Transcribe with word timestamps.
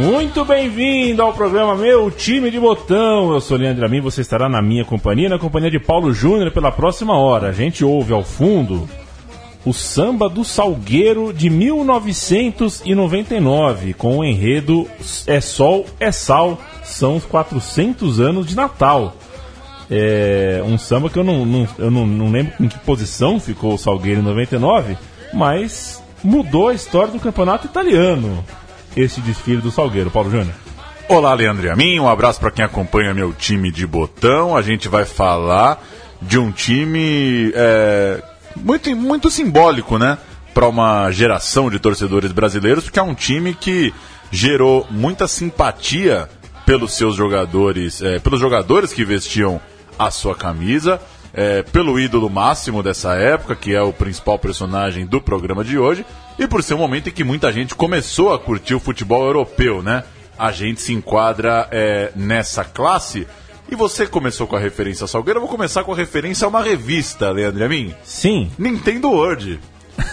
Muito 0.00 0.44
bem-vindo 0.46 1.20
ao 1.20 1.34
programa 1.34 1.74
Meu 1.74 2.10
Time 2.10 2.50
de 2.50 2.58
Botão. 2.58 3.34
Eu 3.34 3.40
sou 3.40 3.58
Leandro 3.58 3.84
Amin, 3.84 4.00
você 4.00 4.22
estará 4.22 4.48
na 4.48 4.62
minha 4.62 4.82
companhia, 4.82 5.28
na 5.28 5.38
companhia 5.38 5.70
de 5.70 5.78
Paulo 5.78 6.10
Júnior 6.14 6.50
pela 6.52 6.72
próxima 6.72 7.18
hora. 7.18 7.48
A 7.48 7.52
gente 7.52 7.84
ouve 7.84 8.14
ao 8.14 8.24
fundo 8.24 8.88
o 9.62 9.74
samba 9.74 10.26
do 10.26 10.42
Salgueiro 10.42 11.34
de 11.34 11.50
1999, 11.50 13.92
com 13.92 14.16
o 14.16 14.24
enredo 14.24 14.88
É 15.26 15.38
Sol, 15.38 15.84
é 16.00 16.10
Sal, 16.10 16.58
são 16.82 17.16
os 17.16 17.26
400 17.26 18.20
anos 18.20 18.46
de 18.46 18.56
Natal. 18.56 19.14
É 19.90 20.62
um 20.64 20.78
samba 20.78 21.10
que 21.10 21.18
eu 21.18 21.24
não, 21.24 21.44
não 21.44 21.68
eu 21.76 21.90
não, 21.90 22.06
não 22.06 22.30
lembro 22.30 22.54
em 22.58 22.68
que 22.68 22.78
posição 22.78 23.38
ficou 23.38 23.74
o 23.74 23.78
Salgueiro 23.78 24.20
em 24.20 24.24
99, 24.24 24.96
mas 25.34 26.02
mudou 26.24 26.68
a 26.68 26.74
história 26.74 27.12
do 27.12 27.20
campeonato 27.20 27.66
italiano 27.66 28.42
esse 28.96 29.20
desfile 29.20 29.60
do 29.60 29.70
Salgueiro. 29.70 30.10
Paulo 30.10 30.30
Júnior. 30.30 30.54
Olá, 31.08 31.34
Leandro 31.34 31.66
e 31.66 31.70
a 31.70 31.76
mim. 31.76 31.98
Um 31.98 32.08
abraço 32.08 32.38
para 32.38 32.50
quem 32.50 32.64
acompanha 32.64 33.12
meu 33.12 33.32
time 33.32 33.70
de 33.70 33.86
botão. 33.86 34.56
A 34.56 34.62
gente 34.62 34.88
vai 34.88 35.04
falar 35.04 35.82
de 36.22 36.38
um 36.38 36.52
time 36.52 37.52
é, 37.54 38.22
muito, 38.56 38.94
muito 38.94 39.30
simbólico, 39.30 39.98
né? 39.98 40.18
Para 40.54 40.68
uma 40.68 41.10
geração 41.10 41.70
de 41.70 41.78
torcedores 41.78 42.32
brasileiros, 42.32 42.84
porque 42.84 42.98
é 42.98 43.02
um 43.02 43.14
time 43.14 43.54
que 43.54 43.92
gerou 44.30 44.86
muita 44.90 45.26
simpatia 45.26 46.28
pelos 46.64 46.92
seus 46.94 47.16
jogadores, 47.16 48.00
é, 48.02 48.18
pelos 48.18 48.38
jogadores 48.38 48.92
que 48.92 49.04
vestiam 49.04 49.60
a 49.98 50.10
sua 50.10 50.34
camisa, 50.34 51.00
é, 51.32 51.62
pelo 51.62 51.98
ídolo 51.98 52.28
máximo 52.28 52.82
dessa 52.82 53.14
época, 53.14 53.54
que 53.54 53.74
é 53.74 53.82
o 53.82 53.92
principal 53.92 54.38
personagem 54.38 55.06
do 55.06 55.20
programa 55.20 55.64
de 55.64 55.78
hoje, 55.78 56.04
e 56.38 56.46
por 56.46 56.62
ser 56.62 56.74
um 56.74 56.78
momento 56.78 57.08
em 57.08 57.12
que 57.12 57.24
muita 57.24 57.52
gente 57.52 57.74
começou 57.74 58.32
a 58.32 58.38
curtir 58.38 58.74
o 58.74 58.80
futebol 58.80 59.24
europeu, 59.24 59.82
né? 59.82 60.04
A 60.38 60.50
gente 60.52 60.80
se 60.80 60.92
enquadra 60.92 61.68
é, 61.70 62.12
nessa 62.16 62.64
classe. 62.64 63.26
E 63.70 63.76
você 63.76 64.06
começou 64.06 64.46
com 64.46 64.56
a 64.56 64.58
referência 64.58 65.06
Salgueiro, 65.06 65.38
eu 65.38 65.42
vou 65.42 65.50
começar 65.50 65.84
com 65.84 65.92
a 65.92 65.96
referência 65.96 66.44
a 66.44 66.48
uma 66.48 66.62
revista, 66.62 67.30
Leandro 67.30 67.64
a 67.64 67.68
mim. 67.68 67.94
Sim. 68.02 68.50
Nintendo 68.58 69.10
World. 69.10 69.60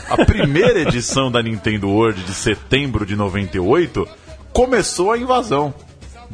A 0.10 0.26
primeira 0.26 0.82
edição 0.88 1.32
da 1.32 1.42
Nintendo 1.42 1.90
World 1.90 2.22
de 2.24 2.34
setembro 2.34 3.06
de 3.06 3.16
98 3.16 4.08
começou 4.54 5.12
a 5.12 5.18
invasão. 5.18 5.74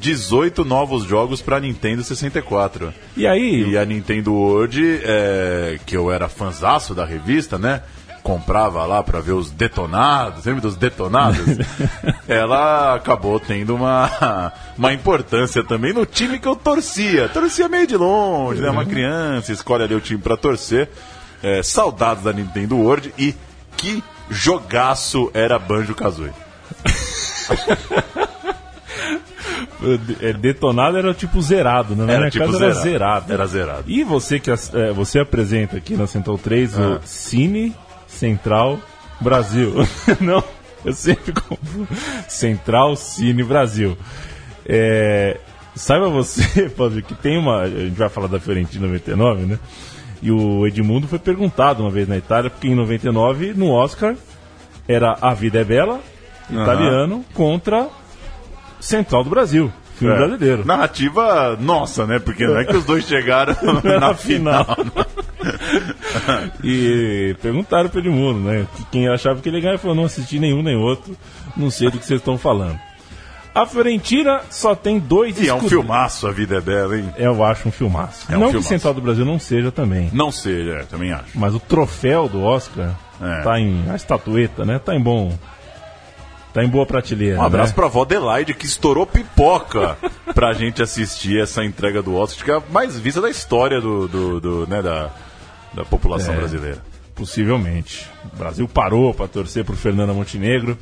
18 0.04 0.66
novos 0.66 1.06
jogos 1.06 1.42
para 1.42 1.62
Nintendo 1.62 2.04
64. 2.04 2.94
E 3.16 3.26
aí? 3.26 3.70
E 3.70 3.78
a 3.78 3.86
Nintendo 3.86 4.34
World, 4.34 5.00
é, 5.02 5.80
que 5.86 5.96
eu 5.96 6.12
era 6.12 6.28
fanzaço 6.28 6.94
da 6.94 7.06
revista, 7.06 7.58
né? 7.58 7.82
comprava 8.22 8.86
lá 8.86 9.04
para 9.04 9.20
ver 9.20 9.34
os 9.34 9.52
detonados, 9.52 10.46
lembra 10.46 10.62
dos 10.62 10.78
detonados? 10.78 11.58
ela 12.26 12.96
acabou 12.96 13.38
tendo 13.38 13.76
uma, 13.76 14.54
uma 14.78 14.94
importância 14.94 15.62
também 15.62 15.92
no 15.92 16.06
time 16.06 16.40
que 16.40 16.48
eu 16.48 16.56
torcia. 16.56 17.28
Torcia 17.28 17.68
meio 17.68 17.86
de 17.86 17.98
longe, 17.98 18.62
né? 18.62 18.70
Uma 18.70 18.86
criança 18.86 19.52
escolhe 19.52 19.84
ali 19.84 19.94
o 19.94 20.00
time 20.00 20.22
para 20.22 20.38
torcer. 20.38 20.90
É, 21.42 21.62
saudades 21.62 22.24
da 22.24 22.32
Nintendo 22.32 22.78
World 22.78 23.14
e 23.18 23.36
que 23.76 24.02
jogaço 24.30 25.30
era 25.34 25.60
Banjo 25.60 25.94
Kazooie. 25.94 26.32
É, 30.22 30.34
detonado 30.34 30.98
era 30.98 31.14
tipo 31.14 31.42
zerado, 31.42 31.96
né? 31.96 32.06
Na 32.06 32.12
era 32.14 32.20
minha 32.22 32.32
tipo 32.32 32.46
casa 32.46 32.58
zerado. 32.58 32.74
era 32.74 32.84
zerado. 32.84 33.34
Era 33.34 33.48
zerado. 33.48 33.84
E 33.88 34.04
você 34.04 34.40
que 34.40 34.52
é, 34.52 34.56
você 34.94 35.20
apresenta 35.20 35.78
aqui 35.78 35.96
na 35.96 36.08
Central 36.08 36.38
3 36.38 36.80
ah. 36.80 36.82
o 36.82 37.00
Cine 37.04 37.76
Central 38.08 38.80
Brasil. 39.20 39.74
Não, 40.20 40.44
eu 40.86 40.94
sempre 40.94 41.34
confundo. 41.34 41.88
Central 42.28 42.96
Cine 42.96 43.44
Brasil. 43.44 43.98
É, 44.66 45.38
saiba 45.76 46.10
você, 46.10 46.70
Padre, 46.76 47.02
que 47.02 47.16
tem 47.16 47.38
uma. 47.38 47.62
A 47.62 47.70
gente 47.70 47.98
vai 47.98 48.10
falar 48.10 48.28
da 48.28 48.40
Fiorentina 48.40 48.88
99, 48.88 49.46
né? 49.46 49.60
E 50.22 50.32
o 50.32 50.66
Edmundo 50.66 51.08
foi 51.08 51.20
perguntado 51.20 51.84
uma 51.84 51.92
vez 51.92 52.08
na 52.08 52.16
Itália, 52.16 52.50
porque 52.50 52.68
em 52.68 52.76
99, 52.76 53.54
no 53.54 53.70
Oscar, 53.70 54.16
era 54.88 55.18
A 55.22 55.34
Vida 55.34 55.60
é 55.60 55.64
Bela, 55.66 56.00
italiano, 56.50 57.16
uhum. 57.16 57.24
contra 57.34 57.90
Central 58.84 59.24
do 59.24 59.30
Brasil. 59.30 59.72
Filme 59.96 60.14
é. 60.14 60.18
brasileiro. 60.18 60.66
Narrativa 60.66 61.58
nossa, 61.60 62.06
né? 62.06 62.20
Porque 62.20 62.46
não 62.46 62.58
é 62.58 62.66
que 62.66 62.76
os 62.76 62.84
dois 62.84 63.06
chegaram 63.06 63.56
na 64.00 64.14
final. 64.14 64.66
e 66.64 67.36
perguntaram 67.42 67.90
para 67.90 68.00
Edmundo, 68.00 68.40
né? 68.40 68.68
Quem 68.92 69.08
achava 69.08 69.40
que 69.40 69.48
ele 69.48 69.62
ganhava 69.62 69.80
falou: 69.80 69.96
não 69.96 70.04
assisti 70.04 70.38
nenhum 70.38 70.62
nem 70.62 70.76
outro, 70.76 71.16
não 71.56 71.72
sei 71.72 71.90
do 71.90 71.98
que 71.98 72.06
vocês 72.06 72.20
estão 72.20 72.38
falando. 72.38 72.78
A 73.56 73.66
Fiorentina 73.66 74.42
só 74.50 74.74
tem 74.74 75.00
dois 75.00 75.40
E 75.40 75.48
é 75.48 75.54
um 75.54 75.62
filmaço, 75.62 76.28
a 76.28 76.32
vida 76.32 76.58
é 76.58 76.62
bela, 76.62 76.98
hein? 76.98 77.14
Eu 77.18 77.44
acho 77.44 77.70
um 77.70 77.72
filmaço. 77.72 78.26
É 78.28 78.36
um 78.36 78.40
não 78.40 78.48
filmaço. 78.48 78.68
que 78.68 78.74
Central 78.74 78.96
do 78.96 79.02
Brasil 79.02 79.24
não 79.24 79.38
seja 79.38 79.72
também. 79.72 80.10
Não 80.12 80.32
seja, 80.32 80.80
é, 80.80 80.84
também 80.84 81.14
acho. 81.14 81.26
Mas 81.36 81.54
o 81.54 81.60
troféu 81.60 82.28
do 82.28 82.44
Oscar 82.44 82.96
é. 83.22 83.42
tá 83.44 83.60
em. 83.60 83.90
A 83.90 83.96
estatueta, 83.96 84.66
né? 84.66 84.80
Tá 84.80 84.96
em 84.96 85.02
bom. 85.02 85.38
Tá 86.54 86.64
em 86.64 86.68
boa 86.68 86.86
prateleira. 86.86 87.40
Um 87.40 87.44
abraço 87.44 87.72
né? 87.72 87.76
pra 87.76 87.88
vó 87.88 88.04
Adelaide, 88.04 88.54
que 88.54 88.66
estourou 88.68 89.08
pipoca 89.08 89.98
pra 90.36 90.54
gente 90.54 90.84
assistir 90.84 91.42
essa 91.42 91.64
entrega 91.66 92.02
do 92.02 92.16
Oscar, 92.16 92.46
que 92.46 92.52
é 92.52 92.56
a 92.56 92.64
mais 92.72 93.00
vista 93.00 93.20
da 93.20 93.30
história 93.30 93.82
do, 93.82 94.08
do, 94.08 94.40
do 94.40 94.68
né, 94.68 94.82
da, 94.82 95.10
da 95.74 95.84
população 95.84 96.36
É. 96.36 96.38
brasileira. 96.38 96.84
Possivelmente. 97.16 98.08
O 98.34 98.38
Brasil 98.38 98.68
parou 98.68 99.14
para 99.14 99.28
torcer 99.28 99.66
pro 99.66 99.76
Fernando 99.76 100.14
Montenegro 100.14 100.78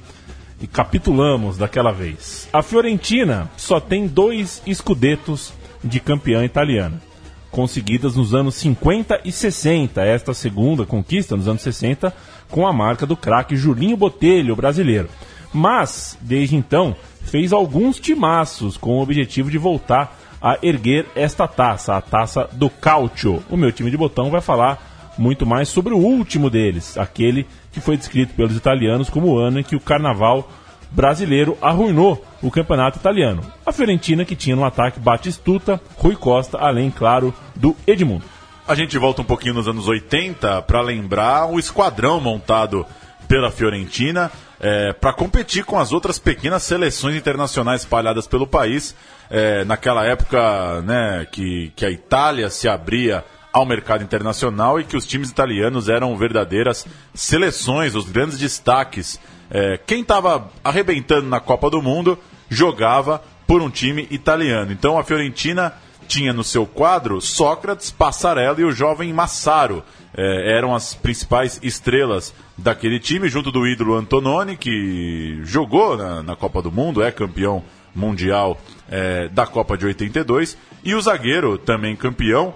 e 0.60 0.68
capitulamos 0.68 1.58
daquela 1.58 1.92
vez. 1.92 2.50
A 2.52 2.62
Fiorentina 2.62 3.50
só 3.56 3.80
tem 3.80 4.08
dois 4.08 4.62
escudetos 4.66 5.54
de 5.84 6.00
campeã 6.00 6.44
italiana, 6.44 7.02
conseguidas 7.50 8.16
nos 8.16 8.34
anos 8.34 8.56
50 8.56 9.22
e 9.24 9.32
60. 9.32 10.02
Esta 10.04 10.34
segunda 10.34 10.86
conquista 10.86 11.36
nos 11.38 11.48
anos 11.48 11.62
60 11.62 12.14
com 12.50 12.68
a 12.68 12.74
marca 12.74 13.06
do 13.06 13.16
craque 13.16 13.56
Julinho 13.56 13.96
Botelho, 13.96 14.56
brasileiro. 14.56 15.10
Mas, 15.54 16.18
desde 16.22 16.56
então, 16.56 16.96
fez 17.24 17.52
alguns 17.52 18.00
timaços 18.00 18.78
com 18.78 18.98
o 18.98 19.02
objetivo 19.02 19.52
de 19.52 19.58
voltar 19.58 20.18
a 20.42 20.58
erguer 20.64 21.06
esta 21.16 21.48
taça, 21.48 21.96
a 21.96 22.02
taça 22.02 22.50
do 22.54 22.70
Calcio. 22.70 23.44
O 23.50 23.58
meu 23.58 23.72
time 23.72 23.92
de 23.92 23.98
botão 23.98 24.32
vai 24.32 24.42
falar 24.42 25.14
muito 25.18 25.46
mais 25.46 25.70
sobre 25.70 25.94
o 25.94 25.98
último 25.98 26.50
deles, 26.50 26.98
aquele 26.98 27.46
que 27.72 27.80
foi 27.80 27.96
descrito 27.96 28.34
pelos 28.34 28.56
italianos 28.56 29.10
como 29.10 29.28
o 29.28 29.38
ano 29.38 29.60
em 29.60 29.64
que 29.64 29.76
o 29.76 29.80
carnaval 29.80 30.50
brasileiro 30.90 31.58
arruinou 31.62 32.24
o 32.42 32.52
campeonato 32.52 32.98
italiano. 32.98 33.44
A 33.66 33.72
Fiorentina 33.72 34.26
que 34.26 34.36
tinha 34.36 34.56
no 34.56 34.66
ataque 34.66 35.00
Batistuta, 35.00 35.80
Rui 35.96 36.16
Costa, 36.16 36.58
além, 36.58 36.90
claro, 36.90 37.34
do 37.56 37.76
Edmundo. 37.88 38.26
A 38.68 38.76
gente 38.76 38.98
volta 38.98 39.22
um 39.22 39.26
pouquinho 39.26 39.54
nos 39.54 39.68
anos 39.68 39.88
80 39.88 40.62
para 40.64 40.82
lembrar 40.82 41.46
o 41.46 41.60
esquadrão 41.60 42.20
montado 42.20 42.86
pela 43.28 43.52
Fiorentina 43.52 44.32
é, 44.62 44.94
para 44.94 45.12
competir 45.12 45.66
com 45.66 45.80
as 45.80 45.92
outras 45.92 46.20
pequenas 46.20 46.62
seleções 46.62 47.16
internacionais 47.16 47.82
espalhadas 47.82 48.28
pelo 48.28 48.46
país. 48.46 48.96
É, 49.30 49.66
naquela 49.66 50.06
época 50.06 50.82
né, 50.84 51.26
que, 51.32 51.74
que 51.76 51.86
a 51.86 51.90
Itália 51.90 52.50
se 52.50 52.68
abria 52.70 53.26
ao 53.52 53.66
mercado 53.66 54.04
internacional 54.04 54.80
e 54.80 54.84
que 54.84 54.96
os 54.96 55.08
times 55.08 55.30
italianos 55.30 55.90
eram 55.90 56.16
verdadeiras 56.16 56.86
seleções, 57.14 57.96
os 57.96 58.08
grandes 58.10 58.38
destaques. 58.38 59.20
É, 59.50 59.80
quem 59.86 60.02
estava 60.02 60.50
arrebentando 60.64 61.28
na 61.28 61.40
Copa 61.40 61.70
do 61.70 61.82
Mundo 61.82 62.20
jogava 62.48 63.22
por 63.48 63.62
um 63.62 63.70
time 63.70 64.08
italiano. 64.12 64.72
Então 64.72 64.98
a 64.98 65.04
Fiorentina 65.04 65.74
tinha 66.08 66.34
no 66.34 66.44
seu 66.44 66.66
quadro 66.66 67.20
Sócrates, 67.20 67.90
Passarella 67.90 68.62
e 68.62 68.64
o 68.64 68.72
jovem 68.72 69.12
Massaro. 69.12 69.84
É, 70.14 70.58
eram 70.58 70.76
as 70.76 70.94
principais 70.94 71.60
estrelas 71.64 72.34
daquele 72.58 73.00
time, 73.00 73.30
junto 73.30 73.52
do 73.52 73.66
ídolo 73.66 73.96
Antononi, 73.96 74.58
que 74.58 75.40
jogou 75.44 75.96
na, 75.96 76.22
na 76.22 76.36
Copa 76.36 76.62
do 76.62 76.72
Mundo, 76.72 77.02
é 77.02 77.12
campeão 77.12 77.64
mundial 77.96 78.60
é, 78.90 79.28
da 79.30 79.46
Copa 79.46 79.78
de 79.78 79.86
82, 79.86 80.58
e 80.84 80.96
o 80.96 81.02
zagueiro, 81.02 81.58
também 81.58 81.96
campeão, 81.96 82.54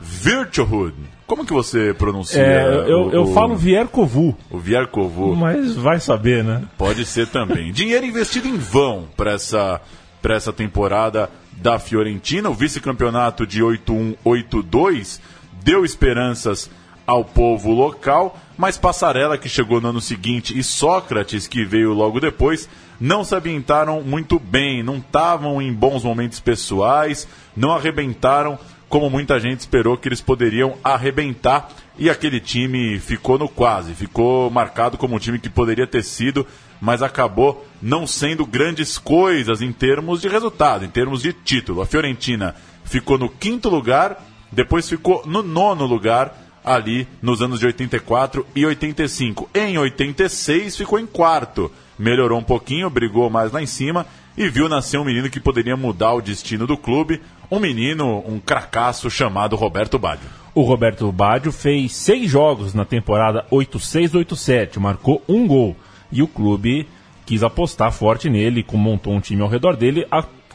Virtuhud, 0.00 0.94
Como 1.26 1.44
que 1.44 1.52
você 1.52 1.92
pronuncia? 1.92 2.40
É, 2.40 2.84
eu, 2.86 3.08
o, 3.08 3.12
eu 3.12 3.26
falo 3.34 3.56
Viercovu, 3.56 4.36
o 4.48 4.58
Viercovu. 4.58 5.34
mas 5.34 5.74
vai 5.74 5.98
saber, 5.98 6.44
né? 6.44 6.62
Pode 6.76 7.04
ser 7.04 7.26
também. 7.26 7.72
Dinheiro 7.72 8.06
investido 8.06 8.46
em 8.46 8.56
vão 8.56 9.08
para 9.16 9.32
essa, 9.32 9.80
pra 10.22 10.36
essa 10.36 10.52
temporada 10.52 11.28
da 11.52 11.78
Fiorentina. 11.80 12.48
O 12.48 12.54
vice-campeonato 12.54 13.44
de 13.44 13.60
8-1, 13.60 14.16
8-2 14.24 15.20
deu 15.64 15.84
esperanças 15.84 16.70
ao 17.08 17.24
povo 17.24 17.72
local, 17.72 18.38
mas 18.54 18.76
Passarela, 18.76 19.38
que 19.38 19.48
chegou 19.48 19.80
no 19.80 19.88
ano 19.88 20.00
seguinte, 20.00 20.56
e 20.58 20.62
Sócrates, 20.62 21.46
que 21.46 21.64
veio 21.64 21.94
logo 21.94 22.20
depois, 22.20 22.68
não 23.00 23.24
se 23.24 23.34
ambientaram 23.34 24.02
muito 24.02 24.38
bem, 24.38 24.82
não 24.82 24.98
estavam 24.98 25.62
em 25.62 25.72
bons 25.72 26.04
momentos 26.04 26.38
pessoais, 26.38 27.26
não 27.56 27.72
arrebentaram 27.72 28.58
como 28.90 29.08
muita 29.08 29.40
gente 29.40 29.60
esperou 29.60 29.96
que 29.96 30.06
eles 30.06 30.20
poderiam 30.20 30.76
arrebentar. 30.84 31.70
E 31.98 32.10
aquele 32.10 32.40
time 32.40 32.98
ficou 32.98 33.38
no 33.38 33.48
quase, 33.48 33.94
ficou 33.94 34.50
marcado 34.50 34.98
como 34.98 35.16
um 35.16 35.18
time 35.18 35.38
que 35.38 35.48
poderia 35.48 35.86
ter 35.86 36.04
sido, 36.04 36.46
mas 36.78 37.02
acabou 37.02 37.66
não 37.80 38.06
sendo 38.06 38.44
grandes 38.44 38.98
coisas 38.98 39.62
em 39.62 39.72
termos 39.72 40.20
de 40.20 40.28
resultado, 40.28 40.84
em 40.84 40.90
termos 40.90 41.22
de 41.22 41.32
título. 41.32 41.80
A 41.80 41.86
Fiorentina 41.86 42.54
ficou 42.84 43.16
no 43.16 43.30
quinto 43.30 43.70
lugar, 43.70 44.22
depois 44.52 44.86
ficou 44.86 45.22
no 45.26 45.42
nono 45.42 45.86
lugar 45.86 46.47
ali 46.64 47.06
nos 47.22 47.42
anos 47.42 47.60
de 47.60 47.66
84 47.66 48.46
e 48.54 48.64
85. 48.64 49.48
Em 49.54 49.78
86 49.78 50.76
ficou 50.76 50.98
em 50.98 51.06
quarto, 51.06 51.70
melhorou 51.98 52.38
um 52.38 52.44
pouquinho, 52.44 52.90
brigou 52.90 53.28
mais 53.30 53.52
lá 53.52 53.62
em 53.62 53.66
cima 53.66 54.06
e 54.36 54.48
viu 54.48 54.68
nascer 54.68 54.98
um 54.98 55.04
menino 55.04 55.28
que 55.28 55.40
poderia 55.40 55.76
mudar 55.76 56.12
o 56.14 56.20
destino 56.20 56.66
do 56.66 56.76
clube, 56.76 57.20
um 57.50 57.58
menino, 57.58 58.22
um 58.26 58.38
cracaço 58.38 59.10
chamado 59.10 59.56
Roberto 59.56 59.98
Baggio. 59.98 60.28
O 60.54 60.62
Roberto 60.62 61.10
Baggio 61.10 61.50
fez 61.50 61.94
seis 61.94 62.30
jogos 62.30 62.74
na 62.74 62.84
temporada 62.84 63.44
86-87, 63.50 64.78
marcou 64.78 65.22
um 65.28 65.46
gol. 65.46 65.76
E 66.10 66.22
o 66.22 66.28
clube 66.28 66.86
quis 67.26 67.42
apostar 67.42 67.92
forte 67.92 68.30
nele, 68.30 68.64
montou 68.72 69.12
um 69.12 69.20
time 69.20 69.42
ao 69.42 69.48
redor 69.48 69.76
dele, 69.76 70.06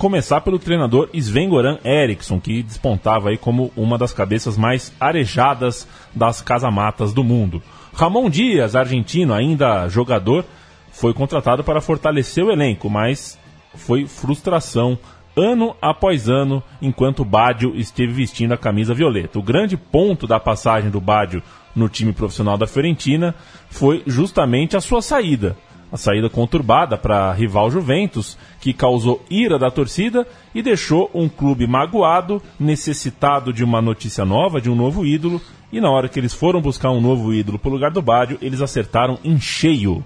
começar 0.03 0.41
pelo 0.41 0.59
treinador 0.59 1.07
Sven-Goran 1.13 1.77
Eriksson, 1.81 2.37
que 2.37 2.61
despontava 2.61 3.29
aí 3.29 3.37
como 3.37 3.71
uma 3.73 3.97
das 3.97 4.11
cabeças 4.11 4.57
mais 4.57 4.91
arejadas 4.99 5.87
das 6.13 6.41
casamatas 6.41 7.13
do 7.13 7.23
mundo. 7.23 7.63
Ramon 7.93 8.29
Dias, 8.29 8.75
argentino, 8.75 9.33
ainda 9.33 9.87
jogador, 9.87 10.43
foi 10.91 11.13
contratado 11.13 11.63
para 11.63 11.79
fortalecer 11.79 12.43
o 12.43 12.51
elenco, 12.51 12.89
mas 12.89 13.39
foi 13.75 14.05
frustração 14.05 14.99
ano 15.37 15.73
após 15.81 16.27
ano 16.27 16.61
enquanto 16.81 17.23
Badio 17.23 17.73
esteve 17.73 18.11
vestindo 18.11 18.51
a 18.51 18.57
camisa 18.57 18.93
violeta. 18.93 19.39
O 19.39 19.43
grande 19.43 19.77
ponto 19.77 20.27
da 20.27 20.37
passagem 20.37 20.89
do 20.89 20.99
Badio 20.99 21.41
no 21.73 21.87
time 21.87 22.11
profissional 22.11 22.57
da 22.57 22.67
Fiorentina 22.67 23.33
foi 23.69 24.03
justamente 24.05 24.75
a 24.75 24.81
sua 24.81 25.01
saída. 25.01 25.55
A 25.93 25.97
saída 25.97 26.27
conturbada 26.27 26.97
para 26.97 27.31
rival 27.33 27.69
Juventus, 27.69 28.35
que 28.59 28.73
causou 28.73 29.23
ira 29.29 29.59
da 29.59 29.69
torcida 29.69 30.25
e 30.55 30.63
deixou 30.63 31.07
um 31.13 31.29
clube 31.29 31.67
magoado, 31.67 32.41
necessitado 32.59 33.53
de 33.53 33.63
uma 33.63 33.79
notícia 33.79 34.25
nova, 34.25 34.59
de 34.59 34.71
um 34.71 34.75
novo 34.75 35.05
ídolo. 35.05 35.39
E 35.71 35.79
na 35.79 35.91
hora 35.91 36.09
que 36.09 36.19
eles 36.19 36.33
foram 36.33 36.59
buscar 36.59 36.89
um 36.89 36.99
novo 36.99 37.31
ídolo 37.31 37.59
para 37.59 37.69
o 37.69 37.73
lugar 37.73 37.91
do 37.91 38.01
Badio, 38.01 38.39
eles 38.41 38.59
acertaram 38.59 39.19
em 39.23 39.39
cheio. 39.39 40.03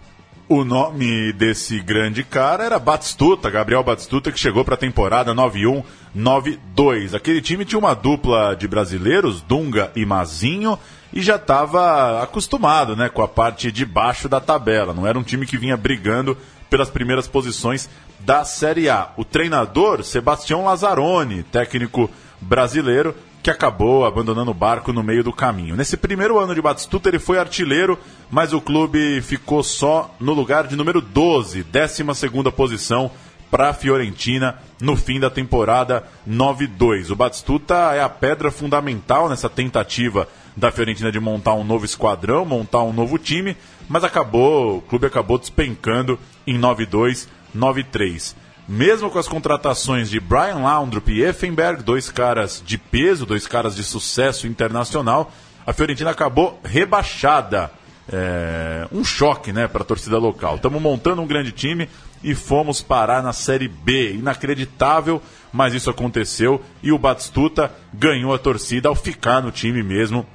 O 0.49 0.65
nome 0.65 1.31
desse 1.31 1.79
grande 1.79 2.21
cara 2.21 2.65
era 2.65 2.79
Batistuta, 2.79 3.49
Gabriel 3.49 3.81
Batistuta, 3.81 4.29
que 4.29 4.39
chegou 4.39 4.65
para 4.65 4.75
a 4.75 4.77
temporada 4.77 5.33
91-92. 5.33 7.13
Aquele 7.13 7.41
time 7.41 7.63
tinha 7.63 7.79
uma 7.79 7.93
dupla 7.93 8.55
de 8.55 8.67
brasileiros, 8.67 9.41
Dunga 9.41 9.89
e 9.95 10.05
Mazinho, 10.05 10.77
e 11.11 11.21
já 11.21 11.35
estava 11.35 12.21
acostumado 12.21 12.95
né, 12.95 13.09
com 13.09 13.21
a 13.21 13.27
parte 13.27 13.71
de 13.71 13.85
baixo 13.85 14.27
da 14.27 14.39
tabela. 14.39 14.93
Não 14.93 15.07
era 15.07 15.17
um 15.17 15.23
time 15.23 15.45
que 15.45 15.57
vinha 15.57 15.77
brigando 15.77 16.37
pelas 16.69 16.89
primeiras 16.89 17.27
posições 17.27 17.89
da 18.19 18.43
Série 18.43 18.89
A. 18.89 19.09
O 19.15 19.23
treinador, 19.23 20.03
Sebastião 20.03 20.65
Lazzaroni, 20.65 21.43
técnico 21.43 22.09
brasileiro, 22.41 23.15
que 23.41 23.49
acabou 23.49 24.05
abandonando 24.05 24.51
o 24.51 24.53
barco 24.53 24.91
no 24.91 25.01
meio 25.01 25.23
do 25.23 25.31
caminho. 25.31 25.75
Nesse 25.75 25.95
primeiro 25.95 26.37
ano 26.37 26.53
de 26.53 26.61
Batistuta, 26.61 27.07
ele 27.07 27.19
foi 27.19 27.39
artilheiro, 27.39 27.97
mas 28.29 28.51
o 28.51 28.59
clube 28.59 29.21
ficou 29.21 29.63
só 29.63 30.13
no 30.19 30.33
lugar 30.33 30.67
de 30.67 30.75
número 30.75 30.99
12, 30.99 31.63
12 31.63 32.51
posição 32.55 33.09
para 33.49 33.69
a 33.69 33.73
Fiorentina 33.73 34.57
no 34.81 34.95
fim 34.95 35.19
da 35.19 35.29
temporada 35.29 36.03
9-2. 36.27 37.09
O 37.09 37.15
Batistuta 37.15 37.75
é 37.93 38.01
a 38.01 38.09
pedra 38.09 38.51
fundamental 38.51 39.29
nessa 39.29 39.49
tentativa 39.49 40.27
da 40.57 40.71
Fiorentina 40.71 41.11
de 41.11 41.19
montar 41.19 41.53
um 41.53 41.63
novo 41.63 41.85
esquadrão, 41.85 42.43
montar 42.43 42.81
um 42.81 42.91
novo 42.91 43.19
time, 43.19 43.55
mas 43.87 44.03
acabou, 44.03 44.77
o 44.77 44.81
clube 44.81 45.05
acabou 45.05 45.37
despencando 45.37 46.19
em 46.47 46.59
9-2, 46.59 47.27
9-3. 47.55 48.35
Mesmo 48.67 49.11
com 49.11 49.19
as 49.19 49.27
contratações 49.27 50.09
de 50.09 50.19
Brian 50.19 50.57
Laundrup 50.63 51.09
e 51.09 51.23
Effenberg, 51.23 51.83
dois 51.83 52.09
caras 52.09 52.61
de 52.65 52.75
peso, 52.75 53.23
dois 53.23 53.45
caras 53.45 53.75
de 53.75 53.83
sucesso 53.83 54.47
internacional, 54.47 55.31
a 55.65 55.71
Fiorentina 55.71 56.09
acabou 56.09 56.59
rebaixada. 56.63 57.71
É, 58.09 58.87
um 58.89 59.03
choque 59.03 59.51
né, 59.51 59.67
para 59.67 59.81
a 59.81 59.85
torcida 59.85 60.17
local. 60.17 60.55
Estamos 60.55 60.81
montando 60.81 61.21
um 61.21 61.27
grande 61.27 61.51
time 61.51 61.89
e 62.23 62.33
fomos 62.33 62.81
parar 62.81 63.21
na 63.21 63.33
Série 63.33 63.67
B. 63.67 64.13
Inacreditável, 64.13 65.21
mas 65.51 65.73
isso 65.73 65.89
aconteceu 65.89 66.61
e 66.81 66.89
o 66.93 66.97
Batistuta 66.97 67.69
ganhou 67.93 68.33
a 68.33 68.39
torcida 68.39 68.87
ao 68.87 68.95
ficar 68.95 69.41
no 69.41 69.51
time 69.51 69.83
mesmo 69.83 70.25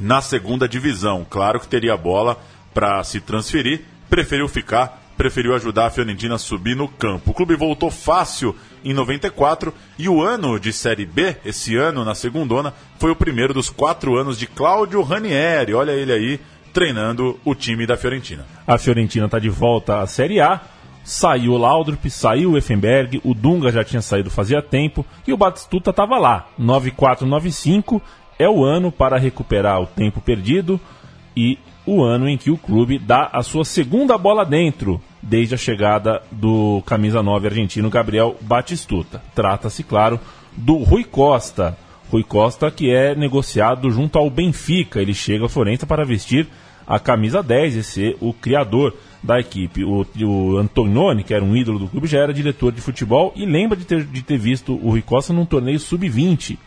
na 0.00 0.20
segunda 0.20 0.68
divisão. 0.68 1.26
Claro 1.28 1.60
que 1.60 1.68
teria 1.68 1.96
bola 1.96 2.38
para 2.72 3.02
se 3.04 3.20
transferir, 3.20 3.82
preferiu 4.10 4.48
ficar, 4.48 5.02
preferiu 5.16 5.54
ajudar 5.54 5.86
a 5.86 5.90
Fiorentina 5.90 6.34
a 6.34 6.38
subir 6.38 6.74
no 6.74 6.88
campo. 6.88 7.30
O 7.30 7.34
clube 7.34 7.54
voltou 7.54 7.90
fácil 7.90 8.54
em 8.84 8.92
94 8.92 9.72
e 9.98 10.08
o 10.08 10.22
ano 10.22 10.58
de 10.58 10.72
Série 10.72 11.06
B, 11.06 11.36
esse 11.44 11.76
ano 11.76 12.04
na 12.04 12.14
segundona, 12.14 12.74
foi 12.98 13.10
o 13.10 13.16
primeiro 13.16 13.54
dos 13.54 13.70
quatro 13.70 14.16
anos 14.16 14.38
de 14.38 14.46
Cláudio 14.46 15.02
Ranieri. 15.02 15.72
Olha 15.72 15.92
ele 15.92 16.12
aí 16.12 16.40
treinando 16.72 17.38
o 17.44 17.54
time 17.54 17.86
da 17.86 17.96
Fiorentina. 17.96 18.44
A 18.66 18.76
Fiorentina 18.76 19.26
está 19.26 19.38
de 19.38 19.48
volta 19.48 20.00
à 20.00 20.06
Série 20.06 20.40
A. 20.40 20.60
Saiu 21.04 21.52
o 21.52 21.58
Laudrup, 21.58 22.10
saiu 22.10 22.52
o 22.52 22.58
Effenberg, 22.58 23.20
o 23.22 23.34
Dunga 23.34 23.70
já 23.70 23.84
tinha 23.84 24.00
saído 24.00 24.30
fazia 24.30 24.62
tempo 24.62 25.04
e 25.26 25.34
o 25.34 25.36
Batistuta 25.36 25.90
estava 25.90 26.18
lá. 26.18 26.48
94-95 26.58 28.00
é 28.38 28.48
o 28.48 28.64
ano 28.64 28.90
para 28.90 29.18
recuperar 29.18 29.80
o 29.80 29.86
tempo 29.86 30.20
perdido 30.20 30.80
e 31.36 31.58
o 31.86 32.02
ano 32.02 32.28
em 32.28 32.36
que 32.36 32.50
o 32.50 32.56
clube 32.56 32.98
dá 32.98 33.28
a 33.32 33.42
sua 33.42 33.64
segunda 33.64 34.16
bola 34.16 34.44
dentro 34.44 35.00
desde 35.22 35.54
a 35.54 35.58
chegada 35.58 36.22
do 36.30 36.82
camisa 36.86 37.22
9 37.22 37.48
argentino 37.48 37.90
Gabriel 37.90 38.36
Batistuta. 38.40 39.22
Trata-se, 39.34 39.82
claro, 39.82 40.20
do 40.56 40.76
Rui 40.76 41.04
Costa. 41.04 41.76
Rui 42.10 42.22
Costa 42.22 42.70
que 42.70 42.90
é 42.90 43.14
negociado 43.14 43.90
junto 43.90 44.18
ao 44.18 44.30
Benfica. 44.30 45.00
Ele 45.00 45.14
chega 45.14 45.46
a 45.46 45.48
Florença 45.48 45.86
para 45.86 46.04
vestir 46.04 46.48
a 46.86 46.98
camisa 46.98 47.42
10 47.42 47.76
e 47.76 47.82
ser 47.82 48.16
o 48.20 48.32
criador 48.32 48.94
da 49.22 49.40
equipe. 49.40 49.84
O, 49.84 50.06
o 50.22 50.56
Antonioni, 50.58 51.24
que 51.24 51.34
era 51.34 51.44
um 51.44 51.56
ídolo 51.56 51.78
do 51.78 51.88
clube, 51.88 52.06
já 52.06 52.20
era 52.20 52.32
diretor 52.32 52.72
de 52.72 52.80
futebol 52.80 53.32
e 53.34 53.46
lembra 53.46 53.76
de 53.76 53.84
ter, 53.84 54.04
de 54.04 54.22
ter 54.22 54.38
visto 54.38 54.74
o 54.74 54.90
Rui 54.90 55.02
Costa 55.02 55.32
num 55.32 55.46
torneio 55.46 55.78
sub-20. 55.78 56.58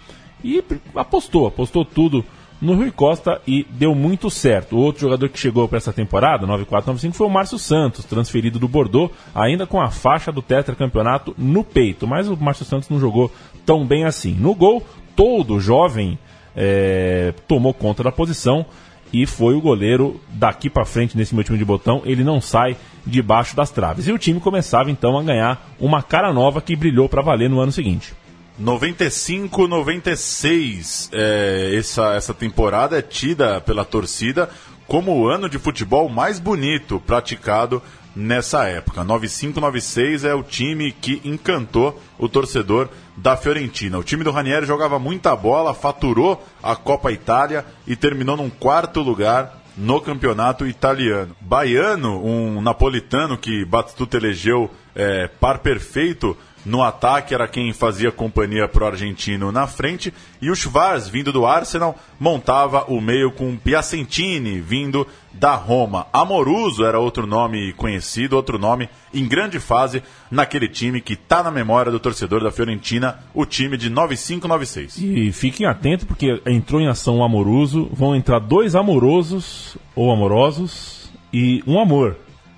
E 0.43 0.63
apostou, 0.95 1.47
apostou 1.47 1.83
tudo 1.83 2.23
no 2.61 2.75
Rui 2.75 2.91
Costa 2.91 3.41
e 3.47 3.65
deu 3.69 3.93
muito 3.93 4.29
certo. 4.29 4.75
O 4.75 4.79
outro 4.79 5.01
jogador 5.01 5.29
que 5.29 5.39
chegou 5.39 5.67
para 5.67 5.77
essa 5.77 5.93
temporada, 5.93 6.47
94-95, 6.47 7.13
foi 7.13 7.27
o 7.27 7.29
Márcio 7.29 7.57
Santos, 7.57 8.05
transferido 8.05 8.59
do 8.59 8.67
Bordeaux, 8.67 9.13
ainda 9.33 9.67
com 9.67 9.79
a 9.79 9.89
faixa 9.89 10.31
do 10.31 10.41
tetracampeonato 10.41 11.35
no 11.37 11.63
peito. 11.63 12.07
Mas 12.07 12.27
o 12.27 12.35
Márcio 12.35 12.65
Santos 12.65 12.89
não 12.89 12.99
jogou 12.99 13.31
tão 13.65 13.85
bem 13.85 14.05
assim. 14.05 14.31
No 14.33 14.55
gol, 14.55 14.83
todo 15.15 15.59
jovem 15.59 16.17
é, 16.55 17.33
tomou 17.47 17.73
conta 17.73 18.03
da 18.03 18.11
posição 18.11 18.65
e 19.13 19.25
foi 19.25 19.55
o 19.55 19.61
goleiro 19.61 20.19
daqui 20.29 20.69
para 20.69 20.85
frente 20.85 21.15
nesse 21.15 21.33
meu 21.33 21.43
time 21.43 21.57
de 21.57 21.65
botão. 21.65 22.01
Ele 22.05 22.23
não 22.23 22.41
sai 22.41 22.75
debaixo 23.05 23.55
das 23.55 23.71
traves. 23.71 24.07
E 24.07 24.11
o 24.11 24.17
time 24.17 24.39
começava 24.39 24.91
então 24.91 25.17
a 25.17 25.23
ganhar 25.23 25.69
uma 25.79 26.01
cara 26.01 26.33
nova 26.33 26.61
que 26.61 26.75
brilhou 26.75 27.07
para 27.07 27.21
valer 27.21 27.49
no 27.49 27.59
ano 27.59 27.71
seguinte. 27.71 28.13
95, 28.57 29.67
96. 29.67 31.09
É, 31.13 31.75
essa, 31.75 32.15
essa 32.15 32.33
temporada 32.33 32.97
é 32.97 33.01
tida 33.01 33.61
pela 33.61 33.85
torcida 33.85 34.49
como 34.87 35.15
o 35.15 35.27
ano 35.27 35.49
de 35.49 35.59
futebol 35.59 36.09
mais 36.09 36.39
bonito 36.39 36.99
praticado 37.05 37.81
nessa 38.15 38.65
época. 38.65 39.03
95, 39.03 39.59
96 39.59 40.23
é 40.23 40.33
o 40.33 40.41
time 40.41 40.91
que 40.91 41.21
encantou 41.23 42.01
o 42.17 42.27
torcedor 42.27 42.89
da 43.15 43.37
Fiorentina. 43.37 43.99
O 43.99 44.03
time 44.03 44.23
do 44.23 44.31
Ranieri 44.31 44.65
jogava 44.65 44.97
muita 44.97 45.35
bola, 45.35 45.73
faturou 45.73 46.43
a 46.63 46.75
Copa 46.75 47.11
Itália 47.11 47.63
e 47.85 47.95
terminou 47.95 48.35
num 48.35 48.49
quarto 48.49 49.01
lugar 49.01 49.61
no 49.77 50.01
campeonato 50.01 50.65
italiano. 50.65 51.35
Baiano, 51.39 52.25
um 52.25 52.59
napolitano 52.61 53.37
que 53.37 53.63
Batistuta 53.63 54.17
elegeu 54.17 54.71
é, 54.95 55.27
par 55.27 55.59
perfeito 55.59 56.35
no 56.67 56.83
ataque, 56.83 57.33
era 57.33 57.47
quem 57.47 57.71
fazia 57.71 58.11
companhia 58.11 58.67
para 58.67 58.83
o 58.83 58.87
argentino 58.87 59.53
na 59.53 59.65
frente, 59.65 60.13
e 60.41 60.51
o 60.51 60.55
Schwarz, 60.55 61.07
vindo 61.07 61.31
do 61.31 61.45
Arsenal, 61.45 61.97
montava 62.19 62.83
o 62.89 62.99
meio 62.99 63.31
com 63.31 63.55
Piacentini, 63.55 64.59
vindo 64.59 65.07
da 65.31 65.55
Roma. 65.55 66.07
Amoruso 66.11 66.83
era 66.83 66.99
outro 66.99 67.25
nome 67.25 67.71
conhecido, 67.73 68.35
outro 68.35 68.59
nome 68.59 68.89
em 69.13 69.25
grande 69.25 69.61
fase 69.61 70.03
naquele 70.29 70.67
time 70.67 70.99
que 70.99 71.13
está 71.13 71.41
na 71.41 71.49
memória 71.49 71.89
do 71.89 72.01
torcedor 72.01 72.43
da 72.43 72.51
Fiorentina, 72.51 73.19
o 73.33 73.45
time 73.45 73.77
de 73.77 73.89
9596. 73.89 74.97
E 74.97 75.31
fiquem 75.31 75.65
atentos 75.65 76.05
porque 76.05 76.41
entrou 76.45 76.81
em 76.81 76.89
ação 76.89 77.19
o 77.19 77.23
Amoruso, 77.23 77.89
vão 77.93 78.13
entrar 78.13 78.39
dois 78.39 78.75
amorosos 78.75 79.77
ou 79.95 80.11
amorosos 80.11 81.09
e 81.31 81.63
um 81.65 81.79
amor. 81.79 82.17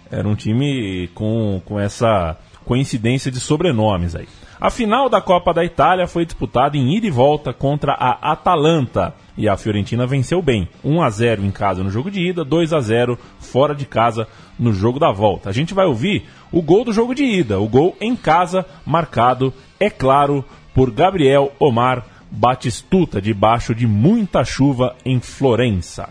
Era 0.09 0.27
um 0.27 0.33
time 0.33 1.07
com, 1.13 1.61
com 1.63 1.79
essa 1.79 2.35
coincidência 2.65 3.31
de 3.31 3.39
sobrenomes 3.39 4.15
aí. 4.15 4.27
A 4.61 4.69
final 4.69 5.07
da 5.07 5.21
Copa 5.21 5.53
da 5.53 5.63
Itália 5.63 6.05
foi 6.05 6.25
disputada 6.25 6.75
em 6.75 6.93
ida 6.93 7.07
e 7.07 7.09
volta 7.09 7.53
contra 7.53 7.93
a 7.93 8.33
Atalanta. 8.33 9.15
E 9.37 9.47
a 9.47 9.55
Fiorentina 9.55 10.05
venceu 10.05 10.41
bem. 10.41 10.67
1 10.83 11.01
a 11.01 11.09
0 11.09 11.45
em 11.45 11.51
casa 11.51 11.81
no 11.81 11.89
jogo 11.89 12.11
de 12.11 12.19
ida, 12.19 12.43
2 12.43 12.73
a 12.73 12.81
0 12.81 13.17
fora 13.39 13.73
de 13.73 13.85
casa 13.85 14.27
no 14.59 14.73
jogo 14.73 14.99
da 14.99 15.11
volta. 15.11 15.49
A 15.49 15.53
gente 15.53 15.73
vai 15.73 15.85
ouvir 15.85 16.25
o 16.51 16.61
gol 16.61 16.83
do 16.83 16.91
jogo 16.91 17.15
de 17.15 17.23
ida, 17.23 17.57
o 17.57 17.69
gol 17.69 17.95
em 18.01 18.17
casa, 18.17 18.65
marcado, 18.85 19.53
é 19.79 19.89
claro, 19.89 20.43
por 20.73 20.91
Gabriel 20.91 21.53
Omar 21.57 22.05
Batistuta, 22.29 23.21
debaixo 23.21 23.73
de 23.73 23.87
muita 23.87 24.43
chuva 24.43 24.95
em 25.05 25.19
Florença. 25.21 26.09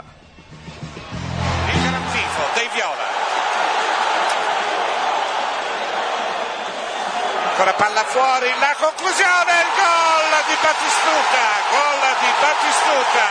Palla 7.79 8.05
fuori, 8.05 8.53
la 8.59 8.75
conclusione, 8.77 9.53
il 9.53 9.71
gol 9.79 10.43
di 10.47 10.57
Battistuta, 10.61 11.45
gol 11.71 12.17
di 12.19 12.33
Battistuta. 12.41 13.27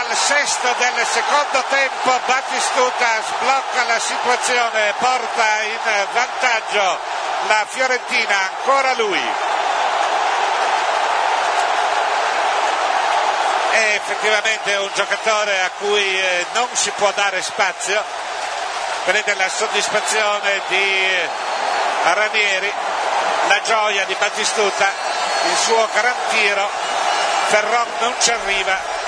Al 0.00 0.16
sesto 0.16 0.74
del 0.78 1.06
secondo 1.06 1.62
tempo 1.68 2.20
Battistuta 2.26 3.06
sblocca 3.22 3.84
la 3.86 3.98
situazione, 4.00 4.94
porta 4.98 5.62
in 5.62 5.78
vantaggio 6.12 6.98
la 7.46 7.64
Fiorentina, 7.68 8.50
ancora 8.50 8.94
lui. 8.94 9.22
È 13.70 13.94
effettivamente 13.94 14.74
un 14.74 14.90
giocatore 14.94 15.60
a 15.60 15.70
cui 15.78 16.20
eh, 16.20 16.46
non 16.52 16.68
si 16.72 16.90
può 16.90 17.10
dare 17.12 17.40
spazio, 17.42 18.02
vede 19.04 19.34
la 19.34 19.48
soddisfazione 19.48 20.60
di 20.66 21.51
a 22.04 22.14
Ranieri, 22.14 22.66
la 23.48 23.60
gioia 23.64 24.04
di 24.06 24.16
Battistuta, 24.18 24.86
il 25.48 25.56
suo 25.56 25.86
gran 25.94 26.14
tiro, 26.30 26.66
Ferron 27.48 27.86
non 28.00 28.12
ci 28.18 28.30
arriva. 28.30 29.00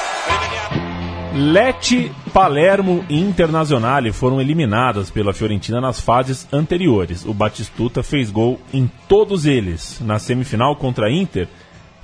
Lecce, 1.33 2.13
Palermo 2.33 3.05
e 3.09 3.19
Internazionale 3.19 4.13
foram 4.13 4.41
eliminadas 4.41 5.11
pela 5.11 5.33
Fiorentina 5.33 5.81
nas 5.81 5.99
fases 5.99 6.47
anteriores. 6.53 7.25
O 7.25 7.35
Batistuta 7.35 8.05
fez 8.05 8.31
gol 8.31 8.61
em 8.73 8.89
todos 9.09 9.45
eles. 9.45 9.99
Na 10.01 10.21
semifinal 10.21 10.77
contra 10.77 11.07
a 11.07 11.13
Inter, 11.13 11.49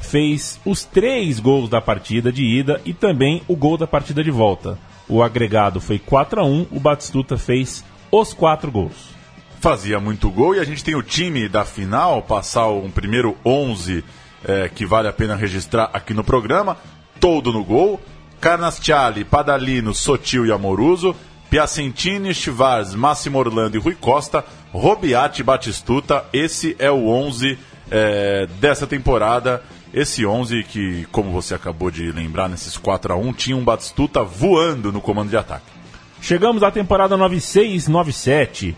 fez 0.00 0.60
os 0.64 0.84
três 0.84 1.38
gols 1.38 1.68
da 1.68 1.80
partida 1.80 2.32
de 2.32 2.42
ida 2.42 2.80
e 2.84 2.92
também 2.92 3.42
o 3.46 3.54
gol 3.54 3.76
da 3.76 3.86
partida 3.86 4.24
de 4.24 4.30
volta. 4.32 4.76
O 5.08 5.22
agregado 5.22 5.80
foi 5.80 6.00
4 6.00 6.40
a 6.40 6.44
1 6.44 6.66
o 6.72 6.80
Batistuta 6.80 7.38
fez 7.38 7.84
os 8.10 8.34
quatro 8.34 8.72
gols 8.72 9.09
fazia 9.60 10.00
muito 10.00 10.30
gol. 10.30 10.56
E 10.56 10.58
a 10.58 10.64
gente 10.64 10.82
tem 10.82 10.94
o 10.94 11.02
time 11.02 11.48
da 11.48 11.64
final, 11.64 12.22
passar 12.22 12.68
um 12.68 12.90
primeiro 12.90 13.36
11 13.44 14.02
é, 14.44 14.68
que 14.68 14.86
vale 14.86 15.06
a 15.06 15.12
pena 15.12 15.36
registrar 15.36 15.90
aqui 15.92 16.14
no 16.14 16.24
programa. 16.24 16.76
Todo 17.20 17.52
no 17.52 17.62
gol. 17.62 18.00
Carnasciali, 18.40 19.24
Padalino, 19.24 19.94
Sotil 19.94 20.46
e 20.46 20.52
Amoruso. 20.52 21.14
Piacentini, 21.50 22.32
Chivars, 22.32 22.94
Máximo 22.94 23.38
Orlando 23.38 23.76
e 23.76 23.80
Rui 23.80 23.94
Costa. 23.94 24.44
Robiati 24.72 25.42
Batistuta. 25.42 26.24
Esse 26.32 26.74
é 26.78 26.90
o 26.90 27.08
11 27.08 27.58
é, 27.90 28.48
dessa 28.58 28.86
temporada. 28.86 29.62
Esse 29.92 30.24
11 30.24 30.62
que, 30.64 31.06
como 31.10 31.32
você 31.32 31.54
acabou 31.54 31.90
de 31.90 32.10
lembrar, 32.12 32.48
nesses 32.48 32.78
4 32.78 33.12
a 33.12 33.16
1 33.16 33.32
tinha 33.34 33.56
um 33.56 33.64
Batistuta 33.64 34.22
voando 34.22 34.92
no 34.92 35.00
comando 35.00 35.28
de 35.28 35.36
ataque. 35.36 35.66
Chegamos 36.22 36.62
à 36.62 36.70
temporada 36.70 37.18
96-97. 37.18 38.74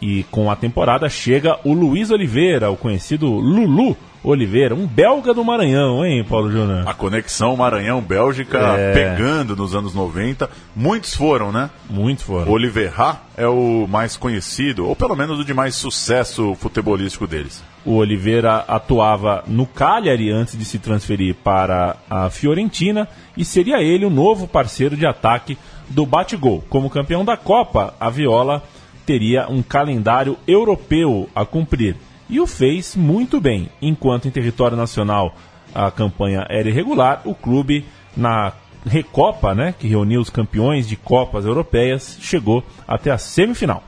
E 0.00 0.24
com 0.30 0.50
a 0.50 0.56
temporada 0.56 1.08
chega 1.08 1.58
o 1.64 1.72
Luiz 1.72 2.10
Oliveira, 2.10 2.70
o 2.70 2.76
conhecido 2.76 3.26
Lulu 3.26 3.96
Oliveira, 4.22 4.74
um 4.74 4.86
belga 4.86 5.32
do 5.32 5.44
Maranhão, 5.44 6.04
hein, 6.04 6.24
Paulo 6.24 6.50
Júnior? 6.50 6.86
A 6.86 6.92
conexão 6.92 7.56
Maranhão-Bélgica 7.56 8.58
é... 8.58 8.92
pegando 8.92 9.54
nos 9.54 9.72
anos 9.72 9.94
90. 9.94 10.50
Muitos 10.74 11.14
foram, 11.14 11.52
né? 11.52 11.70
Muitos 11.88 12.24
foram. 12.24 12.50
Oliveira 12.50 13.20
é 13.36 13.46
o 13.46 13.86
mais 13.88 14.16
conhecido, 14.16 14.88
ou 14.88 14.96
pelo 14.96 15.14
menos 15.14 15.38
o 15.38 15.44
de 15.44 15.54
mais 15.54 15.76
sucesso 15.76 16.56
futebolístico 16.56 17.26
deles. 17.26 17.62
O 17.84 17.94
Oliveira 17.94 18.64
atuava 18.66 19.44
no 19.46 19.64
Cagliari 19.64 20.30
antes 20.30 20.58
de 20.58 20.64
se 20.64 20.80
transferir 20.80 21.36
para 21.36 21.96
a 22.10 22.28
Fiorentina 22.28 23.08
e 23.36 23.44
seria 23.44 23.80
ele 23.80 24.04
o 24.04 24.10
novo 24.10 24.48
parceiro 24.48 24.96
de 24.96 25.06
ataque 25.06 25.56
do 25.88 26.04
Bate-Gol. 26.04 26.64
Como 26.68 26.90
campeão 26.90 27.24
da 27.24 27.36
Copa, 27.36 27.94
a 28.00 28.10
Viola 28.10 28.60
teria 29.06 29.48
um 29.48 29.62
calendário 29.62 30.36
europeu 30.46 31.30
a 31.34 31.46
cumprir. 31.46 31.96
E 32.28 32.40
o 32.40 32.46
fez 32.46 32.96
muito 32.96 33.40
bem. 33.40 33.70
Enquanto 33.80 34.26
em 34.26 34.32
território 34.32 34.76
nacional 34.76 35.34
a 35.72 35.90
campanha 35.90 36.44
era 36.50 36.68
irregular, 36.68 37.22
o 37.24 37.34
clube 37.34 37.86
na 38.16 38.52
Recopa, 38.84 39.54
né, 39.54 39.74
que 39.78 39.86
reuniu 39.86 40.20
os 40.20 40.30
campeões 40.30 40.88
de 40.88 40.96
Copas 40.96 41.44
Europeias, 41.44 42.18
chegou 42.20 42.64
até 42.86 43.10
a 43.10 43.18
semifinal. 43.18 43.82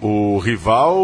O 0.00 0.38
rival, 0.38 0.98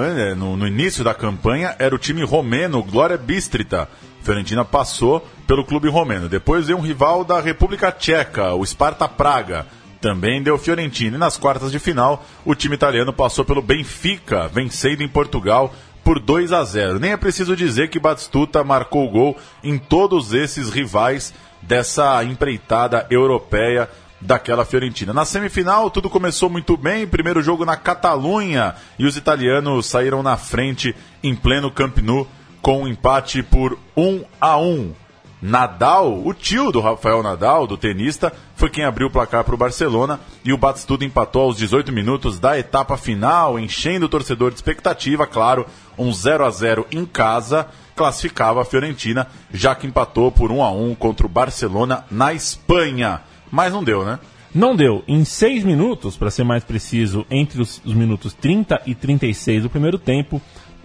né, 0.00 0.34
no, 0.34 0.66
início 0.66 1.02
da 1.02 1.14
campanha, 1.14 1.74
era 1.78 1.94
o 1.94 1.98
time 1.98 2.22
romeno 2.22 2.82
Glória 2.82 3.16
Bistrita. 3.16 3.88
Fiorentina 4.22 4.64
passou 4.64 5.26
pelo 5.46 5.64
clube 5.64 5.88
romeno. 5.88 6.28
Depois 6.28 6.66
veio 6.66 6.78
um 6.78 6.82
rival 6.82 7.24
da 7.24 7.40
República 7.40 7.90
Tcheca, 7.90 8.54
o 8.54 8.64
Sparta 8.64 9.08
Praga 9.08 9.66
também 10.02 10.42
deu 10.42 10.58
Fiorentina. 10.58 11.16
E 11.16 11.20
nas 11.20 11.36
quartas 11.36 11.70
de 11.70 11.78
final, 11.78 12.26
o 12.44 12.56
time 12.56 12.74
italiano 12.74 13.12
passou 13.12 13.44
pelo 13.44 13.62
Benfica, 13.62 14.48
vencendo 14.48 15.00
em 15.00 15.08
Portugal 15.08 15.72
por 16.02 16.18
2 16.18 16.52
a 16.52 16.64
0. 16.64 16.98
Nem 16.98 17.12
é 17.12 17.16
preciso 17.16 17.54
dizer 17.54 17.88
que 17.88 18.00
Batistuta 18.00 18.64
marcou 18.64 19.08
gol 19.08 19.38
em 19.62 19.78
todos 19.78 20.34
esses 20.34 20.68
rivais 20.68 21.32
dessa 21.62 22.22
empreitada 22.24 23.06
europeia 23.08 23.88
daquela 24.20 24.64
Fiorentina. 24.64 25.12
Na 25.12 25.24
semifinal, 25.24 25.88
tudo 25.88 26.10
começou 26.10 26.50
muito 26.50 26.76
bem. 26.76 27.06
Primeiro 27.06 27.40
jogo 27.40 27.64
na 27.64 27.76
Catalunha 27.76 28.74
e 28.98 29.06
os 29.06 29.16
italianos 29.16 29.86
saíram 29.86 30.22
na 30.22 30.36
frente 30.36 30.94
em 31.22 31.34
pleno 31.34 31.70
Camp 31.70 31.98
Nou 31.98 32.26
com 32.60 32.82
um 32.82 32.88
empate 32.88 33.42
por 33.42 33.78
1 33.96 34.24
a 34.40 34.56
1. 34.56 35.01
Nadal, 35.42 36.24
o 36.24 36.32
tio 36.32 36.70
do 36.70 36.80
Rafael 36.80 37.20
Nadal, 37.20 37.66
do 37.66 37.76
tenista, 37.76 38.32
foi 38.54 38.70
quem 38.70 38.84
abriu 38.84 39.08
o 39.08 39.10
placar 39.10 39.42
para 39.42 39.56
o 39.56 39.58
Barcelona 39.58 40.20
e 40.44 40.52
o 40.52 40.56
Batistuta 40.56 41.04
empatou 41.04 41.42
aos 41.42 41.56
18 41.56 41.90
minutos 41.90 42.38
da 42.38 42.56
etapa 42.56 42.96
final, 42.96 43.58
enchendo 43.58 44.06
o 44.06 44.08
torcedor 44.08 44.50
de 44.50 44.56
expectativa, 44.56 45.26
claro, 45.26 45.66
um 45.98 46.12
0 46.12 46.44
a 46.44 46.50
0 46.50 46.86
em 46.92 47.04
casa, 47.04 47.66
classificava 47.96 48.62
a 48.62 48.64
Fiorentina, 48.64 49.26
já 49.52 49.74
que 49.74 49.84
empatou 49.84 50.30
por 50.30 50.52
1 50.52 50.62
a 50.62 50.70
1 50.70 50.94
contra 50.94 51.26
o 51.26 51.28
Barcelona 51.28 52.04
na 52.08 52.32
Espanha. 52.32 53.22
Mas 53.50 53.72
não 53.72 53.82
deu, 53.82 54.04
né? 54.04 54.20
Não 54.54 54.76
deu. 54.76 55.02
Em 55.08 55.24
seis 55.24 55.64
minutos, 55.64 56.16
para 56.16 56.30
ser 56.30 56.44
mais 56.44 56.62
preciso, 56.62 57.26
entre 57.30 57.60
os, 57.60 57.80
os 57.84 57.94
minutos 57.94 58.34
30 58.34 58.82
e 58.86 58.94
36 58.94 59.62
do 59.62 59.70
primeiro 59.70 59.98
tempo, 59.98 60.40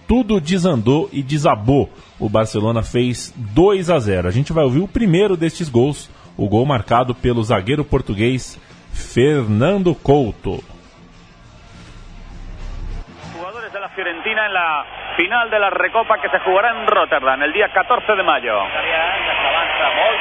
tudo 0.08 0.40
desandou 0.40 1.08
e 1.12 1.22
desabou. 1.22 1.90
O 2.18 2.28
Barcelona 2.30 2.82
fez 2.82 3.32
2 3.36 3.90
a 3.90 3.98
0. 4.00 4.26
A 4.26 4.30
gente 4.30 4.54
vai 4.54 4.64
ouvir 4.64 4.80
o 4.80 4.88
primeiro 4.88 5.36
destes 5.36 5.68
gols, 5.68 6.08
o 6.36 6.48
gol 6.48 6.64
marcado 6.64 7.14
pelo 7.14 7.44
zagueiro 7.44 7.84
português 7.84 8.58
Fernando 8.90 9.94
Couto. 9.94 10.64
Fiorentina 13.98 14.46
em 14.46 14.52
la 14.52 14.84
final 15.16 15.50
de 15.50 15.58
la 15.58 15.70
Recopa 15.70 16.18
que 16.18 16.28
se 16.28 16.38
jugará 16.38 16.70
en 16.70 16.86
Rotterdam 16.86 17.42
el 17.42 17.52
día 17.52 17.68
14 17.70 18.14
de 18.14 18.22
mayo. 18.22 18.56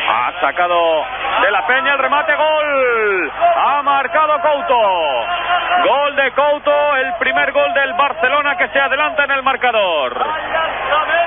Ha 0.10 0.34
sacado 0.42 1.06
de 1.44 1.52
la 1.52 1.68
Peña 1.68 1.94
el 1.94 2.00
remate, 2.00 2.34
gol. 2.34 3.32
Ha 3.56 3.84
marcado 3.84 4.42
Couto. 4.42 4.82
Gol 5.84 6.16
de 6.16 6.32
Couto, 6.32 6.96
el 6.96 7.14
primer 7.20 7.52
gol 7.52 7.72
del 7.76 7.94
Barcelona 7.94 8.58
que 8.58 8.68
se 8.70 8.80
adelanta 8.80 9.26
en 9.26 9.32
el 9.32 9.44
marcador. 9.44 10.26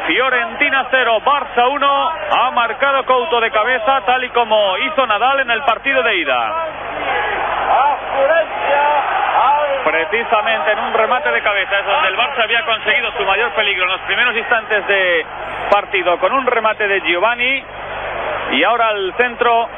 Fiorentina 0.09 0.89
0, 0.91 1.21
Barça 1.25 1.69
1. 1.71 2.11
Ha 2.37 2.51
marcado 2.51 3.05
Couto 3.05 3.41
de 3.41 3.53
cabeza, 3.53 4.01
tal 4.05 4.25
y 4.25 4.31
como 4.31 4.77
hizo 4.79 5.07
Nadal 5.07 5.39
en 5.39 5.53
el 5.53 5.63
partido 5.63 6.03
de 6.03 6.17
ida. 6.17 6.55
Precisamente 9.85 10.73
en 10.73 10.79
un 10.79 10.93
remate 10.93 11.31
de 11.31 11.43
cabeza, 11.43 11.79
es 11.81 11.87
donde 11.87 12.09
el 12.09 12.17
Barça 12.17 12.45
había 12.45 12.65
conseguido 12.65 13.13
su 13.17 13.25
mayor 13.25 13.55
peligro 13.55 13.85
en 13.85 13.91
los 13.91 14.01
primeros 14.03 14.37
instantes 14.37 14.87
de 14.87 15.25
partido, 15.71 16.19
con 16.19 16.33
un 16.33 16.47
remate 16.47 16.87
de 16.87 17.01
Giovanni 17.01 17.65
y 18.53 18.65
ahora 18.65 18.89
al 18.89 19.15
centro 19.17 19.69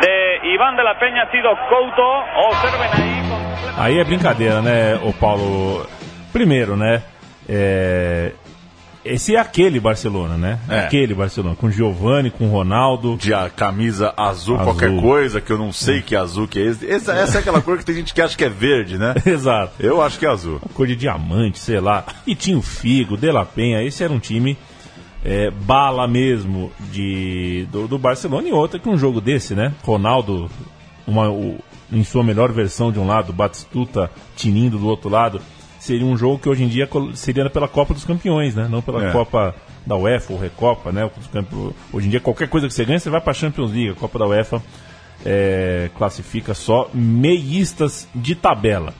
de 0.00 0.40
Iván 0.54 0.76
de 0.76 0.84
la 0.84 0.98
Peña 0.98 1.22
ha 1.22 1.30
sido 1.30 1.50
Couto, 1.68 2.24
observen 2.36 2.90
ahí. 2.92 3.22
Con... 3.28 4.06
Brincadeira, 4.06 4.60
o 5.02 5.12
Paulo? 5.12 5.86
Primeiro, 6.32 6.76
né? 6.76 7.02
É... 7.48 8.32
Esse 9.14 9.34
é 9.36 9.38
aquele 9.40 9.80
Barcelona, 9.80 10.36
né? 10.36 10.58
É. 10.68 10.80
Aquele 10.80 11.14
Barcelona, 11.14 11.56
com 11.56 11.70
Giovanni, 11.70 12.30
com 12.30 12.46
Ronaldo. 12.48 13.16
De 13.16 13.32
a 13.34 13.48
camisa 13.50 14.12
azul, 14.16 14.56
Azul. 14.56 14.58
qualquer 14.64 15.00
coisa, 15.00 15.40
que 15.40 15.50
eu 15.52 15.58
não 15.58 15.72
sei 15.72 16.02
que 16.02 16.14
azul 16.16 16.46
que 16.48 16.58
é 16.58 16.62
esse. 16.62 16.90
Essa, 16.90 17.12
essa 17.12 17.38
é 17.38 17.40
aquela 17.40 17.60
cor 17.60 17.78
que 17.78 17.84
tem 17.84 17.94
gente 17.94 18.12
que 18.14 18.20
acha 18.20 18.36
que 18.36 18.44
é 18.44 18.48
verde, 18.48 18.98
né? 18.98 19.14
Exato. 19.26 19.72
Eu 19.80 20.00
acho 20.02 20.18
que 20.18 20.26
é 20.26 20.28
azul. 20.30 20.60
cor 20.74 20.86
de 20.86 20.94
diamante, 20.96 21.58
sei 21.58 21.80
lá. 21.80 22.04
E 22.26 22.34
tinha 22.34 22.56
o 22.58 22.62
Figo, 22.62 23.16
De 23.16 23.30
La 23.30 23.44
Penha, 23.44 23.82
esse 23.82 24.02
era 24.04 24.12
um 24.12 24.18
time 24.18 24.56
é, 25.24 25.50
bala 25.50 26.06
mesmo 26.06 26.70
de, 26.92 27.66
do, 27.72 27.88
do 27.88 27.98
Barcelona 27.98 28.48
e 28.48 28.52
outra 28.52 28.78
que 28.78 28.88
um 28.88 28.96
jogo 28.98 29.20
desse, 29.20 29.54
né? 29.54 29.72
Ronaldo, 29.82 30.48
uma, 31.06 31.28
o- 31.30 31.58
em 31.92 32.04
sua 32.04 32.22
melhor 32.22 32.52
versão 32.52 32.92
de 32.92 32.98
um 32.98 33.06
lado, 33.06 33.32
Batistuta 33.32 34.10
tinindo 34.36 34.78
do 34.78 34.86
outro 34.86 35.08
lado, 35.08 35.40
seria 35.78 36.06
um 36.06 36.16
jogo 36.16 36.38
que 36.38 36.48
hoje 36.48 36.64
em 36.64 36.68
dia 36.68 36.88
seria 37.14 37.48
pela 37.48 37.68
Copa 37.68 37.94
dos 37.94 38.04
Campeões, 38.04 38.54
né? 38.54 38.68
Não 38.70 38.82
pela 38.82 39.08
É. 39.08 39.12
Copa 39.12 39.54
da 39.86 39.96
UEFA 39.96 40.32
ou 40.32 40.38
Recopa, 40.38 40.92
né? 40.92 41.10
Hoje 41.92 42.06
em 42.06 42.10
dia 42.10 42.20
qualquer 42.20 42.48
coisa 42.48 42.66
que 42.66 42.74
você 42.74 42.84
ganha, 42.84 42.98
você 42.98 43.10
vai 43.10 43.20
para 43.20 43.32
Champions 43.32 43.72
League, 43.72 43.90
a 43.90 43.94
Copa 43.94 44.18
da 44.18 44.26
UEFA 44.26 44.62
é, 45.24 45.90
classifica 45.96 46.54
só 46.54 46.90
meístas 46.92 48.08
de 48.14 48.34
tabela. 48.34 48.92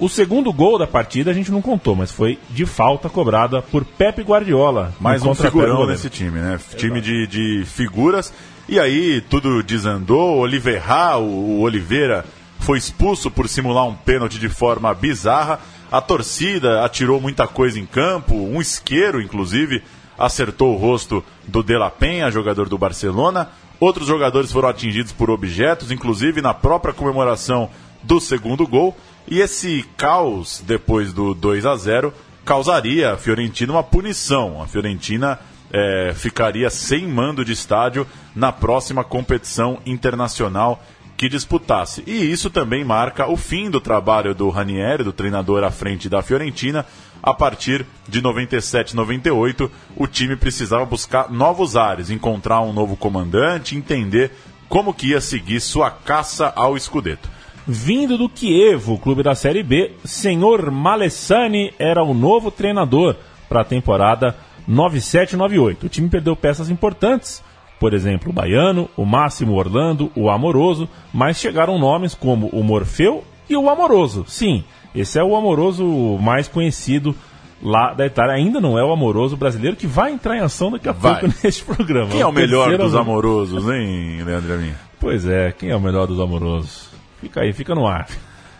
O 0.00 0.08
segundo 0.08 0.52
gol 0.52 0.78
da 0.78 0.86
partida 0.86 1.32
a 1.32 1.34
gente 1.34 1.50
não 1.50 1.60
contou, 1.60 1.96
mas 1.96 2.12
foi 2.12 2.38
de 2.50 2.64
falta 2.64 3.08
cobrada 3.08 3.60
por 3.60 3.84
Pepe 3.84 4.22
Guardiola. 4.22 4.94
Mais 5.00 5.24
um 5.24 5.34
figurão 5.34 5.86
nesse 5.86 6.08
time, 6.08 6.38
né? 6.38 6.58
Time 6.76 7.00
de, 7.00 7.26
de 7.26 7.64
figuras. 7.64 8.32
E 8.68 8.78
aí 8.78 9.20
tudo 9.22 9.60
desandou. 9.62 10.38
Oliveira, 10.38 11.18
o 11.18 11.60
Oliveira, 11.60 12.24
foi 12.58 12.78
expulso 12.78 13.30
por 13.30 13.48
simular 13.48 13.86
um 13.86 13.94
pênalti 13.94 14.38
de 14.38 14.48
forma 14.48 14.92
bizarra. 14.94 15.60
A 15.90 16.00
torcida 16.00 16.84
atirou 16.84 17.20
muita 17.20 17.46
coisa 17.46 17.78
em 17.78 17.86
campo. 17.86 18.34
Um 18.34 18.60
isqueiro, 18.60 19.20
inclusive, 19.20 19.82
acertou 20.18 20.74
o 20.74 20.78
rosto 20.78 21.24
do 21.46 21.62
De 21.62 21.76
La 21.76 21.90
Penha, 21.90 22.30
jogador 22.30 22.68
do 22.68 22.76
Barcelona. 22.76 23.48
Outros 23.80 24.08
jogadores 24.08 24.50
foram 24.50 24.68
atingidos 24.68 25.12
por 25.12 25.30
objetos, 25.30 25.90
inclusive 25.90 26.42
na 26.42 26.52
própria 26.52 26.92
comemoração 26.92 27.70
do 28.02 28.20
segundo 28.20 28.66
gol. 28.66 28.96
E 29.26 29.40
esse 29.40 29.84
caos, 29.96 30.62
depois 30.66 31.12
do 31.12 31.34
2 31.34 31.64
a 31.64 31.76
0 31.76 32.12
causaria 32.44 33.12
a 33.12 33.16
Fiorentina 33.16 33.72
uma 33.72 33.82
punição. 33.82 34.62
A 34.62 34.66
Fiorentina 34.66 35.38
eh, 35.70 36.12
ficaria 36.16 36.70
sem 36.70 37.06
mando 37.06 37.44
de 37.44 37.52
estádio 37.52 38.06
na 38.34 38.50
próxima 38.50 39.04
competição 39.04 39.78
internacional 39.84 40.82
que 41.18 41.28
disputasse. 41.28 42.04
E 42.06 42.30
isso 42.30 42.48
também 42.48 42.84
marca 42.84 43.28
o 43.28 43.36
fim 43.36 43.68
do 43.68 43.80
trabalho 43.80 44.36
do 44.36 44.48
Ranieri, 44.50 45.02
do 45.02 45.12
treinador 45.12 45.64
à 45.64 45.70
frente 45.70 46.08
da 46.08 46.22
Fiorentina. 46.22 46.86
A 47.20 47.34
partir 47.34 47.84
de 48.08 48.22
97, 48.22 48.94
98, 48.94 49.68
o 49.96 50.06
time 50.06 50.36
precisava 50.36 50.84
buscar 50.84 51.28
novos 51.28 51.74
ares, 51.74 52.08
encontrar 52.08 52.60
um 52.60 52.72
novo 52.72 52.96
comandante, 52.96 53.76
entender 53.76 54.30
como 54.68 54.94
que 54.94 55.08
ia 55.08 55.20
seguir 55.20 55.58
sua 55.60 55.90
caça 55.90 56.52
ao 56.54 56.76
escudeto. 56.76 57.28
Vindo 57.66 58.16
do 58.16 58.28
Kievo, 58.28 58.96
clube 58.96 59.24
da 59.24 59.34
Série 59.34 59.64
B, 59.64 59.96
senhor 60.04 60.70
Malessani 60.70 61.74
era 61.80 62.04
o 62.04 62.14
novo 62.14 62.52
treinador 62.52 63.16
para 63.48 63.62
a 63.62 63.64
temporada 63.64 64.36
97-98. 64.70 65.82
O 65.82 65.88
time 65.88 66.08
perdeu 66.08 66.36
peças 66.36 66.70
importantes, 66.70 67.42
por 67.78 67.94
exemplo, 67.94 68.30
o 68.30 68.32
Baiano, 68.32 68.88
o 68.96 69.04
Máximo 69.04 69.54
Orlando, 69.54 70.10
o 70.14 70.28
Amoroso, 70.30 70.88
mas 71.12 71.38
chegaram 71.38 71.78
nomes 71.78 72.14
como 72.14 72.48
o 72.48 72.62
Morfeu 72.62 73.24
e 73.48 73.56
o 73.56 73.70
Amoroso. 73.70 74.24
Sim, 74.26 74.64
esse 74.94 75.18
é 75.18 75.22
o 75.22 75.36
Amoroso 75.36 75.84
mais 76.20 76.48
conhecido 76.48 77.14
lá 77.62 77.92
da 77.92 78.06
Itália. 78.06 78.34
Ainda 78.34 78.60
não 78.60 78.78
é 78.78 78.84
o 78.84 78.92
Amoroso 78.92 79.36
brasileiro 79.36 79.76
que 79.76 79.86
vai 79.86 80.12
entrar 80.12 80.36
em 80.36 80.40
ação 80.40 80.70
daqui 80.70 80.88
a 80.88 80.92
Vai. 80.92 81.20
pouco 81.20 81.36
neste 81.42 81.64
programa. 81.64 82.10
Quem 82.10 82.20
é 82.20 82.26
o 82.26 82.32
melhor 82.32 82.76
dos 82.76 82.94
amorosos, 82.94 83.64
hein, 83.68 84.22
Leandro 84.24 84.54
Amin? 84.54 84.72
Pois 85.00 85.26
é, 85.26 85.52
quem 85.52 85.70
é 85.70 85.76
o 85.76 85.80
melhor 85.80 86.06
dos 86.06 86.18
amorosos? 86.18 86.88
Fica 87.20 87.42
aí, 87.42 87.52
fica 87.52 87.74
no 87.74 87.86
ar. 87.86 88.08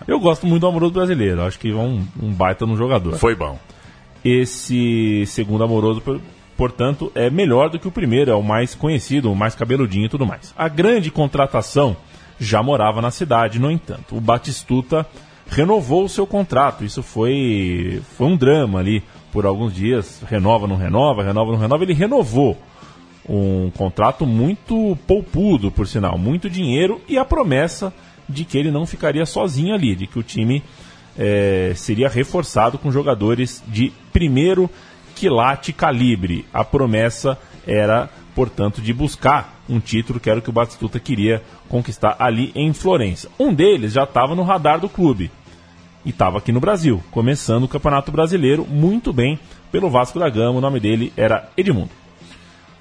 Eu 0.07 0.21
gosto 0.21 0.47
muito 0.47 0.61
do 0.63 0.69
amoroso 0.69 0.93
brasileiro, 0.93 1.43
acho 1.43 1.59
que 1.59 1.71
é 1.71 1.75
um, 1.75 2.05
um 2.23 2.33
baita 2.33 2.65
no 2.65 2.77
jogador. 2.77 3.17
Foi 3.19 3.35
bom. 3.35 3.59
Esse 4.25 5.25
segundo 5.27 5.65
amoroso, 5.65 6.01
portanto, 6.59 7.13
é 7.15 7.31
melhor 7.31 7.71
do 7.71 7.79
que 7.79 7.87
o 7.87 7.93
primeiro, 7.93 8.33
é 8.33 8.35
o 8.35 8.43
mais 8.43 8.75
conhecido, 8.75 9.31
o 9.31 9.37
mais 9.37 9.55
cabeludinho 9.55 10.07
e 10.07 10.09
tudo 10.09 10.27
mais. 10.27 10.53
A 10.59 10.69
grande 10.69 11.09
contratação 11.09 11.97
já 12.39 12.61
morava 12.61 13.01
na 13.01 13.13
cidade, 13.13 13.61
no 13.61 13.71
entanto. 13.71 14.17
O 14.17 14.21
Batistuta 14.21 15.07
renovou 15.49 16.05
o 16.05 16.09
seu 16.09 16.27
contrato, 16.27 16.85
isso 16.85 17.01
foi, 17.01 18.03
foi 18.17 18.27
um 18.27 18.37
drama 18.37 18.81
ali 18.81 19.05
por 19.33 19.47
alguns 19.47 19.73
dias. 19.73 20.21
Renova, 20.29 20.67
não 20.67 20.77
renova, 20.77 21.23
renova, 21.23 21.53
não 21.53 21.59
renova. 21.59 21.85
Ele 21.85 21.95
renovou 21.95 22.59
um 23.29 23.71
contrato 23.71 24.27
muito 24.27 24.99
poupudo, 25.07 25.71
por 25.71 25.87
sinal, 25.87 26.19
muito 26.19 26.51
dinheiro 26.51 27.01
e 27.09 27.17
a 27.17 27.25
promessa 27.25 27.95
de 28.29 28.45
que 28.45 28.59
ele 28.59 28.73
não 28.73 28.85
ficaria 28.85 29.25
sozinho 29.25 29.75
ali, 29.75 29.95
de 29.95 30.09
que 30.09 30.19
o 30.19 30.25
time 30.25 30.63
eh, 31.17 31.73
seria 31.77 32.09
reforçado 32.09 32.79
com 32.79 32.91
jogadores 32.91 33.63
de 33.69 33.93
primeiro 34.13 34.69
quilate 35.19 35.73
calibre. 35.73 36.47
A 36.55 36.65
promessa 36.65 37.37
era, 37.67 38.09
portanto, 38.35 38.81
de 38.81 38.93
buscar 38.93 39.61
um 39.69 39.81
título 39.81 40.21
que 40.21 40.31
era 40.31 40.39
o 40.39 40.43
que 40.43 40.49
o 40.49 40.53
Batistuta 40.53 41.01
queria 41.01 41.43
conquistar 41.69 42.17
ali 42.21 42.53
em 42.55 42.73
Florença. 42.73 43.29
Um 43.39 43.53
deles 43.53 43.93
já 43.93 44.05
estava 44.05 44.37
no 44.37 44.45
radar 44.45 44.79
do 44.79 44.89
clube 44.89 45.31
e 46.05 46.11
estava 46.11 46.39
aqui 46.39 46.53
no 46.53 46.61
Brasil, 46.61 47.03
começando 47.11 47.65
o 47.65 47.69
Campeonato 47.69 48.13
Brasileiro 48.13 48.65
muito 48.65 49.13
bem 49.13 49.39
pelo 49.73 49.91
Vasco 49.91 50.21
da 50.21 50.31
Gama. 50.31 50.59
O 50.59 50.63
nome 50.63 50.79
dele 50.79 51.13
era 51.17 51.51
Edmundo. 51.57 51.91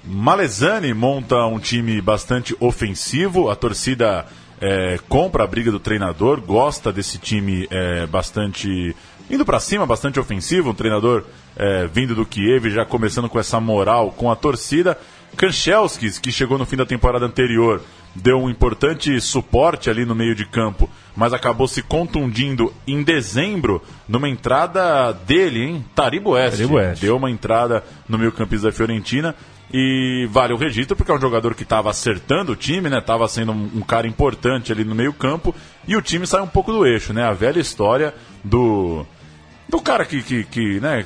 Malesani 0.04 0.94
monta 0.94 1.44
um 1.46 1.58
time 1.58 2.00
bastante 2.00 2.56
ofensivo, 2.60 3.50
a 3.50 3.56
torcida 3.56 4.24
é, 4.60 4.98
compra 5.08 5.42
a 5.42 5.46
briga 5.46 5.72
do 5.72 5.80
treinador, 5.80 6.40
gosta 6.40 6.92
desse 6.92 7.18
time 7.18 7.66
é, 7.68 8.06
bastante 8.06 8.94
indo 9.30 9.44
pra 9.44 9.60
cima, 9.60 9.86
bastante 9.86 10.18
ofensivo, 10.18 10.70
um 10.70 10.74
treinador 10.74 11.24
é, 11.56 11.86
vindo 11.86 12.14
do 12.14 12.24
Kiev, 12.24 12.70
já 12.70 12.84
começando 12.84 13.28
com 13.28 13.38
essa 13.38 13.60
moral 13.60 14.12
com 14.12 14.30
a 14.30 14.36
torcida. 14.36 14.98
Kanchelskis, 15.36 16.18
que 16.18 16.32
chegou 16.32 16.58
no 16.58 16.66
fim 16.66 16.76
da 16.76 16.86
temporada 16.86 17.26
anterior, 17.26 17.82
deu 18.14 18.38
um 18.38 18.50
importante 18.50 19.20
suporte 19.20 19.90
ali 19.90 20.04
no 20.04 20.14
meio 20.14 20.34
de 20.34 20.44
campo, 20.46 20.88
mas 21.16 21.32
acabou 21.32 21.68
se 21.68 21.82
contundindo 21.82 22.72
em 22.86 23.02
dezembro 23.02 23.82
numa 24.08 24.28
entrada 24.28 25.12
dele, 25.12 25.62
hein? 25.62 25.84
Taribo 25.94 26.30
Oeste. 26.30 26.62
Deu 27.00 27.16
uma 27.16 27.30
entrada 27.30 27.84
no 28.08 28.18
meio 28.18 28.32
campista 28.32 28.68
da 28.68 28.72
Fiorentina 28.72 29.34
e 29.72 30.26
vale 30.30 30.54
o 30.54 30.56
registro 30.56 30.96
porque 30.96 31.12
é 31.12 31.14
um 31.14 31.20
jogador 31.20 31.54
que 31.54 31.62
estava 31.62 31.90
acertando 31.90 32.52
o 32.52 32.56
time, 32.56 32.88
né? 32.88 33.00
Tava 33.00 33.28
sendo 33.28 33.52
um, 33.52 33.70
um 33.76 33.80
cara 33.80 34.06
importante 34.06 34.72
ali 34.72 34.84
no 34.84 34.94
meio 34.94 35.12
campo 35.12 35.54
e 35.86 35.96
o 35.96 36.02
time 36.02 36.26
sai 36.26 36.40
um 36.40 36.46
pouco 36.46 36.72
do 36.72 36.86
eixo, 36.86 37.12
né? 37.12 37.24
A 37.24 37.32
velha 37.32 37.60
história 37.60 38.14
do 38.42 39.04
do 39.68 39.80
cara 39.80 40.04
que, 40.04 40.22
que, 40.22 40.44
que, 40.44 40.80
né, 40.80 41.04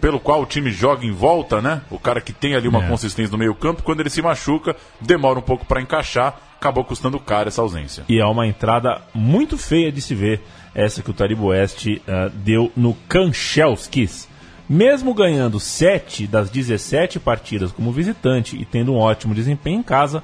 pelo 0.00 0.18
qual 0.18 0.42
o 0.42 0.46
time 0.46 0.70
joga 0.70 1.04
em 1.04 1.12
volta, 1.12 1.60
né? 1.60 1.82
O 1.90 1.98
cara 1.98 2.20
que 2.20 2.32
tem 2.32 2.54
ali 2.54 2.66
uma 2.68 2.84
É. 2.84 2.88
consistência 2.88 3.32
no 3.32 3.38
meio 3.38 3.54
campo, 3.54 3.82
quando 3.82 4.00
ele 4.00 4.10
se 4.10 4.22
machuca, 4.22 4.74
demora 5.00 5.38
um 5.38 5.42
pouco 5.42 5.66
para 5.66 5.80
encaixar, 5.82 6.38
acabou 6.58 6.84
custando 6.84 7.18
caro 7.20 7.48
essa 7.48 7.60
ausência. 7.60 8.04
E 8.08 8.18
é 8.18 8.24
uma 8.24 8.46
entrada 8.46 9.02
muito 9.12 9.58
feia 9.58 9.92
de 9.92 10.00
se 10.00 10.14
ver, 10.14 10.40
essa 10.74 11.02
que 11.02 11.10
o 11.10 11.14
Taribo 11.14 11.46
Oeste 11.46 12.00
ah, 12.08 12.30
deu 12.32 12.72
no 12.76 12.94
Kanchelskis. 13.08 14.28
Mesmo 14.68 15.14
ganhando 15.14 15.60
7 15.60 16.26
das 16.26 16.50
17 16.50 17.20
partidas 17.20 17.70
como 17.70 17.92
visitante 17.92 18.56
e 18.56 18.64
tendo 18.64 18.92
um 18.92 18.98
ótimo 18.98 19.34
desempenho 19.34 19.78
em 19.78 19.82
casa, 19.82 20.22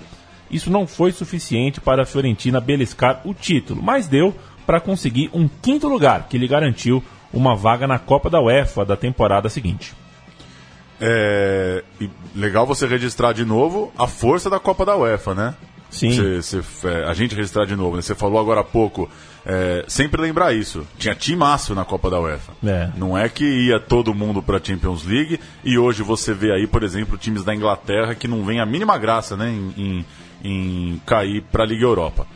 isso 0.50 0.70
não 0.70 0.86
foi 0.86 1.12
suficiente 1.12 1.80
para 1.80 2.02
a 2.02 2.06
Fiorentina 2.06 2.60
beliscar 2.60 3.20
o 3.24 3.32
título, 3.32 3.80
mas 3.82 4.08
deu 4.08 4.34
para 4.66 4.80
conseguir 4.80 5.30
um 5.32 5.48
quinto 5.48 5.88
lugar, 5.88 6.26
que 6.28 6.38
lhe 6.38 6.48
garantiu 6.48 7.02
uma 7.32 7.54
vaga 7.56 7.86
na 7.86 7.98
Copa 7.98 8.28
da 8.30 8.40
UEFA 8.40 8.84
da 8.84 8.96
temporada 8.96 9.48
seguinte. 9.48 9.94
É, 11.00 11.82
legal 12.34 12.66
você 12.66 12.86
registrar 12.86 13.32
de 13.32 13.44
novo 13.44 13.92
a 13.98 14.06
força 14.06 14.48
da 14.48 14.60
Copa 14.60 14.84
da 14.86 14.96
UEFA, 14.96 15.34
né? 15.34 15.54
Sim. 15.90 16.10
É, 16.84 17.04
a 17.04 17.12
gente 17.12 17.34
registrar 17.34 17.66
de 17.66 17.76
novo, 17.76 17.96
né? 17.96 18.02
Você 18.02 18.14
falou 18.14 18.40
agora 18.40 18.60
há 18.60 18.64
pouco. 18.64 19.10
é, 19.44 19.84
sempre 19.88 20.22
lembrar 20.22 20.54
isso. 20.54 20.86
Tinha 20.98 21.14
timaço 21.14 21.74
na 21.74 21.84
Copa 21.84 22.08
da 22.08 22.20
UEFA. 22.20 22.52
É. 22.64 22.88
Não 22.96 23.18
é 23.18 23.28
que 23.28 23.44
ia 23.44 23.80
todo 23.80 24.14
mundo 24.14 24.40
para 24.42 24.58
a 24.58 24.60
Champions 24.62 25.04
League 25.04 25.40
e 25.64 25.76
hoje 25.76 26.02
você 26.02 26.32
vê 26.32 26.52
aí, 26.52 26.66
por 26.66 26.82
exemplo, 26.84 27.18
times 27.18 27.42
da 27.42 27.54
Inglaterra 27.54 28.14
que 28.14 28.28
não 28.28 28.44
vem 28.44 28.60
a 28.60 28.64
mínima 28.66 28.96
graça 28.96 29.36
né, 29.36 29.50
em, 29.50 29.74
em- 29.76 30.04
em 30.44 31.00
cair 31.04 31.42
para 31.52 31.64
a 31.64 31.66
Liga 31.66 31.84
Europa. 31.84 32.26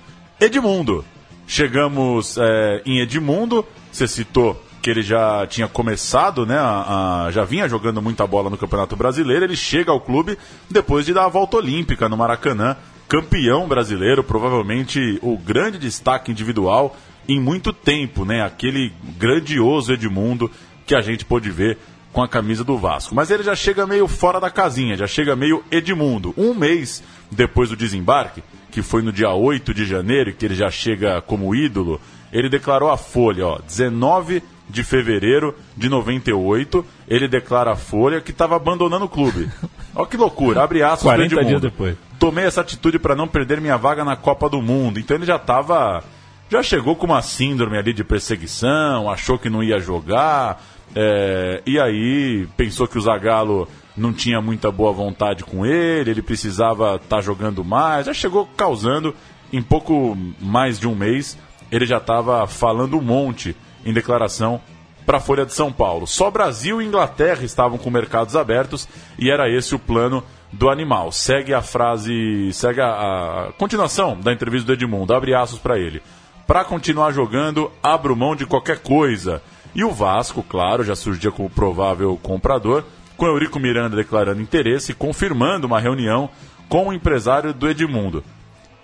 Edmundo. 0.41 1.05
Chegamos 1.47 2.37
é, 2.39 2.83
em 2.85 2.99
Edmundo, 3.01 3.65
você 3.93 4.07
citou 4.09 4.61
que 4.87 4.91
ele 4.91 5.03
já 5.03 5.45
tinha 5.49 5.67
começado, 5.67 6.47
né? 6.47 6.57
A, 6.57 7.25
a, 7.25 7.31
já 7.33 7.43
vinha 7.43 7.69
jogando 7.69 8.01
muita 8.01 8.25
bola 8.25 8.49
no 8.49 8.57
Campeonato 8.57 8.95
Brasileiro. 8.95 9.45
Ele 9.45 9.57
chega 9.57 9.91
ao 9.91 10.01
clube 10.01 10.39
depois 10.71 11.05
de 11.05 11.13
dar 11.13 11.25
a 11.25 11.29
volta 11.29 11.57
olímpica 11.57 12.09
no 12.09 12.17
Maracanã, 12.17 12.77
campeão 13.09 13.67
brasileiro, 13.67 14.23
provavelmente 14.23 15.19
o 15.23 15.37
grande 15.37 15.77
destaque 15.77 16.31
individual 16.31 16.97
em 17.29 17.41
muito 17.41 17.73
tempo, 17.73 18.25
né? 18.25 18.45
Aquele 18.45 18.93
grandioso 19.19 19.93
Edmundo 19.93 20.49
que 20.87 20.95
a 20.95 21.01
gente 21.01 21.25
pôde 21.25 21.51
ver 21.51 21.79
com 22.13 22.23
a 22.23 22.29
camisa 22.29 22.63
do 22.63 22.79
Vasco. 22.79 23.13
Mas 23.13 23.29
ele 23.33 23.43
já 23.43 23.57
chega 23.57 23.89
meio 23.89 24.07
fora 24.07 24.39
da 24.39 24.51
casinha, 24.51 24.97
já 24.97 25.09
chega 25.09 25.35
meio 25.35 25.65
Edmundo. 25.69 26.33
Um 26.37 26.55
mês 26.55 27.03
depois 27.29 27.71
do 27.71 27.77
desembarque, 27.77 28.41
que 28.71 28.83
foi 28.83 29.03
no 29.03 29.13
dia 29.13 29.33
8 29.33 29.75
de 29.75 29.85
janeiro, 29.85 30.33
que 30.33 30.45
ele 30.45 30.55
já 30.55 30.71
chega 30.71 31.21
como 31.21 31.57
ídolo, 31.57 32.01
ele 32.33 32.49
declarou 32.49 32.89
a 32.89 32.97
Folha, 32.97 33.49
ó, 33.49 33.59
19 33.59 34.55
de 34.69 34.83
fevereiro 34.83 35.55
de 35.77 35.89
98, 35.89 36.85
ele 37.09 37.29
declara 37.29 37.73
a 37.73 37.77
Folha 37.77 38.21
que 38.21 38.31
estava 38.31 38.57
abandonando 38.57 39.05
o 39.05 39.09
clube. 39.09 39.49
Olha 39.95 40.07
que 40.07 40.17
loucura, 40.17 40.63
abre 40.63 40.83
aspas 40.83 41.03
40 41.03 41.45
dias 41.45 41.61
depois. 41.61 41.97
Tomei 42.19 42.45
essa 42.45 42.61
atitude 42.61 42.99
para 42.99 43.15
não 43.15 43.29
perder 43.29 43.61
minha 43.61 43.77
vaga 43.77 44.05
na 44.05 44.17
Copa 44.17 44.49
do 44.49 44.61
Mundo. 44.61 44.99
Então 44.99 45.17
ele 45.17 45.27
já 45.27 45.37
estava 45.37 46.03
já 46.49 46.63
chegou 46.63 46.95
com 46.95 47.07
uma 47.07 47.23
síndrome 47.23 47.77
ali 47.77 47.93
de 47.93 48.05
perseguição, 48.05 49.11
achou 49.11 49.37
que 49.39 49.51
não 49.51 49.65
ia 49.65 49.81
jogar, 49.81 50.63
é, 50.95 51.61
e 51.67 51.79
aí 51.79 52.47
pensou 52.57 52.87
que 52.87 52.97
o 52.97 53.01
Zagallo 53.01 53.69
não 53.97 54.13
tinha 54.13 54.41
muita 54.41 54.71
boa 54.71 54.93
vontade 54.93 55.43
com 55.43 55.67
ele, 55.67 56.11
ele 56.11 56.23
precisava 56.23 56.97
estar 56.97 57.17
tá 57.17 57.21
jogando 57.21 57.65
mais, 57.65 58.07
já 58.07 58.15
chegou 58.15 58.47
causando, 58.57 59.15
em 59.53 59.63
pouco 59.63 60.17
mais 60.41 60.79
de 60.79 60.87
um 60.87 60.95
mês, 60.95 61.37
ele 61.71 61.85
já 61.85 61.97
estava 61.97 62.47
falando 62.47 62.97
um 62.97 63.03
monte 63.03 63.57
em 63.87 63.93
declaração 63.93 64.61
para 65.07 65.19
a 65.19 65.21
Folha 65.21 65.47
de 65.47 65.55
São 65.55 65.73
Paulo. 65.73 66.07
Só 66.07 66.31
Brasil 66.31 66.83
e 66.83 66.85
Inglaterra 66.85 67.45
estavam 67.45 67.79
com 67.79 67.89
mercados 67.89 68.35
abertos 68.35 68.89
e 69.19 69.31
era 69.31 69.49
esse 69.49 69.75
o 69.75 69.79
plano 69.79 70.23
do 70.53 70.69
animal. 70.69 71.13
Segue 71.13 71.55
a 71.55 71.63
frase, 71.63 72.53
segue 72.53 72.81
a, 72.81 72.89
a 72.89 73.53
continuação 73.53 74.19
da 74.21 74.33
entrevista 74.33 74.67
do 74.67 74.73
Edmundo, 74.73 75.15
abre 75.15 75.35
aspas 75.35 75.61
para 75.61 75.79
ele. 75.79 76.03
Para 76.47 76.65
continuar 76.65 77.13
jogando, 77.13 77.71
abro 77.83 78.17
mão 78.17 78.35
de 78.35 78.45
qualquer 78.45 78.81
coisa. 78.81 79.43
E 79.75 79.85
o 79.85 79.91
Vasco, 79.91 80.43
claro, 80.43 80.85
já 80.85 80.97
surgia 80.97 81.31
como 81.31 81.51
provável 81.51 82.19
comprador, 82.23 82.85
com 83.17 83.27
Eurico 83.27 83.59
Miranda 83.59 83.97
declarando 83.97 84.43
interesse 84.43 84.93
e 84.93 84.95
confirmando 84.95 85.67
uma 85.67 85.81
reunião 85.81 86.29
com 86.69 86.89
o 86.89 86.93
empresário 86.93 87.53
do 87.53 87.69
Edmundo. 87.69 88.25